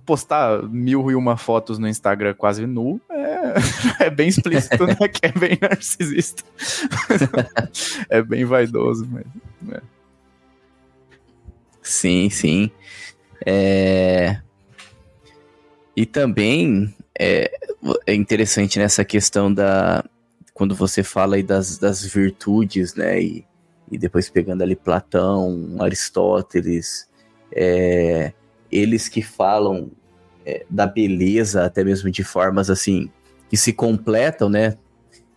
[0.07, 3.55] postar mil e uma fotos no Instagram quase nu é,
[4.07, 4.95] é bem explícito, né?
[4.95, 6.43] Que é bem narcisista.
[8.09, 9.27] é bem vaidoso, mas.
[9.77, 9.83] É.
[11.83, 12.71] Sim, sim.
[13.47, 14.41] É...
[15.97, 17.51] E também é,
[18.07, 20.05] é interessante nessa questão da.
[20.55, 23.21] Quando você fala aí das, das virtudes, né?
[23.23, 23.45] E
[23.91, 27.09] e depois pegando ali Platão, Aristóteles,
[27.53, 28.33] é,
[28.71, 29.91] eles que falam
[30.47, 33.11] é, da beleza, até mesmo de formas assim,
[33.49, 34.79] que se completam, né?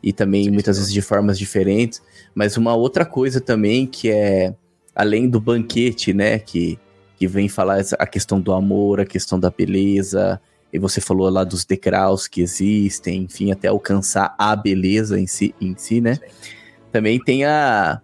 [0.03, 2.03] E também muitas vezes de formas diferentes.
[2.35, 4.53] Mas uma outra coisa também que é,
[4.93, 6.37] além do banquete, né?
[6.37, 6.77] Que,
[7.23, 10.41] que vem falar a questão do amor, a questão da beleza,
[10.73, 15.55] e você falou lá dos degraus que existem, enfim, até alcançar a beleza em si,
[15.61, 16.15] em si né?
[16.15, 16.21] Sim.
[16.91, 18.01] Também tem a,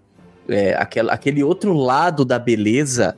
[0.47, 3.17] é, aquela, aquele outro lado da beleza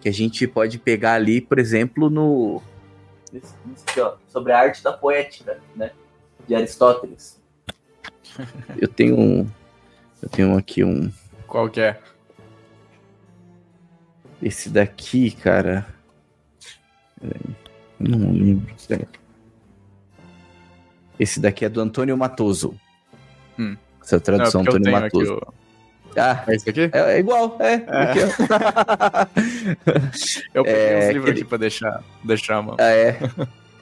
[0.00, 2.62] que a gente pode pegar ali, por exemplo, no.
[3.30, 5.90] Nesse, nesse aqui, ó, sobre a arte da poética, né?
[6.48, 7.38] De Aristóteles.
[8.80, 9.46] eu tenho um.
[10.22, 11.12] Eu tenho aqui um.
[11.46, 12.00] Qual que é?
[14.42, 15.86] Esse daqui, cara.
[17.98, 18.74] Não lembro.
[21.18, 22.74] Esse daqui é do Antônio Matoso.
[23.58, 23.76] Hum.
[24.02, 25.40] Essa tradução, Não, Antônio Matoso.
[26.16, 26.90] Ah, é isso aqui?
[26.92, 27.74] É, é igual, é.
[27.74, 28.02] é.
[28.02, 28.18] Aqui,
[30.52, 31.48] eu peguei é, uns livros aqui ele...
[31.48, 32.76] pra deixar, deixar mano.
[32.78, 33.12] Ah, é.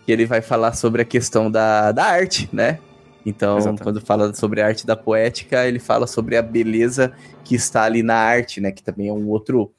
[0.04, 2.78] que ele vai falar sobre a questão da, da arte, né?
[3.24, 3.82] Então, Exatamente.
[3.82, 7.12] quando fala sobre a arte da poética, ele fala sobre a beleza
[7.44, 8.70] que está ali na arte, né?
[8.70, 9.72] Que também é um outro,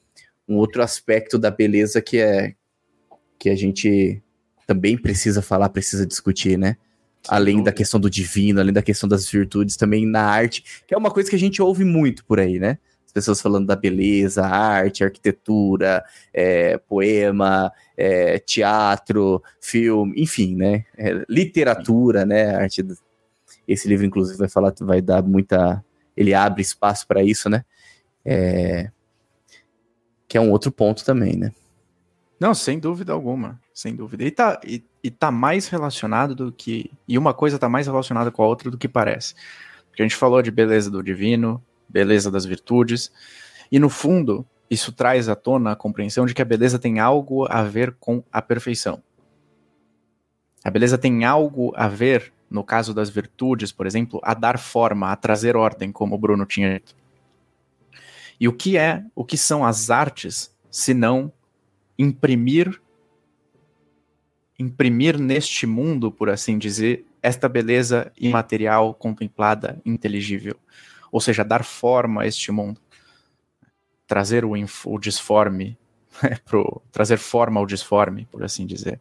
[0.52, 2.56] um outro aspecto da beleza que é
[3.39, 4.22] que a gente
[4.68, 6.78] também precisa falar, precisa discutir, né?
[7.28, 10.97] além da questão do divino, além da questão das virtudes, também na arte, que é
[10.97, 12.78] uma coisa que a gente ouve muito por aí, né?
[13.06, 20.86] As pessoas falando da beleza, arte, arquitetura, é, poema, é, teatro, filme, enfim, né?
[20.97, 22.56] É, literatura, né?
[22.56, 22.86] Arte.
[23.68, 25.84] Esse livro, inclusive, vai falar, vai dar muita.
[26.16, 27.66] Ele abre espaço para isso, né?
[28.24, 28.89] É,
[30.32, 31.51] que é um outro ponto também, né?
[32.39, 34.23] Não, sem dúvida alguma, sem dúvida.
[34.23, 36.89] E tá, e, e tá mais relacionado do que.
[37.05, 39.36] E uma coisa tá mais relacionada com a outra do que parece.
[39.89, 43.11] Porque a gente falou de beleza do divino, beleza das virtudes,
[43.69, 47.45] e no fundo, isso traz à tona a compreensão de que a beleza tem algo
[47.49, 49.03] a ver com a perfeição.
[50.63, 55.11] A beleza tem algo a ver, no caso das virtudes, por exemplo, a dar forma,
[55.11, 57.01] a trazer ordem, como o Bruno tinha dito.
[58.42, 61.32] E o que é, o que são as artes, se não
[61.96, 62.82] imprimir
[64.58, 70.56] imprimir neste mundo, por assim dizer, esta beleza imaterial, contemplada, inteligível.
[71.12, 72.80] Ou seja, dar forma a este mundo.
[74.08, 74.54] Trazer o,
[74.86, 75.78] o disforme,
[76.46, 79.00] pro, trazer forma ao disforme, por assim dizer.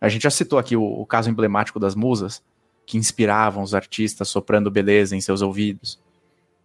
[0.00, 2.42] A gente já citou aqui o, o caso emblemático das musas,
[2.86, 5.98] que inspiravam os artistas soprando beleza em seus ouvidos,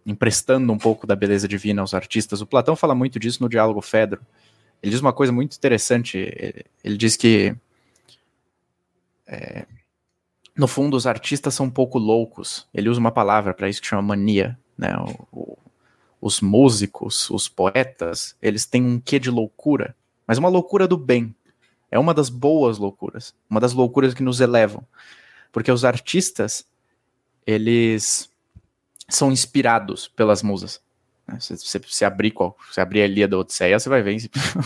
[0.06, 2.40] emprestando um pouco da beleza divina aos artistas.
[2.40, 4.20] O Platão fala muito disso no diálogo Fedro.
[4.82, 6.18] Ele diz uma coisa muito interessante.
[6.82, 7.54] Ele diz que
[9.26, 9.66] é,
[10.56, 12.66] no fundo, os artistas são um pouco loucos.
[12.74, 14.58] Ele usa uma palavra para isso que chama mania.
[14.76, 14.94] Né?
[15.32, 15.58] O, o,
[16.20, 19.96] os músicos, os poetas, eles têm um quê de loucura,
[20.26, 21.34] mas uma loucura do bem.
[21.90, 24.86] É uma das boas loucuras, uma das loucuras que nos elevam.
[25.50, 26.64] Porque os artistas,
[27.46, 28.29] eles
[29.10, 30.80] são inspirados pelas musas.
[31.26, 31.38] Né?
[31.40, 34.16] Se você abrir, qual, se abrir a Ilíada da Odisseia, você vai ver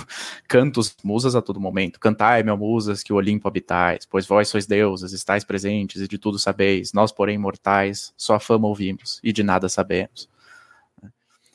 [0.49, 2.01] cantos, musas a todo momento.
[2.01, 6.18] Cantai, meu musas, que o Olimpo habitais, pois vós sois deusas, estáis presentes e de
[6.18, 6.92] tudo sabeis.
[6.92, 10.28] Nós, porém, mortais, só a fama ouvimos e de nada sabemos.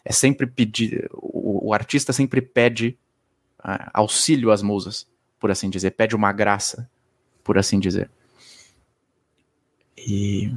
[0.03, 2.97] É sempre pedir, o, o artista sempre pede
[3.59, 5.07] uh, auxílio às musas,
[5.39, 6.89] por assim dizer, pede uma graça,
[7.43, 8.09] por assim dizer.
[9.97, 10.53] E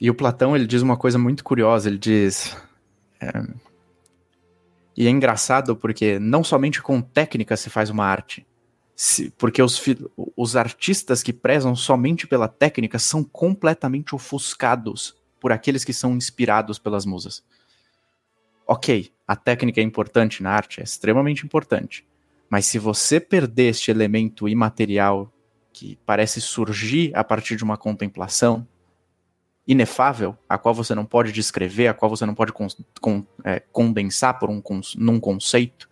[0.00, 1.88] e o Platão ele diz uma coisa muito curiosa.
[1.88, 2.56] Ele diz
[3.20, 3.30] é,
[4.96, 8.46] e é engraçado porque não somente com técnica se faz uma arte,
[8.94, 9.82] se, porque os,
[10.34, 16.78] os artistas que prezam somente pela técnica são completamente ofuscados por aqueles que são inspirados
[16.78, 17.44] pelas musas.
[18.66, 22.06] Ok, a técnica é importante na arte, é extremamente importante.
[22.48, 25.30] Mas se você perder este elemento imaterial
[25.72, 28.66] que parece surgir a partir de uma contemplação,
[29.66, 32.68] inefável, a qual você não pode descrever, a qual você não pode con
[33.00, 34.62] con é, condensar por um
[34.96, 35.88] num conceito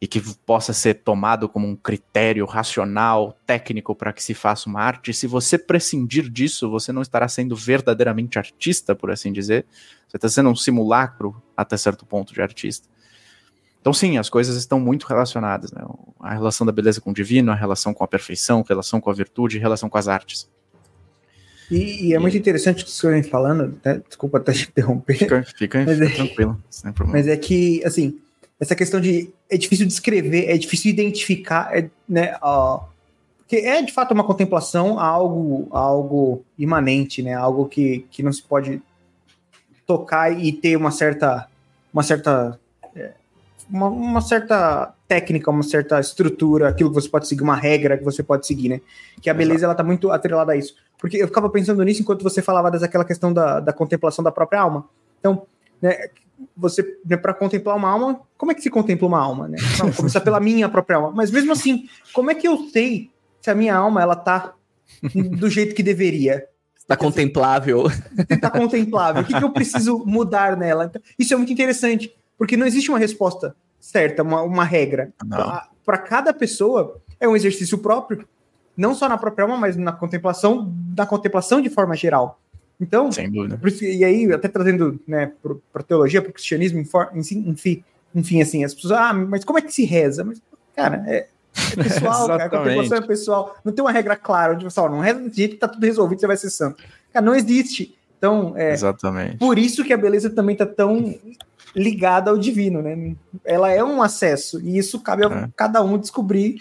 [0.00, 4.80] e que possa ser tomado como um critério racional, técnico para que se faça uma
[4.80, 5.12] arte.
[5.14, 9.64] Se você prescindir disso, você não estará sendo verdadeiramente artista, por assim dizer.
[10.06, 12.86] Você está sendo um simulacro até certo ponto de artista.
[13.80, 15.72] Então, sim, as coisas estão muito relacionadas.
[15.72, 15.82] Né?
[16.20, 19.08] A relação da beleza com o divino, a relação com a perfeição, a relação com
[19.08, 20.50] a virtude, a relação com as artes.
[21.70, 24.00] E, e é muito interessante o que você vem falando, né?
[24.06, 25.16] desculpa até te interromper.
[25.16, 27.18] Fica, fica, mas fica é, tranquilo, sem problema.
[27.18, 28.18] Mas é que, assim,
[28.60, 29.30] essa questão de.
[29.48, 32.36] É difícil descrever, é difícil identificar, é, né?
[32.40, 32.84] Ó,
[33.38, 37.32] porque é de fato uma contemplação algo, algo imanente, né?
[37.32, 38.82] Algo que, que não se pode
[39.86, 41.48] tocar e ter uma certa.
[41.92, 42.58] Uma certa.
[42.94, 43.12] É,
[43.70, 48.04] uma, uma certa técnica, uma certa estrutura, aquilo que você pode seguir, uma regra que
[48.04, 48.80] você pode seguir, né?
[49.20, 50.74] Que a beleza ela tá muito atrelada a isso.
[50.98, 54.60] Porque eu ficava pensando nisso enquanto você falava daquela questão da, da contemplação da própria
[54.60, 54.88] alma.
[55.20, 55.46] Então,
[55.80, 56.08] né,
[56.56, 59.58] você, né, para contemplar uma alma, como é que se contempla uma alma, né?
[59.78, 61.12] Não, começar pela minha própria alma.
[61.14, 64.54] Mas mesmo assim, como é que eu sei se a minha alma ela tá
[65.38, 66.46] do jeito que deveria?
[66.76, 67.86] Está contemplável.
[68.28, 69.22] Está contemplável.
[69.22, 70.86] O que, que eu preciso mudar nela?
[70.86, 73.54] Então, isso é muito interessante, porque não existe uma resposta
[73.86, 75.12] certa, uma, uma regra.
[75.84, 78.26] Para cada pessoa é um exercício próprio
[78.76, 82.38] não só na própria alma, mas na contemplação, na contemplação de forma geral.
[82.78, 83.58] Então, Sem dúvida.
[83.80, 85.32] e aí, até trazendo né,
[85.72, 86.84] para teologia, para o cristianismo,
[87.14, 87.82] enfim,
[88.14, 90.24] enfim, assim, as pessoas, ah, mas como é que se reza?
[90.24, 90.42] Mas,
[90.74, 91.28] cara, é, é
[91.82, 93.56] pessoal, cara, a contemplação é pessoal.
[93.64, 95.86] Não tem uma regra clara, onde você fala, não reza desse jeito que tá tudo
[95.86, 96.84] resolvido, você vai ser santo.
[97.14, 97.96] Cara, não existe.
[98.18, 99.38] Então, é Exatamente.
[99.38, 101.14] por isso que a beleza também tá tão
[101.76, 103.14] ligada ao divino, né?
[103.44, 105.48] Ela é um acesso, e isso cabe a é.
[105.54, 106.56] cada um descobrir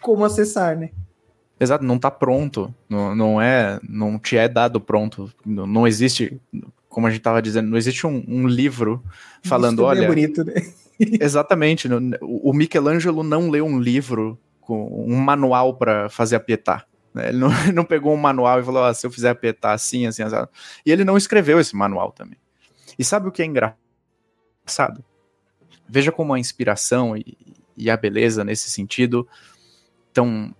[0.00, 0.90] como acessar, né?
[1.58, 2.74] Exato, não está pronto.
[2.88, 3.78] Não, não é.
[3.86, 5.30] Não te é dado pronto.
[5.44, 6.40] Não, não existe.
[6.88, 9.04] Como a gente estava dizendo, não existe um, um livro
[9.42, 10.04] falando, olha.
[10.04, 10.54] É bonito, né?
[11.20, 11.86] exatamente.
[12.22, 16.84] O Michelangelo não leu um livro com um manual para fazer a Pietà.
[17.12, 17.28] Né?
[17.28, 20.06] Ele não, não, pegou um manual e falou: ah, se eu fizer a Pietà assim,
[20.06, 20.36] assim, assim.
[20.86, 22.38] E ele não escreveu esse manual também.
[22.98, 23.89] E sabe o que é engraçado?
[25.88, 27.36] Veja como a inspiração e,
[27.76, 29.26] e a beleza nesse sentido
[30.08, 30.54] estão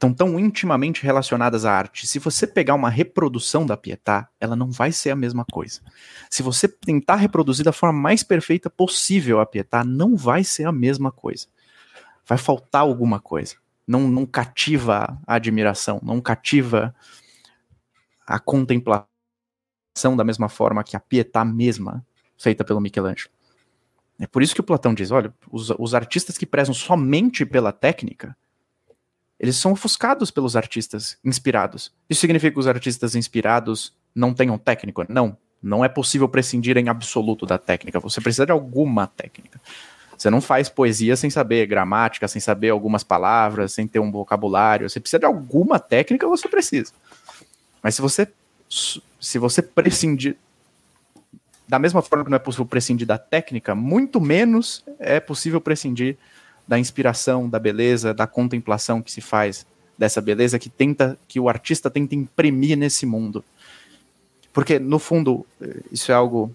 [0.00, 2.06] estão tão intimamente relacionadas à arte.
[2.06, 5.82] Se você pegar uma reprodução da Pietà, ela não vai ser a mesma coisa.
[6.30, 10.72] Se você tentar reproduzir da forma mais perfeita possível a Pietà, não vai ser a
[10.72, 11.48] mesma coisa.
[12.26, 13.56] Vai faltar alguma coisa.
[13.86, 16.94] Não, não cativa a admiração, não cativa
[18.26, 19.06] a contemplação
[20.16, 22.02] da mesma forma que a Pietà mesma,
[22.40, 23.30] feita pelo Michelangelo.
[24.18, 27.70] É por isso que o Platão diz: olha, os, os artistas que prezam somente pela
[27.70, 28.36] técnica,
[29.38, 31.92] eles são ofuscados pelos artistas inspirados.
[32.08, 35.04] Isso significa que os artistas inspirados não tenham técnico?
[35.08, 35.36] Não.
[35.62, 38.00] Não é possível prescindir em absoluto da técnica.
[38.00, 39.60] Você precisa de alguma técnica.
[40.16, 44.88] Você não faz poesia sem saber gramática, sem saber algumas palavras, sem ter um vocabulário.
[44.88, 46.92] Você precisa de alguma técnica, você precisa.
[47.82, 48.28] Mas se você
[48.68, 50.36] se você prescindir
[51.70, 56.16] da mesma forma que não é possível prescindir da técnica, muito menos é possível prescindir
[56.66, 59.64] da inspiração, da beleza, da contemplação que se faz
[59.96, 63.44] dessa beleza que tenta que o artista tenta imprimir nesse mundo.
[64.52, 65.46] Porque no fundo,
[65.92, 66.52] isso é algo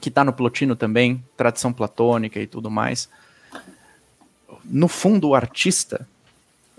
[0.00, 3.06] que está no Plotino também, tradição platônica e tudo mais.
[4.64, 6.08] No fundo, o artista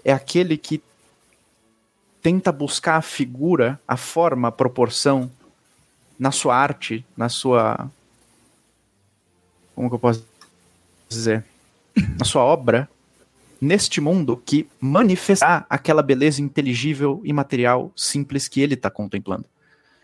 [0.03, 0.81] é aquele que
[2.19, 5.29] tenta buscar a figura, a forma, a proporção
[6.19, 7.89] na sua arte, na sua.
[9.73, 10.27] Como que eu posso
[11.07, 11.45] dizer?
[12.17, 12.89] Na sua obra,
[13.61, 19.45] neste mundo que manifestar aquela beleza inteligível, imaterial, simples que ele está contemplando.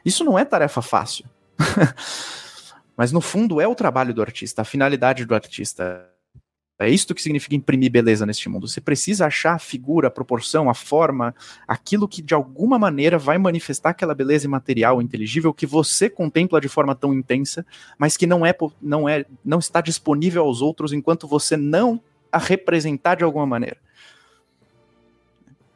[0.05, 1.25] Isso não é tarefa fácil.
[2.95, 6.09] Mas no fundo é o trabalho do artista, a finalidade do artista.
[6.77, 8.67] É isto que significa imprimir beleza neste mundo.
[8.67, 11.33] Você precisa achar a figura, a proporção, a forma,
[11.65, 16.67] aquilo que de alguma maneira vai manifestar aquela beleza imaterial, inteligível que você contempla de
[16.67, 17.65] forma tão intensa,
[17.97, 22.37] mas que não é não é não está disponível aos outros enquanto você não a
[22.37, 23.77] representar de alguma maneira.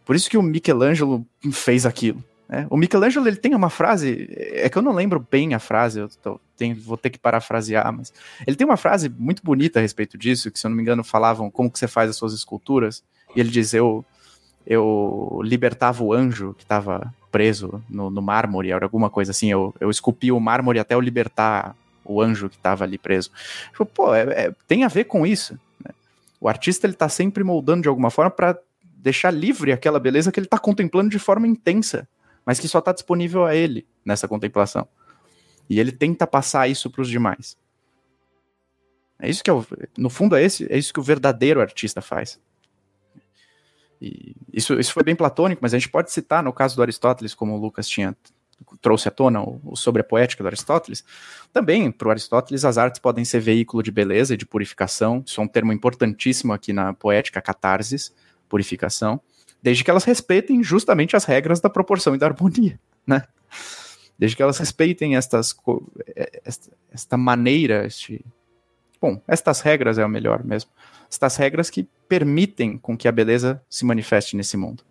[0.03, 2.21] Por isso que o Michelangelo fez aquilo.
[2.49, 2.65] Né?
[2.69, 6.09] O Michelangelo ele tem uma frase, é que eu não lembro bem a frase, eu
[6.09, 6.41] tô,
[6.83, 8.11] vou ter que parafrasear, mas
[8.45, 11.03] ele tem uma frase muito bonita a respeito disso, que se eu não me engano
[11.03, 13.03] falavam como que você faz as suas esculturas,
[13.35, 14.03] e ele diz, eu,
[14.65, 19.75] eu libertava o anjo que estava preso no, no mármore, era alguma coisa assim, eu,
[19.79, 23.29] eu esculpia o mármore até eu libertar o anjo que estava ali preso.
[23.69, 25.53] Tipo, pô, é, é, tem a ver com isso.
[25.85, 25.91] Né?
[26.41, 30.39] O artista ele está sempre moldando de alguma forma para deixar livre aquela beleza que
[30.39, 32.07] ele está contemplando de forma intensa
[32.49, 34.87] mas que só está disponível a ele nessa contemplação.
[35.69, 37.55] E ele tenta passar isso para os demais.
[39.19, 39.63] É isso que é o,
[39.95, 42.39] no fundo é esse, é isso que o verdadeiro artista faz.
[44.01, 47.35] E isso, isso foi bem platônico, mas a gente pode citar no caso do Aristóteles,
[47.35, 48.17] como o Lucas tinha
[48.81, 51.03] trouxe à tona o, o sobre a poética do Aristóteles.
[51.53, 55.21] Também para o Aristóteles as artes podem ser veículo de beleza e de purificação.
[55.23, 58.11] Isso é um termo importantíssimo aqui na poética, catarsis,
[58.49, 59.21] purificação
[59.61, 63.23] desde que elas respeitem justamente as regras da proporção e da harmonia, né?
[64.17, 65.55] Desde que elas respeitem estas,
[66.15, 68.23] é, esta, esta maneira, este,
[69.01, 70.71] bom, estas regras é o melhor mesmo,
[71.09, 74.83] estas regras que permitem com que a beleza se manifeste nesse mundo.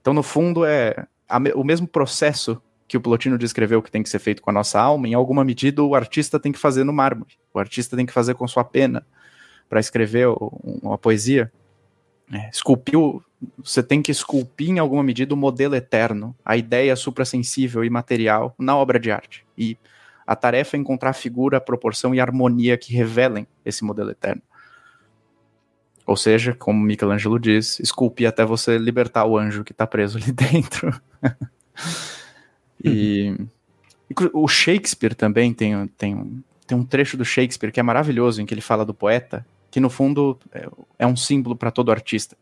[0.00, 4.08] Então, no fundo, é a, o mesmo processo que o Plotino descreveu que tem que
[4.08, 6.92] ser feito com a nossa alma, em alguma medida o artista tem que fazer no
[6.92, 9.06] mármore, o artista tem que fazer com sua pena
[9.68, 10.28] para escrever
[10.82, 11.50] uma poesia.
[12.34, 13.22] É, esculpiu
[13.62, 18.54] você tem que esculpir em alguma medida o modelo eterno, a ideia suprassensível e material
[18.58, 19.44] na obra de arte.
[19.56, 19.76] E
[20.26, 24.10] a tarefa é encontrar a figura, a proporção e a harmonia que revelem esse modelo
[24.10, 24.42] eterno.
[26.06, 30.32] Ou seja, como Michelangelo diz, esculpir até você libertar o anjo que está preso ali
[30.32, 31.00] dentro.
[32.82, 33.34] e,
[34.10, 38.46] e, o Shakespeare também tem, tem, tem um trecho do Shakespeare que é maravilhoso, em
[38.46, 40.68] que ele fala do poeta, que no fundo é,
[41.00, 42.36] é um símbolo para todo artista.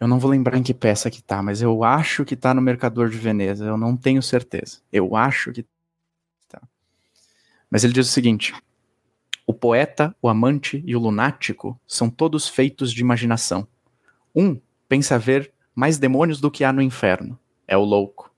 [0.00, 2.60] Eu não vou lembrar em que peça que tá, mas eu acho que tá no
[2.60, 3.64] Mercador de Veneza.
[3.64, 4.78] Eu não tenho certeza.
[4.92, 5.64] Eu acho que
[6.48, 6.60] tá.
[7.70, 8.52] Mas ele diz o seguinte:
[9.46, 13.68] o poeta, o amante e o lunático são todos feitos de imaginação.
[14.34, 17.38] Um pensa ver mais demônios do que há no inferno.
[17.68, 18.34] É o louco.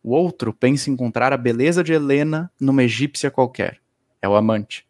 [0.00, 3.80] O outro pensa encontrar a beleza de Helena numa egípcia qualquer.
[4.22, 4.86] É o amante.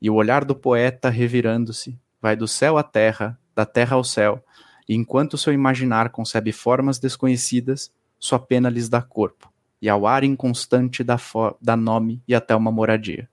[0.00, 4.44] E o olhar do poeta, revirando-se, vai do céu à terra, da terra ao céu,
[4.88, 10.24] e enquanto seu imaginar concebe formas desconhecidas, sua pena lhes dá corpo, e ao ar
[10.24, 11.18] inconstante dá,
[11.60, 13.28] dá nome e até uma moradia.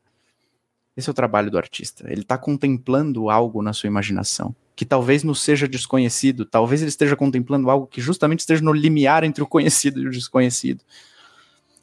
[0.97, 2.09] Esse é o trabalho do artista.
[2.09, 7.15] Ele está contemplando algo na sua imaginação, que talvez não seja desconhecido, talvez ele esteja
[7.15, 10.83] contemplando algo que justamente esteja no limiar entre o conhecido e o desconhecido.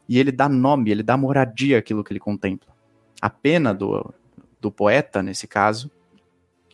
[0.08, 2.72] E ele dá nome, ele dá moradia àquilo que ele contempla.
[3.20, 4.12] A pena do,
[4.62, 5.90] do poeta, nesse caso,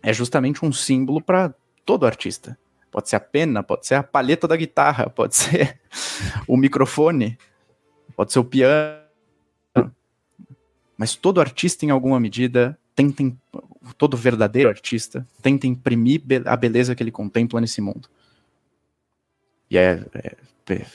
[0.03, 1.53] é justamente um símbolo para
[1.85, 2.57] todo artista.
[2.91, 5.81] Pode ser a pena, pode ser a palheta da guitarra, pode ser
[6.47, 7.37] o microfone,
[8.15, 9.03] pode ser o piano.
[10.97, 13.25] Mas todo artista, em alguma medida, tenta,
[13.97, 18.09] todo verdadeiro artista, tenta imprimir a beleza que ele contempla nesse mundo.
[19.71, 20.37] E é, é,
[20.75, 20.87] é,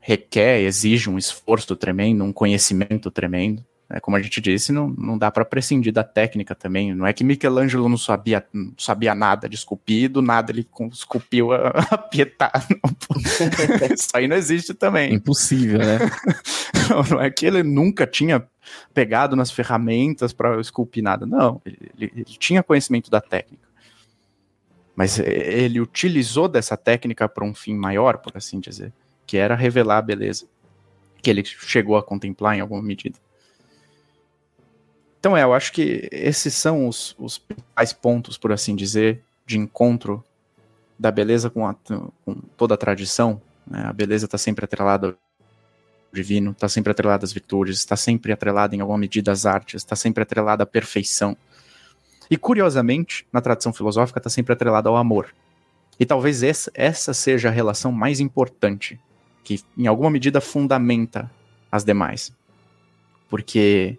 [0.00, 3.64] requer, exige um esforço tremendo, um conhecimento tremendo.
[3.90, 6.94] É, como a gente disse, não, não dá para prescindir da técnica também.
[6.94, 11.52] Não é que Michelangelo não sabia, não sabia nada de esculpir, do nada ele esculpiu
[11.52, 12.52] a, a Pietà.
[13.94, 15.14] Isso aí não existe também.
[15.14, 15.98] Impossível, né?
[17.10, 18.46] não, é que ele nunca tinha
[18.92, 21.24] pegado nas ferramentas para esculpir nada.
[21.24, 23.66] Não, ele, ele, ele tinha conhecimento da técnica.
[24.94, 28.92] Mas ele utilizou dessa técnica para um fim maior, por assim dizer,
[29.26, 30.46] que era revelar a beleza
[31.22, 33.18] que ele chegou a contemplar em alguma medida.
[35.18, 39.58] Então, é, eu acho que esses são os, os principais pontos, por assim dizer, de
[39.58, 40.24] encontro
[40.98, 43.40] da beleza com, a, com toda a tradição.
[43.66, 43.82] Né?
[43.84, 45.14] A beleza está sempre atrelada ao
[46.12, 49.96] divino, está sempre atrelada às virtudes, está sempre atrelada em alguma medida às artes, está
[49.96, 51.36] sempre atrelada à perfeição.
[52.30, 55.34] E curiosamente, na tradição filosófica, está sempre atrelada ao amor.
[55.98, 59.00] E talvez essa, essa seja a relação mais importante,
[59.42, 61.30] que em alguma medida fundamenta
[61.72, 62.32] as demais.
[63.28, 63.98] Porque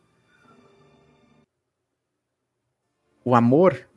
[3.29, 3.87] o amor,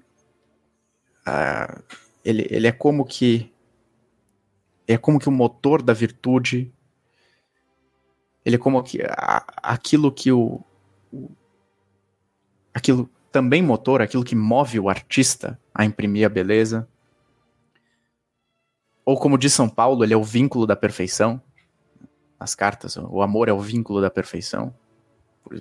[1.26, 1.83] uh,
[2.22, 3.51] ele, ele é como que
[4.87, 6.70] é como que o motor da virtude,
[8.45, 10.61] ele é como que a, aquilo que o,
[11.11, 11.30] o,
[12.74, 16.87] aquilo também motor, aquilo que move o artista a imprimir a beleza.
[19.03, 21.41] Ou como diz São Paulo, ele é o vínculo da perfeição.
[22.39, 24.74] As cartas, o amor é o vínculo da perfeição.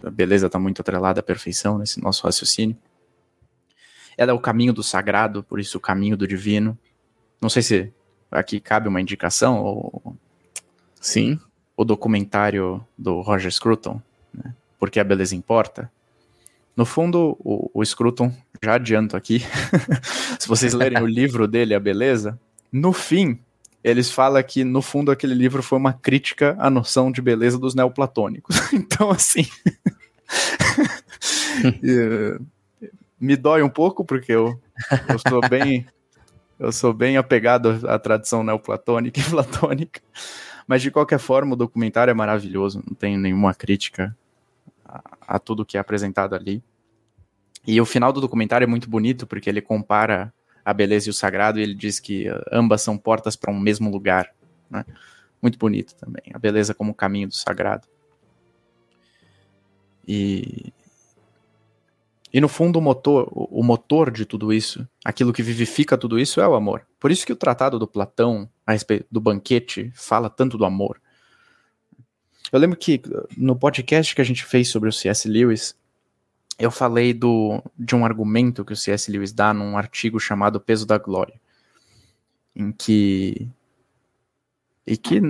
[0.04, 2.78] A beleza está muito atrelada à perfeição nesse nosso raciocínio.
[4.22, 6.78] Ela é o caminho do sagrado, por isso o caminho do divino.
[7.42, 7.92] Não sei se
[8.30, 10.16] aqui cabe uma indicação ou.
[11.00, 11.40] Sim.
[11.76, 14.00] O documentário do Roger Scruton,
[14.32, 14.54] né?
[14.78, 15.92] Porque a beleza importa.
[16.78, 18.32] No fundo, o, o Scruton,
[18.64, 19.44] já adianto aqui,
[20.40, 22.40] se vocês lerem o livro dele, A Beleza,
[22.72, 23.40] no fim,
[23.84, 27.74] eles falam que, no fundo, aquele livro foi uma crítica à noção de beleza dos
[27.74, 28.56] neoplatônicos.
[28.72, 29.48] então, assim.
[33.22, 34.60] me dói um pouco, porque eu,
[35.08, 35.86] eu sou bem.
[36.60, 40.02] eu sou bem apegado à tradição neoplatônica e platônica.
[40.68, 44.18] Mas de qualquer forma, o documentário é maravilhoso, não tenho nenhuma crítica
[44.84, 46.64] a, a tudo que é apresentado ali.
[47.66, 50.34] E o final do documentário é muito bonito, porque ele compara
[50.66, 53.92] a beleza e o sagrado e ele diz que ambas são portas para um mesmo
[53.92, 54.32] lugar.
[54.70, 54.84] Né?
[55.42, 56.24] Muito bonito também.
[56.34, 57.88] A beleza como caminho do sagrado.
[60.08, 60.74] E,
[62.34, 66.40] e no fundo, o motor, o motor de tudo isso, aquilo que vivifica tudo isso
[66.40, 66.88] é o amor.
[67.00, 71.02] Por isso que o tratado do Platão, a respeito do banquete, fala tanto do amor.
[72.52, 73.02] Eu lembro que
[73.38, 75.28] no podcast que a gente fez sobre o C.S.
[75.28, 75.76] Lewis,
[76.58, 79.12] eu falei do, de um argumento que o C.S.
[79.12, 81.40] Lewis dá num artigo chamado Peso da Glória,
[82.56, 83.50] em que
[84.88, 85.22] e que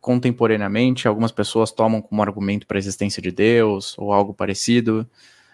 [0.00, 5.08] contemporaneamente algumas pessoas tomam como argumento para a existência de Deus ou algo parecido,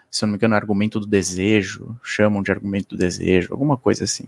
[0.09, 4.03] se eu não me engano, argumento do desejo, chamam de argumento do desejo, alguma coisa
[4.03, 4.25] assim.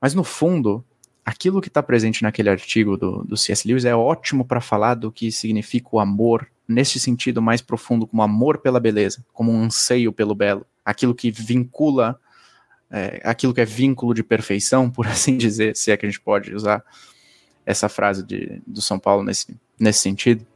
[0.00, 0.84] Mas no fundo,
[1.24, 3.66] aquilo que está presente naquele artigo do, do C.S.
[3.66, 8.22] Lewis é ótimo para falar do que significa o amor, nesse sentido mais profundo, como
[8.22, 12.18] amor pela beleza, como um anseio pelo belo, aquilo que vincula,
[12.90, 16.20] é, aquilo que é vínculo de perfeição, por assim dizer, se é que a gente
[16.20, 16.82] pode usar
[17.66, 20.46] essa frase de, do São Paulo nesse, nesse sentido.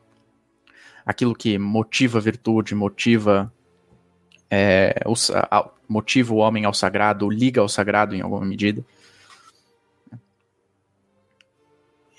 [1.05, 3.53] Aquilo que motiva virtude, motiva
[4.55, 5.15] é, o,
[5.51, 8.85] a, motiva o homem ao sagrado, liga ao sagrado em alguma medida.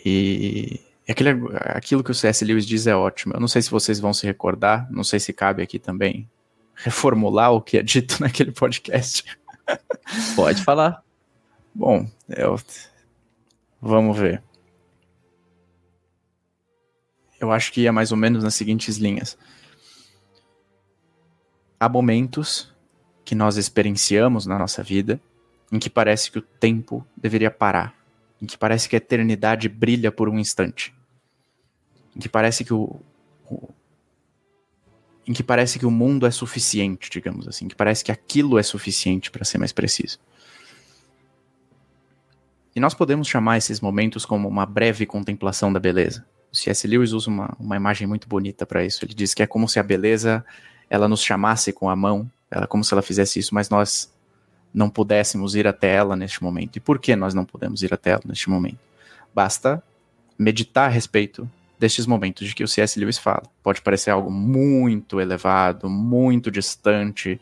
[0.03, 2.43] E aquele, aquilo que o C.S.
[2.43, 3.35] Lewis diz é ótimo.
[3.35, 6.27] Eu não sei se vocês vão se recordar, não sei se cabe aqui também
[6.73, 9.23] reformular o que é dito naquele podcast.
[10.35, 11.03] Pode falar.
[11.73, 12.59] Bom, eu,
[13.79, 14.41] vamos ver.
[17.39, 19.37] Eu acho que é mais ou menos nas seguintes linhas
[21.83, 22.73] há momentos
[23.25, 25.19] que nós experienciamos na nossa vida
[25.71, 27.93] em que parece que o tempo deveria parar,
[28.41, 30.93] em que parece que a eternidade brilha por um instante,
[32.15, 32.99] em que parece que o,
[33.49, 33.69] o
[35.25, 38.63] em que parece que o mundo é suficiente, digamos assim, que parece que aquilo é
[38.63, 40.19] suficiente para ser mais preciso.
[42.75, 46.25] E nós podemos chamar esses momentos como uma breve contemplação da beleza.
[46.51, 46.85] O C.S.
[46.85, 49.05] Lewis usa uma, uma imagem muito bonita para isso.
[49.05, 50.43] Ele diz que é como se a beleza
[50.93, 54.13] ela nos chamasse com a mão, ela, como se ela fizesse isso, mas nós
[54.71, 56.77] não pudéssemos ir até ela neste momento.
[56.77, 58.77] E por que nós não podemos ir até ela neste momento?
[59.33, 59.81] Basta
[60.37, 61.49] meditar a respeito
[61.79, 62.99] destes momentos de que o C.S.
[62.99, 63.41] Lewis fala.
[63.63, 67.41] Pode parecer algo muito elevado, muito distante,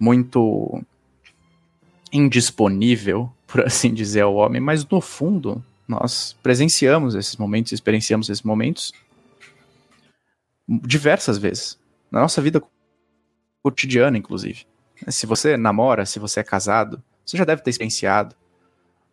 [0.00, 0.82] muito
[2.10, 8.42] indisponível, por assim dizer, ao homem, mas no fundo nós presenciamos esses momentos, experienciamos esses
[8.42, 8.94] momentos
[10.66, 11.78] diversas vezes
[12.10, 12.62] na nossa vida
[13.62, 14.66] cotidiana, inclusive.
[15.08, 18.34] Se você namora, se você é casado, você já deve ter experienciado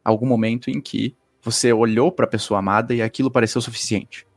[0.03, 4.28] algum momento em que você olhou para a pessoa amada e aquilo pareceu suficiente.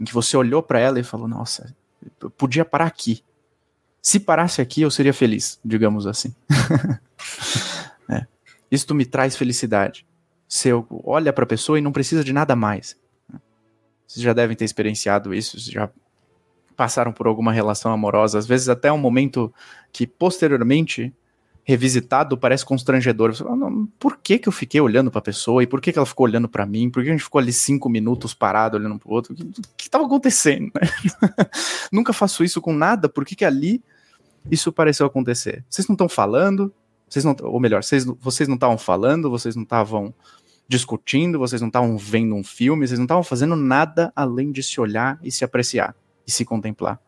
[0.00, 1.74] Em que você olhou para ela e falou: Nossa,
[2.20, 3.22] eu podia parar aqui.
[4.02, 6.34] Se parasse aqui, eu seria feliz, digamos assim.
[8.08, 8.26] é.
[8.70, 10.06] Isto me traz felicidade.
[10.48, 10.70] Você
[11.04, 12.96] olha para a pessoa e não precisa de nada mais.
[14.06, 15.90] Vocês já devem ter experienciado isso, já
[16.76, 19.52] passaram por alguma relação amorosa, às vezes até um momento
[19.92, 21.12] que posteriormente
[21.66, 23.34] revisitado parece constrangedor.
[23.34, 25.98] Você fala, por que, que eu fiquei olhando para a pessoa e por que, que
[25.98, 26.88] ela ficou olhando para mim?
[26.88, 29.34] Por que a gente ficou ali cinco minutos parado olhando para o outro?
[29.34, 29.36] O
[29.76, 30.70] que estava acontecendo?
[31.90, 33.08] Nunca faço isso com nada.
[33.08, 33.82] Por que, que ali
[34.48, 35.64] isso pareceu acontecer?
[35.68, 36.72] Vocês não estão falando?
[37.08, 39.28] Vocês não, ou melhor, vocês, vocês não estavam falando?
[39.28, 40.14] Vocês não estavam
[40.68, 41.36] discutindo?
[41.36, 42.86] Vocês não estavam vendo um filme?
[42.86, 45.96] Vocês não estavam fazendo nada além de se olhar e se apreciar
[46.26, 47.00] e se contemplar.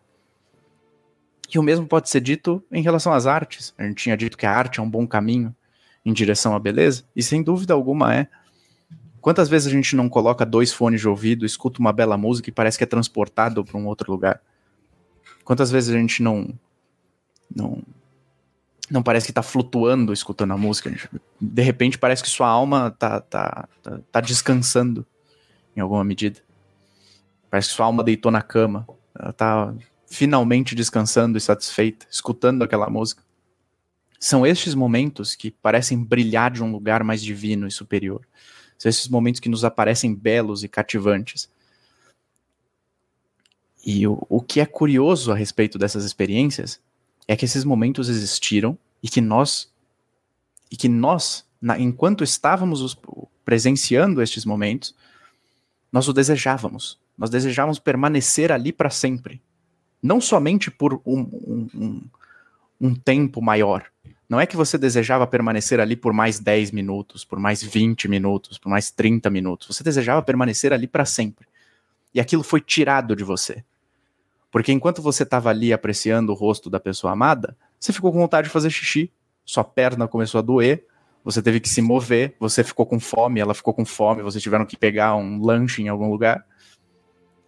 [1.52, 3.74] E o mesmo pode ser dito em relação às artes.
[3.78, 5.54] A gente tinha dito que a arte é um bom caminho
[6.04, 8.28] em direção à beleza, e sem dúvida alguma é.
[9.20, 12.52] Quantas vezes a gente não coloca dois fones de ouvido, escuta uma bela música e
[12.52, 14.40] parece que é transportado para um outro lugar?
[15.44, 16.48] Quantas vezes a gente não
[17.54, 17.82] não
[18.90, 20.94] não parece que está flutuando escutando a música?
[21.40, 25.06] De repente parece que sua alma tá, tá, tá, tá descansando
[25.76, 26.40] em alguma medida.
[27.50, 28.86] Parece que sua alma deitou na cama.
[29.18, 29.74] Ela tá
[30.06, 33.22] finalmente descansando e satisfeita, escutando aquela música.
[34.18, 38.26] São estes momentos que parecem brilhar de um lugar mais divino e superior.
[38.78, 41.50] São esses momentos que nos aparecem belos e cativantes.
[43.84, 46.80] E o, o que é curioso a respeito dessas experiências
[47.26, 49.70] é que esses momentos existiram e que nós
[50.70, 52.98] e que nós, na, enquanto estávamos os,
[53.44, 54.94] presenciando estes momentos,
[55.90, 56.98] nós o desejávamos.
[57.18, 59.42] Nós desejávamos permanecer ali para sempre
[60.02, 62.02] não somente por um, um, um,
[62.80, 63.84] um tempo maior.
[64.28, 68.58] Não é que você desejava permanecer ali por mais 10 minutos, por mais 20 minutos,
[68.58, 69.74] por mais 30 minutos.
[69.74, 71.46] Você desejava permanecer ali para sempre.
[72.14, 73.64] E aquilo foi tirado de você.
[74.50, 78.48] Porque enquanto você estava ali apreciando o rosto da pessoa amada, você ficou com vontade
[78.48, 79.10] de fazer xixi,
[79.44, 80.84] sua perna começou a doer,
[81.24, 84.64] você teve que se mover, você ficou com fome, ela ficou com fome, vocês tiveram
[84.64, 86.44] que pegar um lanche em algum lugar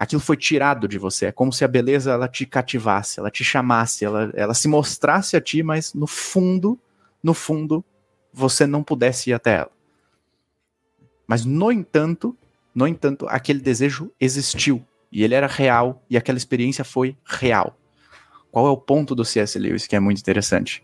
[0.00, 1.26] aquilo foi tirado de você.
[1.26, 5.36] É como se a beleza ela te cativasse, ela te chamasse, ela, ela se mostrasse
[5.36, 6.80] a ti, mas no fundo,
[7.22, 7.84] no fundo,
[8.32, 9.70] você não pudesse ir até ela.
[11.26, 12.34] Mas no entanto,
[12.74, 14.82] no entanto, aquele desejo existiu
[15.12, 17.76] e ele era real e aquela experiência foi real.
[18.50, 19.58] Qual é o ponto do C.S.
[19.58, 20.82] Lewis que é muito interessante?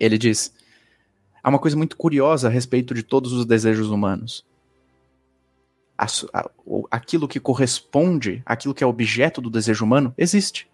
[0.00, 0.54] Ele diz:
[1.42, 4.42] há uma coisa muito curiosa a respeito de todos os desejos humanos
[5.96, 6.50] a, a,
[6.90, 10.68] aquilo que corresponde, aquilo que é objeto do desejo humano, existe.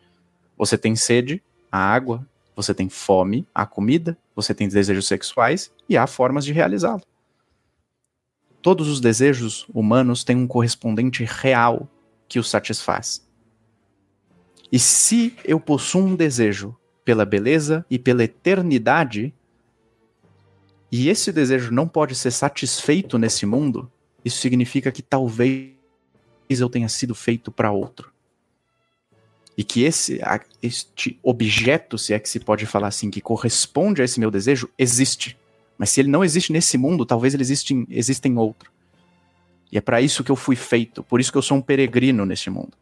[0.57, 2.27] Você tem sede, a água,
[2.57, 7.03] você tem fome, a comida, você tem desejos sexuais e há formas de realizá-lo.
[8.61, 11.89] Todos os desejos humanos têm um correspondente real
[12.29, 13.27] que os satisfaz.
[14.71, 19.33] E se eu possuo um desejo pela beleza e pela eternidade,
[20.91, 23.91] e esse desejo não pode ser satisfeito nesse mundo,
[24.25, 25.73] isso significa que talvez
[26.49, 28.13] eu tenha sido feito para outro.
[29.57, 30.21] E que esse
[30.63, 34.69] este objeto, se é que se pode falar assim, que corresponde a esse meu desejo,
[34.79, 35.37] existe.
[35.77, 38.71] Mas se ele não existe nesse mundo, talvez ele existe em, exista em outro.
[39.71, 41.03] E é para isso que eu fui feito.
[41.03, 42.73] Por isso que eu sou um peregrino neste mundo.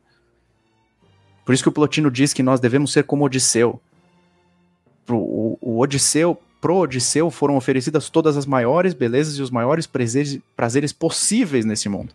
[1.44, 3.80] Por isso que o Plotino diz que nós devemos ser como Odisseu.
[5.08, 10.40] O, o Odisseu pro Odisseu foram oferecidas todas as maiores belezas e os maiores prazeres,
[10.56, 12.12] prazeres possíveis nesse mundo.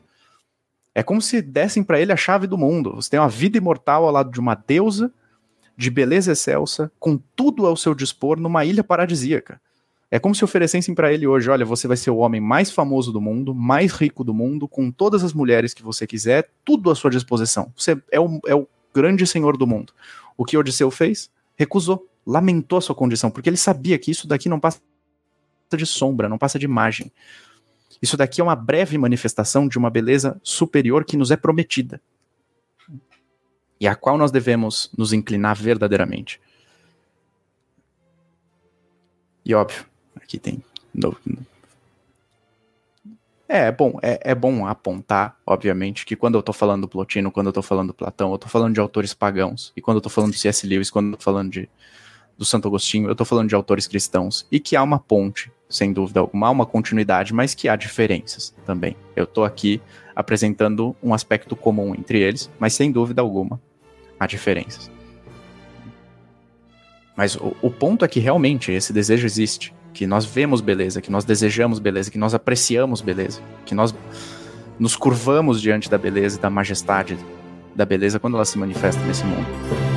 [0.94, 2.96] É como se dessem para ele a chave do mundo.
[2.96, 5.10] Você tem uma vida imortal ao lado de uma deusa,
[5.78, 9.62] de beleza excelsa, com tudo ao seu dispor numa ilha paradisíaca.
[10.12, 13.10] É como se oferecessem para ele hoje: olha, você vai ser o homem mais famoso
[13.14, 16.96] do mundo, mais rico do mundo, com todas as mulheres que você quiser, tudo à
[16.96, 17.72] sua disposição.
[17.74, 19.94] Você é o, é o grande senhor do mundo.
[20.36, 21.32] O que Odisseu fez?
[21.56, 24.80] Recusou lamentou a sua condição, porque ele sabia que isso daqui não passa
[25.76, 27.12] de sombra, não passa de imagem.
[28.02, 32.02] Isso daqui é uma breve manifestação de uma beleza superior que nos é prometida
[33.82, 36.40] e a qual nós devemos nos inclinar verdadeiramente.
[39.44, 39.84] E óbvio,
[40.16, 40.64] aqui tem.
[43.50, 47.32] É, é bom, é, é, bom apontar, obviamente, que quando eu tô falando do Plotino,
[47.32, 49.74] quando eu tô falando do Platão, eu tô falando de autores pagãos.
[49.76, 50.68] E quando eu tô falando de C.S.
[50.68, 51.68] Lewis, quando eu tô falando de
[52.42, 55.94] do Santo Agostinho, eu estou falando de autores cristãos, e que há uma ponte, sem
[55.94, 58.98] dúvida alguma, há uma continuidade, mas que há diferenças também.
[59.16, 59.80] Eu estou aqui
[60.16, 63.62] apresentando um aspecto comum entre eles, mas sem dúvida alguma
[64.20, 64.90] há diferenças.
[67.16, 69.72] Mas o, o ponto é que realmente esse desejo existe.
[69.94, 73.94] Que nós vemos beleza, que nós desejamos beleza, que nós apreciamos beleza, que nós
[74.80, 77.20] nos curvamos diante da beleza e da majestade
[77.76, 79.91] da beleza quando ela se manifesta nesse mundo.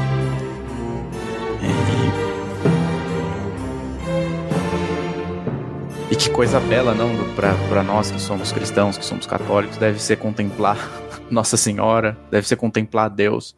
[6.15, 10.17] E que coisa bela, não, para nós que somos cristãos, que somos católicos, deve ser
[10.17, 10.79] contemplar
[11.29, 13.57] Nossa Senhora, deve ser contemplar Deus,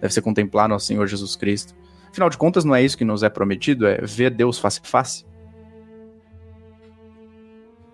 [0.00, 1.74] deve ser contemplar Nosso Senhor Jesus Cristo.
[2.10, 4.86] Afinal de contas, não é isso que nos é prometido, é ver Deus face a
[4.86, 5.26] face.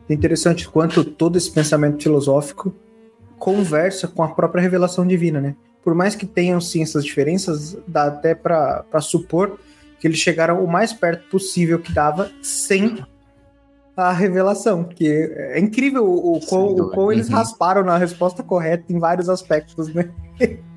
[0.08, 2.72] É interessante quanto todo esse pensamento filosófico
[3.40, 5.56] conversa com a própria revelação divina, né?
[5.82, 9.58] Por mais que tenham sim essas diferenças, dá até para supor
[9.98, 13.04] que eles chegaram o mais perto possível que dava sem
[13.96, 17.36] a revelação, que é incrível o, quão, o quão eles uhum.
[17.36, 20.10] rasparam na resposta correta em vários aspectos, né?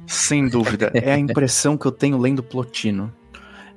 [0.07, 0.89] Sem dúvida.
[0.93, 3.13] É a impressão que eu tenho lendo Plotino.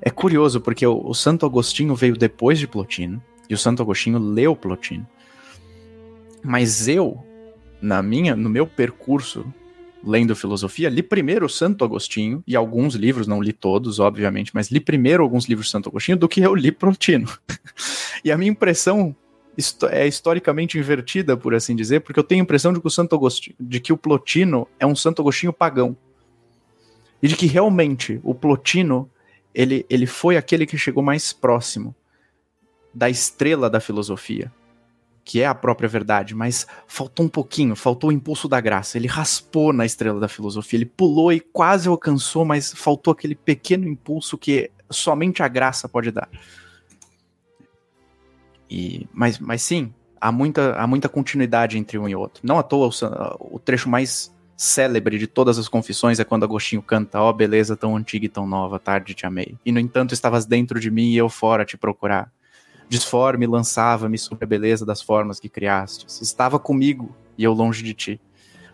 [0.00, 4.18] É curioso, porque o, o Santo Agostinho veio depois de Plotino, e o Santo Agostinho
[4.18, 5.06] leu Plotino.
[6.42, 7.18] Mas eu,
[7.80, 9.44] na minha, no meu percurso
[10.04, 14.68] lendo filosofia, li primeiro o Santo Agostinho e alguns livros, não li todos, obviamente, mas
[14.68, 17.28] li primeiro alguns livros de Santo Agostinho do que eu li Plotino.
[18.24, 19.14] e a minha impressão
[19.90, 23.14] é historicamente invertida, por assim dizer, porque eu tenho a impressão de que o Santo
[23.14, 25.96] Agostinho, de que o Plotino é um Santo Agostinho pagão.
[27.22, 29.08] E de que realmente o Plotino,
[29.54, 31.94] ele, ele foi aquele que chegou mais próximo
[32.92, 34.50] da estrela da filosofia,
[35.24, 38.98] que é a própria verdade, mas faltou um pouquinho, faltou o impulso da graça.
[38.98, 43.86] Ele raspou na estrela da filosofia, ele pulou e quase alcançou, mas faltou aquele pequeno
[43.86, 46.28] impulso que somente a graça pode dar.
[48.72, 52.40] E, mas, mas sim, há muita, há muita continuidade entre um e outro.
[52.42, 56.80] Não à toa o, o trecho mais célebre de todas as confissões é quando Agostinho
[56.80, 59.58] canta: Ó oh, beleza tão antiga e tão nova, tarde te amei.
[59.62, 62.32] E no entanto estavas dentro de mim e eu fora te procurar.
[62.88, 66.06] Disforme lançava-me sobre a beleza das formas que criaste.
[66.22, 68.20] Estava comigo e eu longe de ti.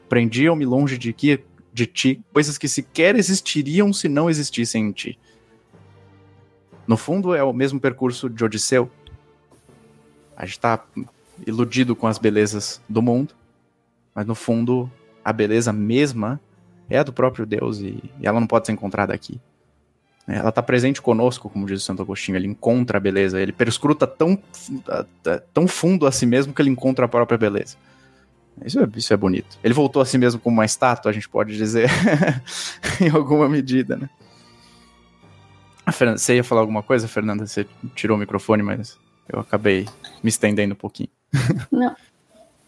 [0.08, 1.42] Prendiam-me longe de, que,
[1.72, 5.18] de ti coisas que sequer existiriam se não existissem em ti.
[6.88, 8.90] No fundo, é o mesmo percurso de Odisseu,
[10.38, 10.84] a gente está
[11.44, 13.34] iludido com as belezas do mundo,
[14.14, 14.90] mas no fundo
[15.24, 16.40] a beleza mesma
[16.88, 19.40] é a do próprio Deus e, e ela não pode ser encontrada aqui.
[20.28, 24.06] Ela está presente conosco, como diz o Santo Agostinho, ele encontra a beleza, ele perscruta
[24.06, 24.38] tão,
[25.52, 27.76] tão fundo a si mesmo que ele encontra a própria beleza.
[28.64, 29.58] Isso é, isso é bonito.
[29.64, 31.90] Ele voltou a si mesmo como uma estátua, a gente pode dizer,
[33.00, 34.08] em alguma medida, né?
[35.90, 37.46] Fernanda, você ia falar alguma coisa, Fernanda?
[37.46, 38.98] Você tirou o microfone, mas
[39.28, 39.86] eu acabei
[40.22, 41.10] me estendendo um pouquinho.
[41.70, 41.94] Não.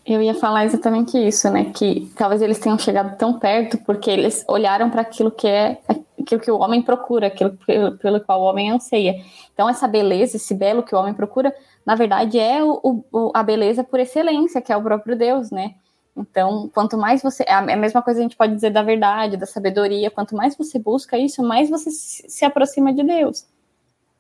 [0.05, 1.71] Eu ia falar exatamente isso, né?
[1.75, 5.79] Que talvez eles tenham chegado tão perto porque eles olharam para aquilo que é
[6.21, 9.15] aquilo que o homem procura, aquilo pelo, pelo, qual o homem anseia.
[9.53, 11.55] Então, essa beleza, esse belo que o homem procura,
[11.85, 15.75] na verdade, é o, o, a beleza por excelência, que é o próprio Deus, né?
[16.17, 17.45] Então, quanto mais você.
[17.47, 20.11] É a mesma coisa a gente pode dizer da verdade, da sabedoria.
[20.11, 23.47] Quanto mais você busca isso, mais você se aproxima de Deus.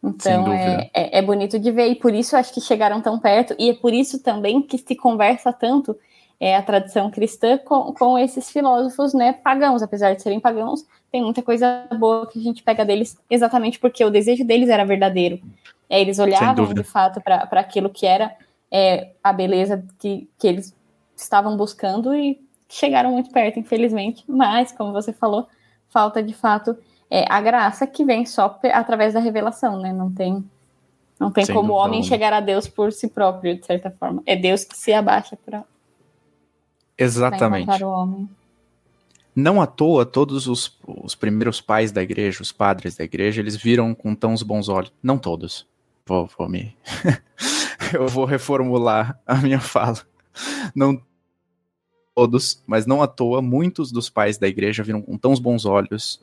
[0.02, 3.54] Então é, é, é, bonito de ver, e por isso acho que chegaram tão perto,
[3.58, 5.96] e é por isso também que se conversa tanto
[6.40, 11.22] é, a tradição cristã com, com esses filósofos né, pagãos, apesar de serem pagãos, tem
[11.22, 15.38] muita coisa boa que a gente pega deles exatamente porque o desejo deles era verdadeiro.
[15.88, 18.34] É, eles olhavam de fato para aquilo que era
[18.70, 20.74] é, a beleza que, que eles
[21.16, 25.48] estavam buscando e chegaram muito perto, infelizmente, mas, como você falou,
[25.88, 26.76] falta de fato
[27.10, 29.92] é, a graça que vem só através da revelação, né?
[29.92, 30.44] Não tem,
[31.18, 34.22] não tem como o homem chegar a Deus por si próprio, de certa forma.
[34.24, 35.64] É Deus que se abaixa para
[36.96, 37.82] Exatamente.
[37.82, 38.30] o homem.
[39.34, 43.56] Não à toa, todos os, os primeiros pais da igreja, os padres da igreja, eles
[43.56, 44.92] viram com tão bons olhos.
[45.02, 45.66] Não todos.
[46.06, 46.76] Vou, vou me.
[47.92, 49.98] Eu vou reformular a minha fala.
[50.74, 51.00] Não
[52.14, 56.20] todos, mas não à toa, muitos dos pais da igreja viram com tão bons olhos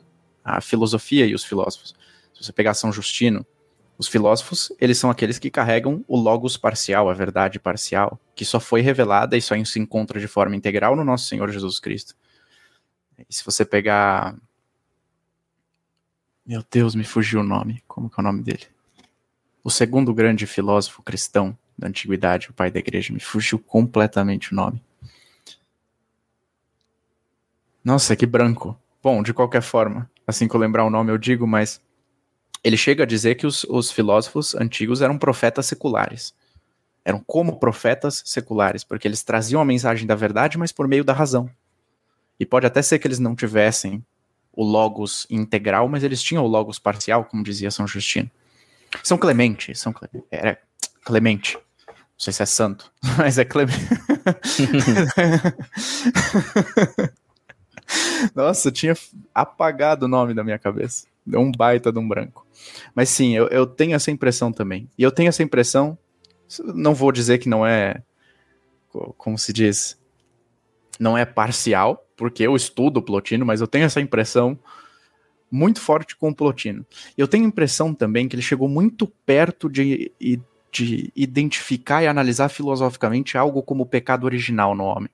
[0.56, 1.94] a filosofia e os filósofos.
[2.32, 3.44] Se você pegar São Justino,
[3.98, 8.60] os filósofos, eles são aqueles que carregam o logos parcial, a verdade parcial, que só
[8.60, 12.14] foi revelada e só se encontra de forma integral no nosso Senhor Jesus Cristo.
[13.28, 14.36] E se você pegar.
[16.46, 17.82] Meu Deus, me fugiu o nome.
[17.88, 18.66] Como que é o nome dele?
[19.64, 24.56] O segundo grande filósofo cristão da antiguidade, o pai da igreja, me fugiu completamente o
[24.56, 24.82] nome.
[27.84, 28.78] Nossa, que branco.
[29.02, 31.80] Bom, de qualquer forma, assim que eu lembrar o nome eu digo, mas
[32.62, 36.34] ele chega a dizer que os, os filósofos antigos eram profetas seculares.
[37.04, 41.12] Eram como profetas seculares, porque eles traziam a mensagem da verdade, mas por meio da
[41.12, 41.48] razão.
[42.38, 44.04] E pode até ser que eles não tivessem
[44.52, 48.30] o logos integral, mas eles tinham o logos parcial, como dizia São Justino.
[49.02, 50.26] São Clemente, São Clemente.
[50.30, 50.58] Era
[51.04, 51.56] Clemente.
[51.86, 53.78] Não sei se é santo, mas é Clemente.
[58.34, 58.94] Nossa, tinha
[59.34, 61.06] apagado o nome da minha cabeça.
[61.24, 62.46] Deu um baita de um branco.
[62.94, 64.88] Mas sim, eu, eu tenho essa impressão também.
[64.96, 65.96] E eu tenho essa impressão,
[66.74, 68.02] não vou dizer que não é,
[69.16, 69.98] como se diz,
[70.98, 74.58] não é parcial, porque eu estudo o Plotino, mas eu tenho essa impressão
[75.50, 76.84] muito forte com o Plotino.
[77.16, 80.12] Eu tenho a impressão também que ele chegou muito perto de,
[80.70, 85.10] de identificar e analisar filosoficamente algo como o pecado original no homem.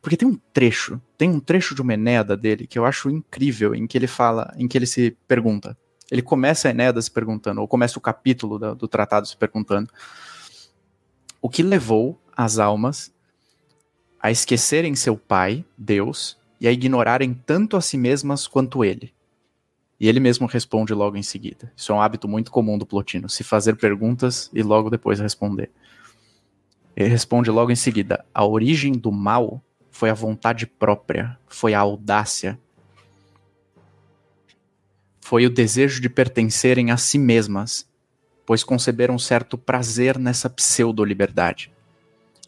[0.00, 3.74] Porque tem um trecho, tem um trecho de uma Enéada dele que eu acho incrível,
[3.74, 5.76] em que ele fala, em que ele se pergunta.
[6.10, 9.90] Ele começa a Enéada se perguntando, ou começa o capítulo do, do tratado se perguntando:
[11.40, 13.12] o que levou as almas
[14.20, 19.12] a esquecerem seu pai, Deus, e a ignorarem tanto a si mesmas quanto ele?
[20.02, 21.72] E ele mesmo responde logo em seguida.
[21.76, 25.70] Isso é um hábito muito comum do Plotino, se fazer perguntas e logo depois responder.
[26.96, 29.62] Ele responde logo em seguida: a origem do mal
[29.92, 32.58] foi a vontade própria, foi a audácia,
[35.20, 37.88] foi o desejo de pertencerem a si mesmas,
[38.44, 41.72] pois conceberam certo prazer nessa pseudo-liberdade.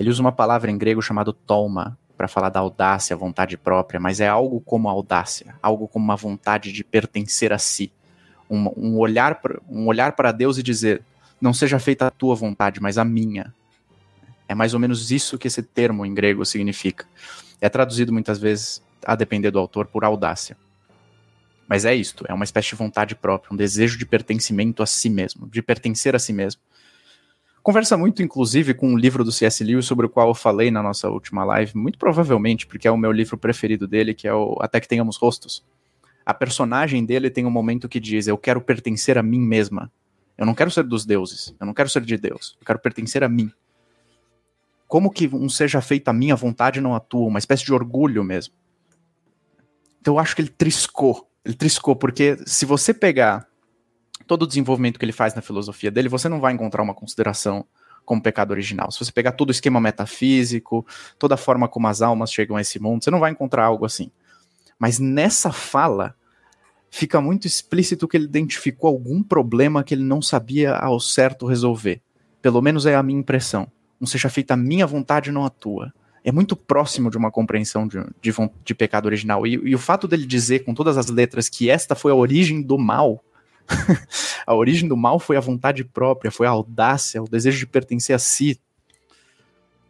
[0.01, 4.21] Ele usa uma palavra em grego chamada tolma, para falar da audácia, vontade própria, mas
[4.21, 7.93] é algo como a audácia, algo como uma vontade de pertencer a si,
[8.49, 11.03] um, um olhar um olhar para Deus e dizer
[11.41, 13.53] não seja feita a tua vontade, mas a minha.
[14.49, 17.07] É mais ou menos isso que esse termo em grego significa.
[17.61, 20.57] É traduzido muitas vezes, a depender do autor, por audácia.
[21.69, 25.09] Mas é isto, é uma espécie de vontade própria, um desejo de pertencimento a si
[25.09, 26.61] mesmo, de pertencer a si mesmo.
[27.65, 29.65] Conversa muito, inclusive, com um livro do C.S.
[29.65, 32.97] Lewis sobre o qual eu falei na nossa última live, muito provavelmente porque é o
[32.99, 35.65] meu livro preferido dele, que é o Até que Tenhamos Rostos.
[36.27, 39.91] A personagem dele tem um momento que diz: Eu quero pertencer a mim mesma.
[40.37, 43.25] Eu não quero ser dos deuses, eu não quero ser de Deus, eu quero pertencer
[43.25, 43.51] a mim.
[44.87, 48.53] Como que um seja feito a minha vontade não atua, uma espécie de orgulho mesmo.
[50.03, 53.49] Então eu acho que ele triscou, ele triscou, porque se você pegar
[54.27, 57.65] todo o desenvolvimento que ele faz na filosofia dele, você não vai encontrar uma consideração
[58.05, 58.91] como pecado original.
[58.91, 60.87] Se você pegar todo o esquema metafísico,
[61.19, 63.85] toda a forma como as almas chegam a esse mundo, você não vai encontrar algo
[63.85, 64.11] assim.
[64.79, 66.15] Mas nessa fala,
[66.91, 72.01] fica muito explícito que ele identificou algum problema que ele não sabia ao certo resolver.
[72.43, 73.67] Pelo menos é a minha impressão.
[73.99, 75.93] Não seja feita a minha vontade, não a tua.
[76.23, 78.33] É muito próximo de uma compreensão de, de,
[78.65, 79.47] de pecado original.
[79.47, 82.61] E, e o fato dele dizer com todas as letras que esta foi a origem
[82.61, 83.23] do mal
[84.47, 88.15] a origem do mal foi a vontade própria, foi a audácia, o desejo de pertencer
[88.15, 88.61] a si.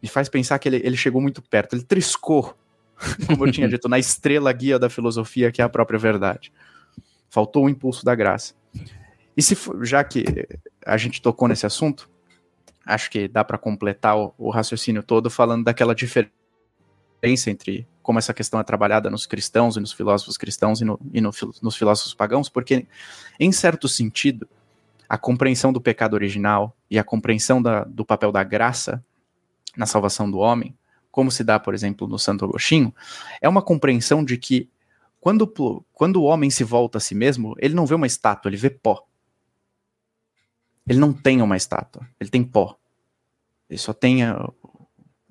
[0.01, 2.55] Me faz pensar que ele, ele chegou muito perto, ele triscou,
[3.27, 6.51] como eu tinha dito, na estrela guia da filosofia, que é a própria verdade.
[7.29, 8.53] Faltou o impulso da graça.
[9.35, 10.23] E se já que
[10.85, 12.09] a gente tocou nesse assunto,
[12.85, 16.44] acho que dá para completar o, o raciocínio todo falando daquela diferença
[17.25, 21.19] entre como essa questão é trabalhada nos cristãos e nos filósofos cristãos e, no, e
[21.19, 21.31] no,
[21.61, 22.85] nos filósofos pagãos, porque,
[23.39, 24.47] em certo sentido,
[25.09, 29.03] a compreensão do pecado original e a compreensão da, do papel da graça
[29.75, 30.75] na salvação do homem,
[31.11, 32.93] como se dá, por exemplo, no Santo Agostinho,
[33.41, 34.69] é uma compreensão de que
[35.19, 35.47] quando,
[35.91, 38.69] quando o homem se volta a si mesmo, ele não vê uma estátua, ele vê
[38.69, 39.07] pó.
[40.87, 42.77] Ele não tem uma estátua, ele tem pó.
[43.67, 44.21] Ele só tem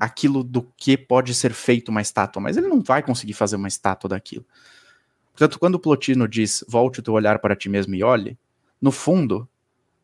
[0.05, 3.69] aquilo do que pode ser feito uma estátua, mas ele não vai conseguir fazer uma
[3.69, 4.45] estátua daquilo.
[5.33, 8.39] Portanto, quando Plotino diz volte o teu olhar para ti mesmo e olhe,
[8.81, 9.49] no fundo,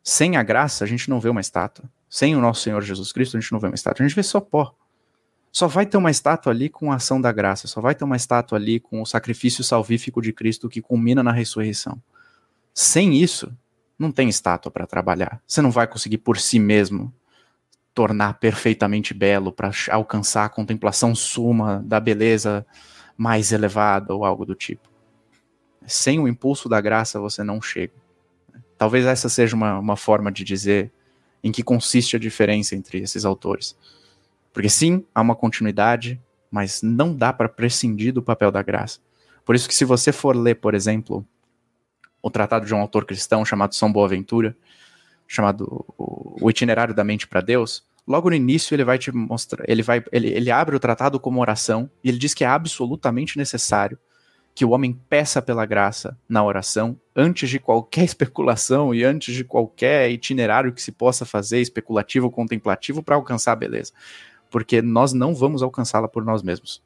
[0.02, 1.88] sem a graça, a gente não vê uma estátua.
[2.08, 4.22] Sem o nosso Senhor Jesus Cristo, a gente não vê uma estátua, a gente vê
[4.22, 4.74] só pó.
[5.52, 8.16] Só vai ter uma estátua ali com a ação da graça, só vai ter uma
[8.16, 12.00] estátua ali com o sacrifício salvífico de Cristo que culmina na ressurreição.
[12.72, 13.52] Sem isso,
[13.98, 15.42] não tem estátua para trabalhar.
[15.46, 17.12] Você não vai conseguir por si mesmo
[18.00, 22.64] tornar perfeitamente belo, para alcançar a contemplação suma da beleza
[23.14, 24.88] mais elevada ou algo do tipo.
[25.86, 27.92] Sem o impulso da graça você não chega.
[28.78, 30.90] Talvez essa seja uma, uma forma de dizer
[31.44, 33.76] em que consiste a diferença entre esses autores.
[34.50, 36.18] Porque sim, há uma continuidade,
[36.50, 38.98] mas não dá para prescindir do papel da graça.
[39.44, 41.22] Por isso que se você for ler, por exemplo,
[42.22, 44.56] o tratado de um autor cristão chamado São Boaventura,
[45.28, 49.84] chamado O Itinerário da Mente para Deus, logo no início ele vai te mostrar, ele
[49.84, 53.96] vai, ele, ele abre o tratado como oração e ele diz que é absolutamente necessário
[54.52, 59.44] que o homem peça pela graça na oração antes de qualquer especulação e antes de
[59.44, 63.92] qualquer itinerário que se possa fazer especulativo ou contemplativo para alcançar a beleza,
[64.50, 66.82] porque nós não vamos alcançá-la por nós mesmos.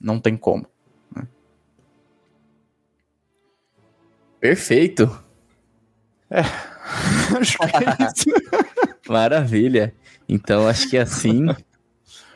[0.00, 0.66] Não tem como.
[1.14, 1.28] Né?
[4.40, 5.22] Perfeito.
[6.30, 6.40] É,
[7.40, 8.24] acho que é isso.
[9.08, 9.94] Maravilha.
[10.28, 11.46] Então acho que assim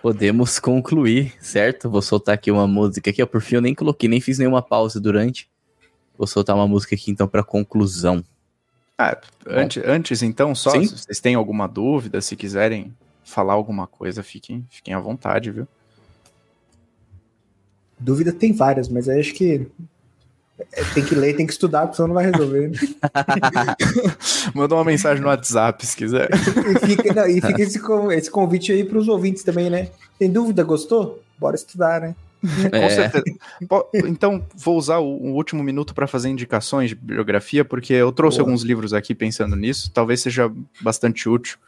[0.02, 1.90] podemos concluir, certo?
[1.90, 4.62] Vou soltar aqui uma música aqui, ó, por fim eu nem coloquei, nem fiz nenhuma
[4.62, 5.48] pausa durante.
[6.16, 8.24] Vou soltar uma música aqui então para conclusão.
[8.96, 9.16] Ah,
[9.46, 10.84] antes, antes então, só Sim?
[10.84, 12.92] se vocês têm alguma dúvida, se quiserem
[13.22, 15.68] falar alguma coisa, fiquem, fiquem à vontade, viu?
[17.98, 19.68] Dúvida tem várias, mas aí acho que
[20.94, 22.68] tem que ler, tem que estudar, porque senão não vai resolver.
[22.68, 22.76] Né?
[24.54, 26.28] Manda uma mensagem no WhatsApp se quiser.
[26.32, 27.80] e fica, não, e fica esse,
[28.12, 29.88] esse convite aí para os ouvintes também, né?
[30.18, 30.62] Tem dúvida?
[30.64, 31.22] Gostou?
[31.38, 32.14] Bora estudar, né?
[32.72, 32.80] É.
[32.80, 33.24] Com certeza.
[34.06, 38.48] Então, vou usar o, último minuto para fazer indicações de bibliografia, porque eu trouxe Boa.
[38.48, 39.90] alguns livros aqui pensando nisso.
[39.92, 41.58] Talvez seja bastante útil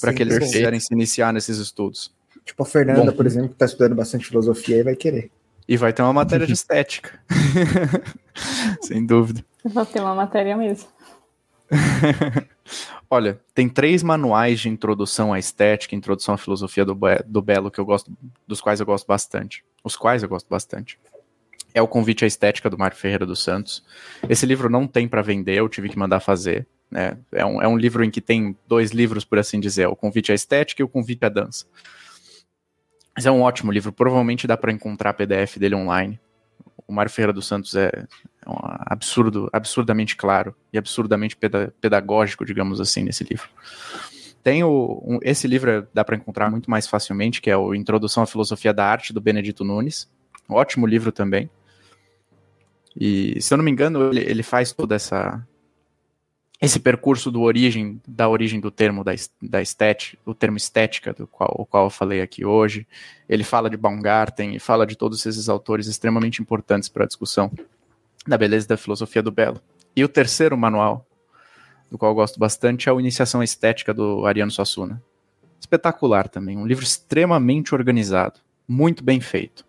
[0.00, 2.12] para aqueles que quiserem se iniciar nesses estudos.
[2.44, 5.30] Tipo a Fernanda, Bom, por exemplo, que está estudando bastante filosofia e vai querer.
[5.68, 7.18] E vai ter uma matéria de estética.
[8.82, 9.44] Sem dúvida.
[9.64, 10.88] Vai ter uma matéria mesmo.
[13.08, 17.78] Olha, tem três manuais de introdução à estética, introdução à filosofia do, do Belo que
[17.78, 18.10] eu gosto,
[18.46, 19.64] dos quais eu gosto bastante.
[19.84, 20.98] Os quais eu gosto bastante.
[21.74, 23.84] É o Convite à Estética do Mário Ferreira dos Santos.
[24.28, 26.66] Esse livro não tem para vender, eu tive que mandar fazer.
[26.90, 27.16] Né?
[27.32, 30.32] É, um, é um livro em que tem dois livros, por assim dizer, o Convite
[30.32, 31.66] à Estética e o Convite à Dança.
[33.14, 36.20] Mas é um ótimo livro, provavelmente dá para encontrar PDF dele online.
[36.86, 37.88] O Mário Ferreira dos Santos é,
[38.44, 41.36] é um absurdo, absurdamente claro e absurdamente
[41.80, 43.48] pedagógico, digamos assim, nesse livro.
[44.42, 48.22] Tem o, um, esse livro dá para encontrar muito mais facilmente, que é o Introdução
[48.22, 50.10] à Filosofia da Arte, do Benedito Nunes.
[50.50, 51.48] Um ótimo livro também.
[52.96, 55.46] E, se eu não me engano, ele, ele faz toda essa,
[56.62, 59.10] esse percurso do origem, da origem do termo da,
[59.42, 62.86] da estética, o termo estética, do qual, o qual eu falei aqui hoje.
[63.28, 67.50] Ele fala de Baumgarten e fala de todos esses autores extremamente importantes para a discussão
[68.24, 69.60] da beleza da filosofia do belo.
[69.96, 71.04] E o terceiro manual,
[71.90, 75.02] do qual eu gosto bastante, é o Iniciação Estética do Ariano Suassuna.
[75.58, 79.66] Espetacular também, um livro extremamente organizado, muito bem feito.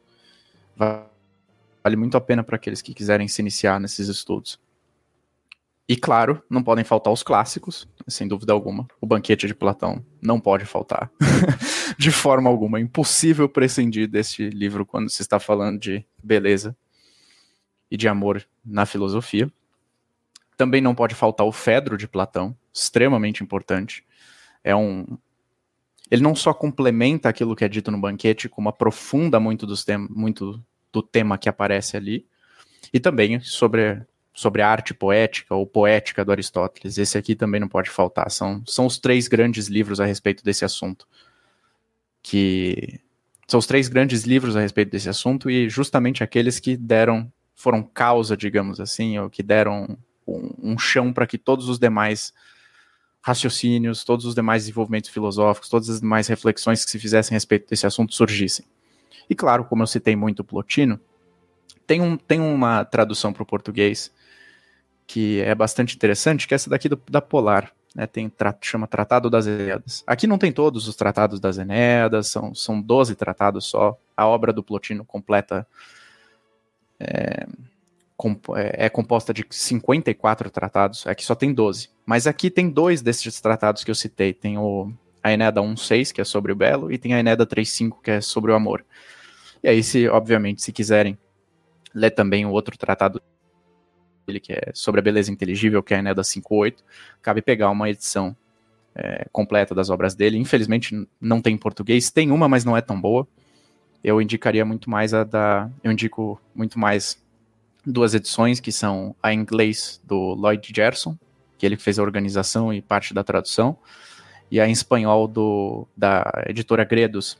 [0.77, 4.59] Vale muito a pena para aqueles que quiserem se iniciar nesses estudos.
[5.87, 8.87] E claro, não podem faltar os clássicos, sem dúvida alguma.
[9.01, 11.11] O Banquete de Platão não pode faltar.
[11.97, 12.77] de forma alguma.
[12.79, 16.75] É impossível prescindir deste livro quando se está falando de beleza
[17.91, 19.51] e de amor na filosofia.
[20.55, 24.05] Também não pode faltar o Fedro de Platão, extremamente importante.
[24.63, 25.05] É um.
[26.09, 29.97] Ele não só complementa aquilo que é dito no banquete, como aprofunda muito, dos tem...
[29.97, 32.25] muito do tema que aparece ali.
[32.93, 36.97] E também sobre sobre a arte poética ou poética do Aristóteles.
[36.97, 38.31] Esse aqui também não pode faltar.
[38.31, 41.07] São, são os três grandes livros a respeito desse assunto.
[42.21, 42.99] Que
[43.47, 47.83] são os três grandes livros a respeito desse assunto e justamente aqueles que deram, foram
[47.83, 52.33] causa, digamos assim, ou que deram um, um chão para que todos os demais
[53.21, 57.69] raciocínios, todos os demais desenvolvimentos filosóficos, todas as demais reflexões que se fizessem a respeito
[57.69, 58.65] desse assunto surgissem.
[59.29, 60.99] E claro, como eu citei muito Plotino,
[61.85, 64.11] tem, um, tem uma tradução para o português
[65.05, 67.71] que é bastante interessante, que é essa daqui do, da Polar.
[67.95, 70.03] Né, tem chama Tratado das Enéadas.
[70.07, 73.97] Aqui não tem todos os tratados das Enéadas, são, são 12 tratados só.
[74.17, 75.67] A obra do Plotino completa
[76.99, 77.45] é,
[78.55, 81.89] é, é composta de 54 tratados, aqui só tem 12.
[82.05, 84.33] Mas aqui tem dois desses tratados que eu citei.
[84.33, 88.01] Tem o, a Enéada 1.6, que é sobre o belo, e tem a Enéada 3.5,
[88.01, 88.83] que é sobre o amor.
[89.63, 91.17] E aí, se, obviamente, se quiserem
[91.93, 93.21] ler também o outro tratado
[94.25, 96.75] dele, que é sobre a beleza inteligível, que é a Eneda 5.8,
[97.21, 98.35] cabe pegar uma edição
[98.95, 100.37] é, completa das obras dele.
[100.37, 103.27] Infelizmente não tem em português, tem uma, mas não é tão boa.
[104.03, 105.69] Eu indicaria muito mais a da.
[105.83, 107.21] Eu indico muito mais
[107.85, 111.17] duas edições, que são a inglês do Lloyd Gerson,
[111.57, 113.77] que ele fez a organização e parte da tradução,
[114.51, 117.37] e a em espanhol do, da editora Gredos,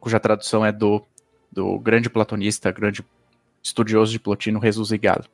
[0.00, 1.04] cuja tradução é do,
[1.50, 3.04] do grande platonista, grande
[3.62, 5.24] estudioso de Plotino, Jesus Igalo.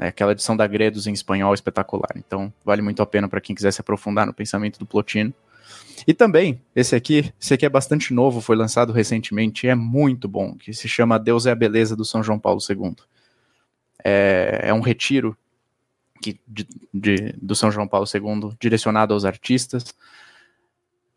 [0.00, 2.12] É aquela edição da Gredos em espanhol espetacular.
[2.16, 5.34] Então, vale muito a pena para quem quiser se aprofundar no pensamento do Plotino.
[6.06, 10.54] E também, esse aqui, esse aqui é bastante novo, foi lançado recentemente, é muito bom,
[10.54, 12.96] que se chama Deus é a Beleza do São João Paulo II.
[14.02, 15.36] É, é um retiro
[16.22, 19.94] que, de, de, do São João Paulo II direcionado aos artistas.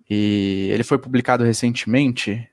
[0.10, 2.50] E ele foi publicado recentemente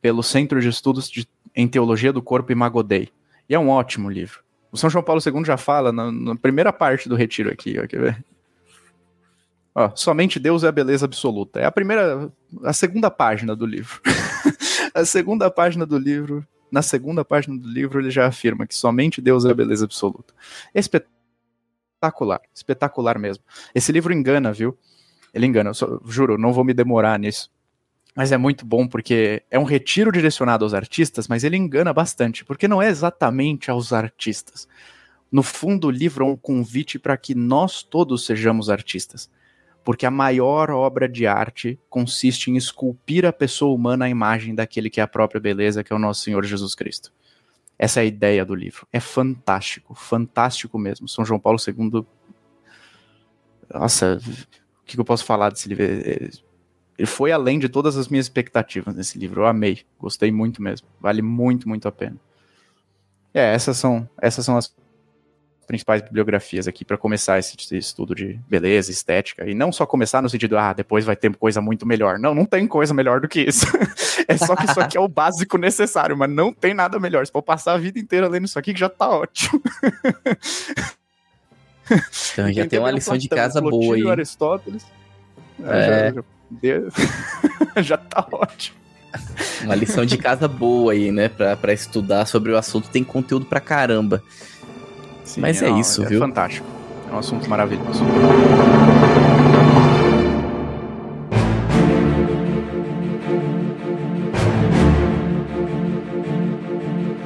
[0.00, 3.08] pelo Centro de Estudos de, em Teologia do Corpo e Magodei.
[3.48, 4.44] E é um ótimo livro.
[4.74, 7.86] O São João Paulo II já fala na, na primeira parte do retiro aqui, ó,
[7.86, 8.24] quer ver?
[9.72, 11.60] Ó, somente Deus é a beleza absoluta.
[11.60, 12.28] É a primeira,
[12.64, 14.00] a segunda página do livro.
[14.92, 19.22] a segunda página do livro, na segunda página do livro ele já afirma que somente
[19.22, 20.34] Deus é a beleza absoluta.
[20.74, 21.14] Espetacular
[22.52, 23.44] espetacular, mesmo.
[23.72, 24.76] Esse livro engana, viu?
[25.32, 27.48] Ele engana, eu só, juro, não vou me demorar nisso.
[28.14, 32.44] Mas é muito bom porque é um retiro direcionado aos artistas, mas ele engana bastante,
[32.44, 34.68] porque não é exatamente aos artistas.
[35.32, 39.28] No fundo, o livro é um convite para que nós todos sejamos artistas.
[39.82, 44.88] Porque a maior obra de arte consiste em esculpir a pessoa humana à imagem daquele
[44.88, 47.12] que é a própria beleza, que é o nosso Senhor Jesus Cristo.
[47.76, 48.86] Essa é a ideia do livro.
[48.92, 51.08] É fantástico, fantástico mesmo.
[51.08, 52.06] São João Paulo II.
[53.72, 55.84] Nossa, o que eu posso falar desse livro?
[56.96, 59.42] É, é, ele foi além de todas as minhas expectativas nesse livro.
[59.42, 60.86] Eu amei, gostei muito mesmo.
[61.00, 62.16] Vale muito, muito a pena.
[63.32, 64.72] É, essas são, essas são as
[65.66, 69.48] principais bibliografias aqui para começar esse, estudo de beleza, estética.
[69.48, 72.18] E não só começar no sentido, ah, depois vai ter coisa muito melhor.
[72.18, 73.66] Não, não tem coisa melhor do que isso.
[74.28, 77.26] é só que isso aqui é o básico necessário, mas não tem nada melhor.
[77.26, 79.60] Se for passar a vida inteira lendo isso aqui, que já tá ótimo.
[82.32, 84.08] Então já tem uma lição de casa boa aí.
[84.08, 84.86] Aristóteles.
[85.62, 86.10] É.
[86.10, 86.24] Já, já,
[87.82, 88.76] já tá ótimo.
[89.62, 91.28] Uma lição de casa boa aí, né?
[91.28, 92.88] Pra, pra estudar sobre o assunto.
[92.90, 94.22] Tem conteúdo pra caramba.
[95.24, 96.18] Sim, Mas é, é isso, é viu?
[96.18, 96.66] Fantástico.
[97.10, 98.04] É um assunto maravilhoso.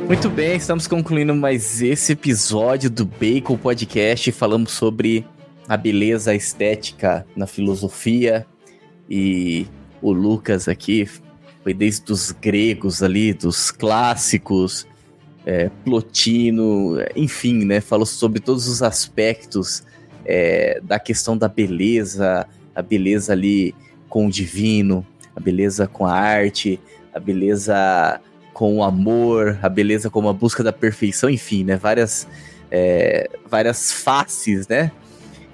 [0.07, 4.33] Muito bem, estamos concluindo mais esse episódio do Bacon Podcast.
[4.33, 5.27] Falamos sobre
[5.69, 8.47] a beleza estética na filosofia
[9.09, 9.67] e
[10.03, 11.09] o Lucas aqui
[11.63, 14.87] foi desde os gregos ali, dos clássicos,
[15.45, 17.81] é, Plotino, enfim, né?
[17.81, 19.83] Falou sobre todos os aspectos
[20.25, 23.75] é, da questão da beleza, a beleza ali
[24.09, 26.79] com o divino, a beleza com a arte,
[27.15, 28.21] a beleza
[28.53, 31.77] com o amor, a beleza como a busca da perfeição, enfim, né?
[31.77, 32.29] Várias,
[32.71, 34.93] é, várias faces, né?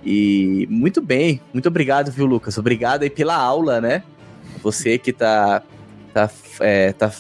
[0.05, 2.59] E muito bem, muito obrigado, viu, Lucas?
[2.59, 4.03] Obrigado aí pela aula, né?
[4.63, 5.63] Você que tá,
[6.13, 7.11] tá, é, tá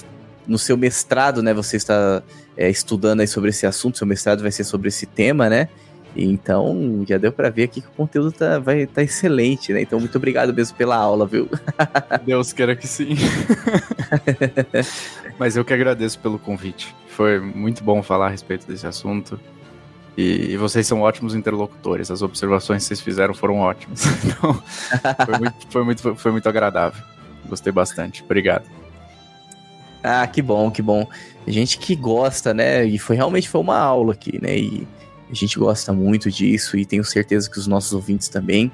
[0.46, 1.54] no seu mestrado, né?
[1.54, 2.22] Você está
[2.56, 5.68] é, estudando aí sobre esse assunto, seu mestrado vai ser sobre esse tema, né?
[6.16, 9.80] Então, já deu para ver aqui que o conteúdo tá, vai tá excelente, né?
[9.80, 11.48] Então, muito obrigado mesmo pela aula, viu?
[12.24, 13.16] Deus queira que sim.
[15.38, 16.94] Mas eu que agradeço pelo convite.
[17.08, 19.40] Foi muito bom falar a respeito desse assunto.
[20.16, 22.10] E, e, vocês são ótimos interlocutores.
[22.10, 24.04] As observações que vocês fizeram foram ótimas.
[24.24, 24.62] Então,
[25.26, 27.02] foi muito, foi muito, foi muito agradável.
[27.48, 28.22] Gostei bastante.
[28.22, 28.64] Obrigado.
[30.02, 31.06] Ah, que bom, que bom.
[31.46, 32.84] Gente que gosta, né?
[32.84, 34.56] E foi realmente foi uma aula aqui, né?
[34.56, 34.86] E
[35.30, 38.70] a gente gosta muito disso e tenho certeza que os nossos ouvintes também.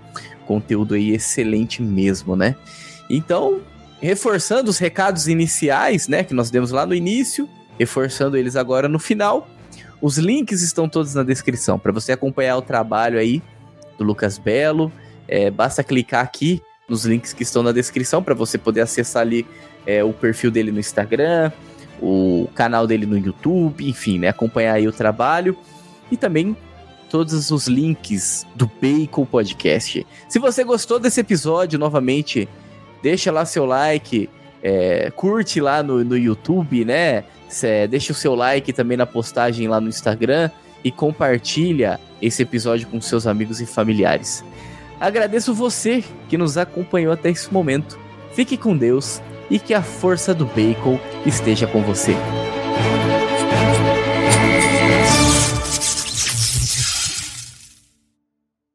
[0.47, 2.57] Conteúdo aí excelente mesmo, né?
[3.09, 3.61] Então,
[4.01, 7.49] reforçando os recados iniciais, né, que nós demos lá no início,
[7.79, 9.49] reforçando eles agora no final.
[10.01, 13.43] Os links estão todos na descrição para você acompanhar o trabalho aí
[13.99, 14.91] do Lucas Belo.
[15.29, 19.47] É, basta clicar aqui nos links que estão na descrição para você poder acessar ali
[19.87, 21.53] é, o perfil dele no Instagram,
[22.01, 25.57] o canal dele no YouTube, enfim, né, acompanhar aí o trabalho
[26.11, 26.57] e também
[27.11, 30.07] todos os links do Bacon Podcast.
[30.29, 32.49] Se você gostou desse episódio, novamente,
[33.03, 34.29] deixa lá seu like,
[34.63, 37.25] é, curte lá no, no YouTube, né?
[37.49, 40.51] Cê, deixa o seu like também na postagem lá no Instagram
[40.85, 44.45] e compartilha esse episódio com seus amigos e familiares.
[45.01, 47.99] Agradeço você que nos acompanhou até esse momento.
[48.33, 49.21] Fique com Deus
[49.51, 52.15] e que a força do bacon esteja com você.